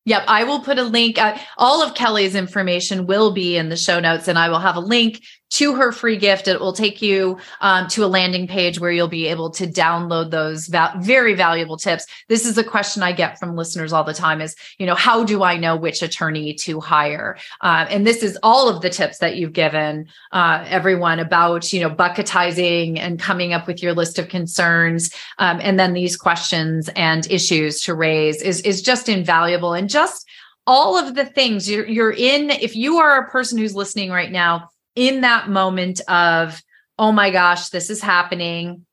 Yep, 0.07 0.25
I 0.29 0.45
will 0.45 0.61
put 0.61 0.79
a 0.79 0.83
link. 0.83 1.19
Uh, 1.19 1.39
all 1.57 1.83
of 1.83 1.95
Kelly's 1.95 2.35
information 2.35 3.07
will 3.07 3.33
be 3.33 3.57
in 3.57 3.71
the 3.71 3.77
show 3.77 4.01
notes, 4.01 4.29
and 4.29 4.39
I 4.39 4.51
will 4.51 4.59
have 4.59 4.77
a 4.77 4.81
link 4.81 5.23
to 5.55 5.77
her 5.77 5.93
free 5.93 6.17
gift. 6.17 6.49
It 6.49 6.61
will 6.61 6.73
take 6.73 7.01
you 7.01 7.39
um, 7.61 7.87
to 7.89 8.05
a 8.05 8.07
landing 8.07 8.49
page 8.49 8.81
where 8.81 8.91
you'll 8.91 9.07
be 9.07 9.29
able 9.29 9.51
to 9.51 9.69
download 9.69 10.31
those 10.31 10.67
va- 10.67 10.95
very 11.01 11.35
valuable 11.35 11.77
tips. 11.77 12.07
This 12.29 12.45
is 12.45 12.59
a 12.59 12.65
question 12.65 13.05
I 13.05 13.13
get 13.13 13.39
from 13.39 13.55
listeners 13.55 13.93
all 13.93 14.03
the 14.03 14.13
time 14.15 14.41
is, 14.41 14.57
you 14.79 14.87
know, 14.87 14.97
how 14.97 15.23
do 15.23 15.45
I 15.45 15.57
know 15.57 15.77
which 15.77 16.03
attorney 16.03 16.55
to 16.55 16.81
hire? 16.81 17.39
Uh, 17.61 17.87
and 17.89 18.05
this 18.05 18.25
is 18.25 18.37
all 18.43 18.69
of 18.69 18.83
the 18.83 18.91
tips 18.91 19.19
that 19.19 19.37
you've 19.37 19.53
given 19.53 20.09
uh, 20.33 20.65
everyone 20.67 21.21
about, 21.21 21.73
you 21.73 21.81
know, 21.81 21.91
bucketizing 21.91 22.99
and 22.99 23.21
coming 23.21 23.53
up 23.53 23.69
with 23.69 23.81
your 23.81 23.93
list 23.93 24.19
of 24.19 24.29
concerns. 24.29 25.15
Um, 25.39 25.61
and 25.63 25.79
then 25.79 25.93
these 25.93 26.17
questions 26.17 26.91
and 26.97 27.31
issues 27.31 27.81
to 27.83 27.95
raise 27.95 28.43
is, 28.43 28.61
is 28.63 28.83
just 28.83 29.09
invaluable. 29.09 29.73
And 29.73 29.89
just 29.89 30.27
all 30.67 30.99
of 30.99 31.15
the 31.15 31.27
things 31.27 31.71
you're, 31.71 31.87
you're 31.87 32.13
in, 32.13 32.51
if 32.51 32.75
you 32.75 32.97
are 32.97 33.19
a 33.19 33.31
person 33.31 33.59
who's 33.59 33.77
listening 33.77 34.11
right 34.11 34.33
now, 34.33 34.71
in 34.95 35.23
that 35.23 35.49
moment 35.49 36.01
of, 36.09 36.63
oh 36.99 37.13
my 37.13 37.31
gosh, 37.31 37.69
this 37.71 37.91
is 37.91 38.01
happening. 38.01 38.87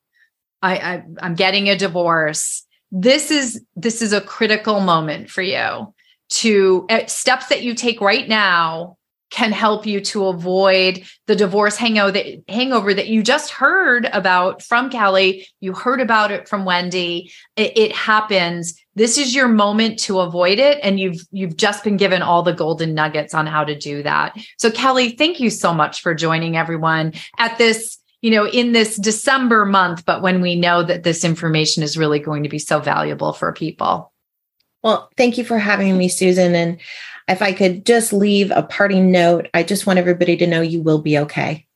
I, 0.60 0.76
I 0.76 1.02
I'm 1.20 1.34
getting 1.34 1.68
a 1.68 1.76
divorce. 1.76 2.64
This 2.90 3.30
is 3.30 3.62
this 3.74 4.02
is 4.02 4.12
a 4.12 4.20
critical 4.20 4.80
moment 4.80 5.30
for 5.30 5.42
you 5.42 5.94
to 6.30 6.86
uh, 6.88 7.06
steps 7.06 7.46
that 7.48 7.62
you 7.62 7.74
take 7.74 8.00
right 8.00 8.28
now 8.28 8.96
can 9.32 9.50
help 9.50 9.86
you 9.86 9.98
to 9.98 10.26
avoid 10.26 11.02
the 11.26 11.34
divorce 11.34 11.76
hangover 11.76 12.94
that, 12.94 13.08
you 13.08 13.22
just 13.22 13.50
heard 13.50 14.04
about 14.12 14.62
from 14.62 14.90
Kelly. 14.90 15.48
You 15.60 15.72
heard 15.72 16.02
about 16.02 16.30
it 16.30 16.48
from 16.48 16.66
Wendy. 16.66 17.32
It, 17.56 17.76
it, 17.76 17.92
happens. 17.92 18.74
This 18.94 19.16
is 19.16 19.34
your 19.34 19.48
moment 19.48 19.98
to 20.00 20.20
avoid 20.20 20.58
it, 20.58 20.78
and 20.82 21.00
you've 21.00 21.20
you've 21.32 21.56
just 21.56 21.82
been 21.82 21.96
given 21.96 22.20
all 22.20 22.42
the 22.42 22.52
golden 22.52 22.94
nuggets 22.94 23.32
on 23.32 23.46
how 23.46 23.64
to 23.64 23.76
do 23.76 24.02
that. 24.02 24.36
So, 24.58 24.70
Kelly, 24.70 25.12
thank 25.12 25.40
you 25.40 25.48
so 25.48 25.72
much 25.72 26.02
for 26.02 26.14
joining 26.14 26.56
everyone 26.56 27.14
at 27.38 27.56
this. 27.58 27.98
You 28.20 28.30
know, 28.30 28.46
in 28.46 28.70
this 28.70 28.96
December 28.98 29.64
month, 29.64 30.04
but 30.04 30.22
when 30.22 30.40
we 30.42 30.54
know 30.54 30.84
that 30.84 31.02
this 31.02 31.24
information 31.24 31.82
is 31.82 31.98
really 31.98 32.20
going 32.20 32.44
to 32.44 32.48
be 32.48 32.60
so 32.60 32.78
valuable 32.78 33.32
for 33.32 33.52
people. 33.52 34.12
Well, 34.82 35.10
thank 35.16 35.38
you 35.38 35.44
for 35.44 35.58
having 35.58 35.96
me, 35.96 36.08
Susan. 36.08 36.54
And 36.54 36.78
if 37.32 37.42
I 37.42 37.52
could 37.52 37.84
just 37.84 38.12
leave 38.12 38.50
a 38.50 38.62
parting 38.62 39.10
note, 39.10 39.48
I 39.54 39.62
just 39.62 39.86
want 39.86 39.98
everybody 39.98 40.36
to 40.36 40.46
know 40.46 40.60
you 40.60 40.82
will 40.82 41.00
be 41.00 41.18
okay. 41.20 41.66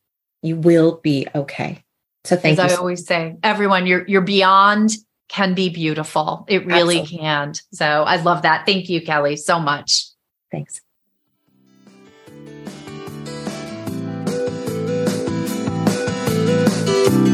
You 0.42 0.56
will 0.56 1.00
be 1.02 1.26
okay. 1.34 1.82
So 2.24 2.36
thank 2.36 2.58
As 2.58 2.70
you. 2.72 2.76
I 2.76 2.78
always 2.78 3.06
say, 3.06 3.36
everyone, 3.42 3.86
you're 3.86 4.06
you're 4.06 4.20
beyond 4.20 4.90
can 5.28 5.54
be 5.54 5.70
beautiful. 5.70 6.44
It 6.48 6.66
really 6.66 7.00
Absolutely. 7.00 7.18
can. 7.18 7.54
So 7.72 7.86
I 7.86 8.16
love 8.16 8.42
that. 8.42 8.66
Thank 8.66 8.88
you, 8.88 9.00
Kelly, 9.00 9.36
so 9.36 9.58
much. 9.58 10.06
Thanks. 10.52 10.80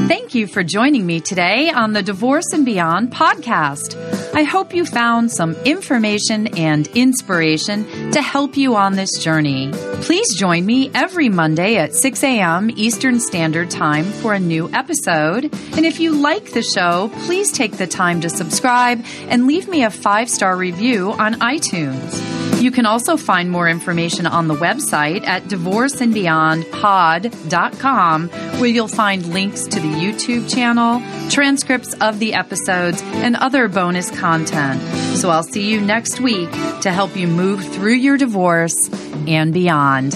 Thank 0.08 0.34
you 0.34 0.46
for 0.46 0.62
joining 0.62 1.04
me 1.04 1.20
today 1.20 1.70
on 1.70 1.92
the 1.92 2.02
Divorce 2.02 2.52
and 2.52 2.64
Beyond 2.64 3.12
podcast. 3.12 4.21
I 4.34 4.44
hope 4.44 4.72
you 4.72 4.86
found 4.86 5.30
some 5.30 5.54
information 5.64 6.46
and 6.56 6.86
inspiration 6.88 8.12
to 8.12 8.22
help 8.22 8.56
you 8.56 8.76
on 8.76 8.94
this 8.94 9.18
journey. 9.18 9.70
Please 10.00 10.34
join 10.36 10.64
me 10.64 10.90
every 10.94 11.28
Monday 11.28 11.76
at 11.76 11.94
6 11.94 12.24
a.m. 12.24 12.70
Eastern 12.74 13.20
Standard 13.20 13.70
Time 13.70 14.04
for 14.04 14.32
a 14.32 14.40
new 14.40 14.70
episode. 14.72 15.44
And 15.76 15.84
if 15.84 16.00
you 16.00 16.12
like 16.12 16.52
the 16.52 16.62
show, 16.62 17.10
please 17.26 17.52
take 17.52 17.76
the 17.76 17.86
time 17.86 18.22
to 18.22 18.30
subscribe 18.30 19.04
and 19.28 19.46
leave 19.46 19.68
me 19.68 19.84
a 19.84 19.90
five 19.90 20.30
star 20.30 20.56
review 20.56 21.12
on 21.12 21.34
iTunes. 21.34 22.41
You 22.62 22.70
can 22.70 22.86
also 22.86 23.16
find 23.16 23.50
more 23.50 23.68
information 23.68 24.24
on 24.24 24.46
the 24.46 24.54
website 24.54 25.26
at 25.26 25.42
divorceandbeyondpod.com, 25.46 28.28
where 28.28 28.70
you'll 28.70 28.86
find 28.86 29.26
links 29.26 29.64
to 29.64 29.80
the 29.80 29.88
YouTube 29.88 30.48
channel, 30.48 31.00
transcripts 31.28 31.92
of 31.94 32.20
the 32.20 32.34
episodes, 32.34 33.02
and 33.02 33.34
other 33.34 33.66
bonus 33.66 34.12
content. 34.12 34.80
So 35.16 35.30
I'll 35.30 35.42
see 35.42 35.72
you 35.72 35.80
next 35.80 36.20
week 36.20 36.52
to 36.82 36.92
help 36.92 37.16
you 37.16 37.26
move 37.26 37.66
through 37.74 37.94
your 37.94 38.16
divorce 38.16 38.78
and 39.26 39.52
beyond. 39.52 40.14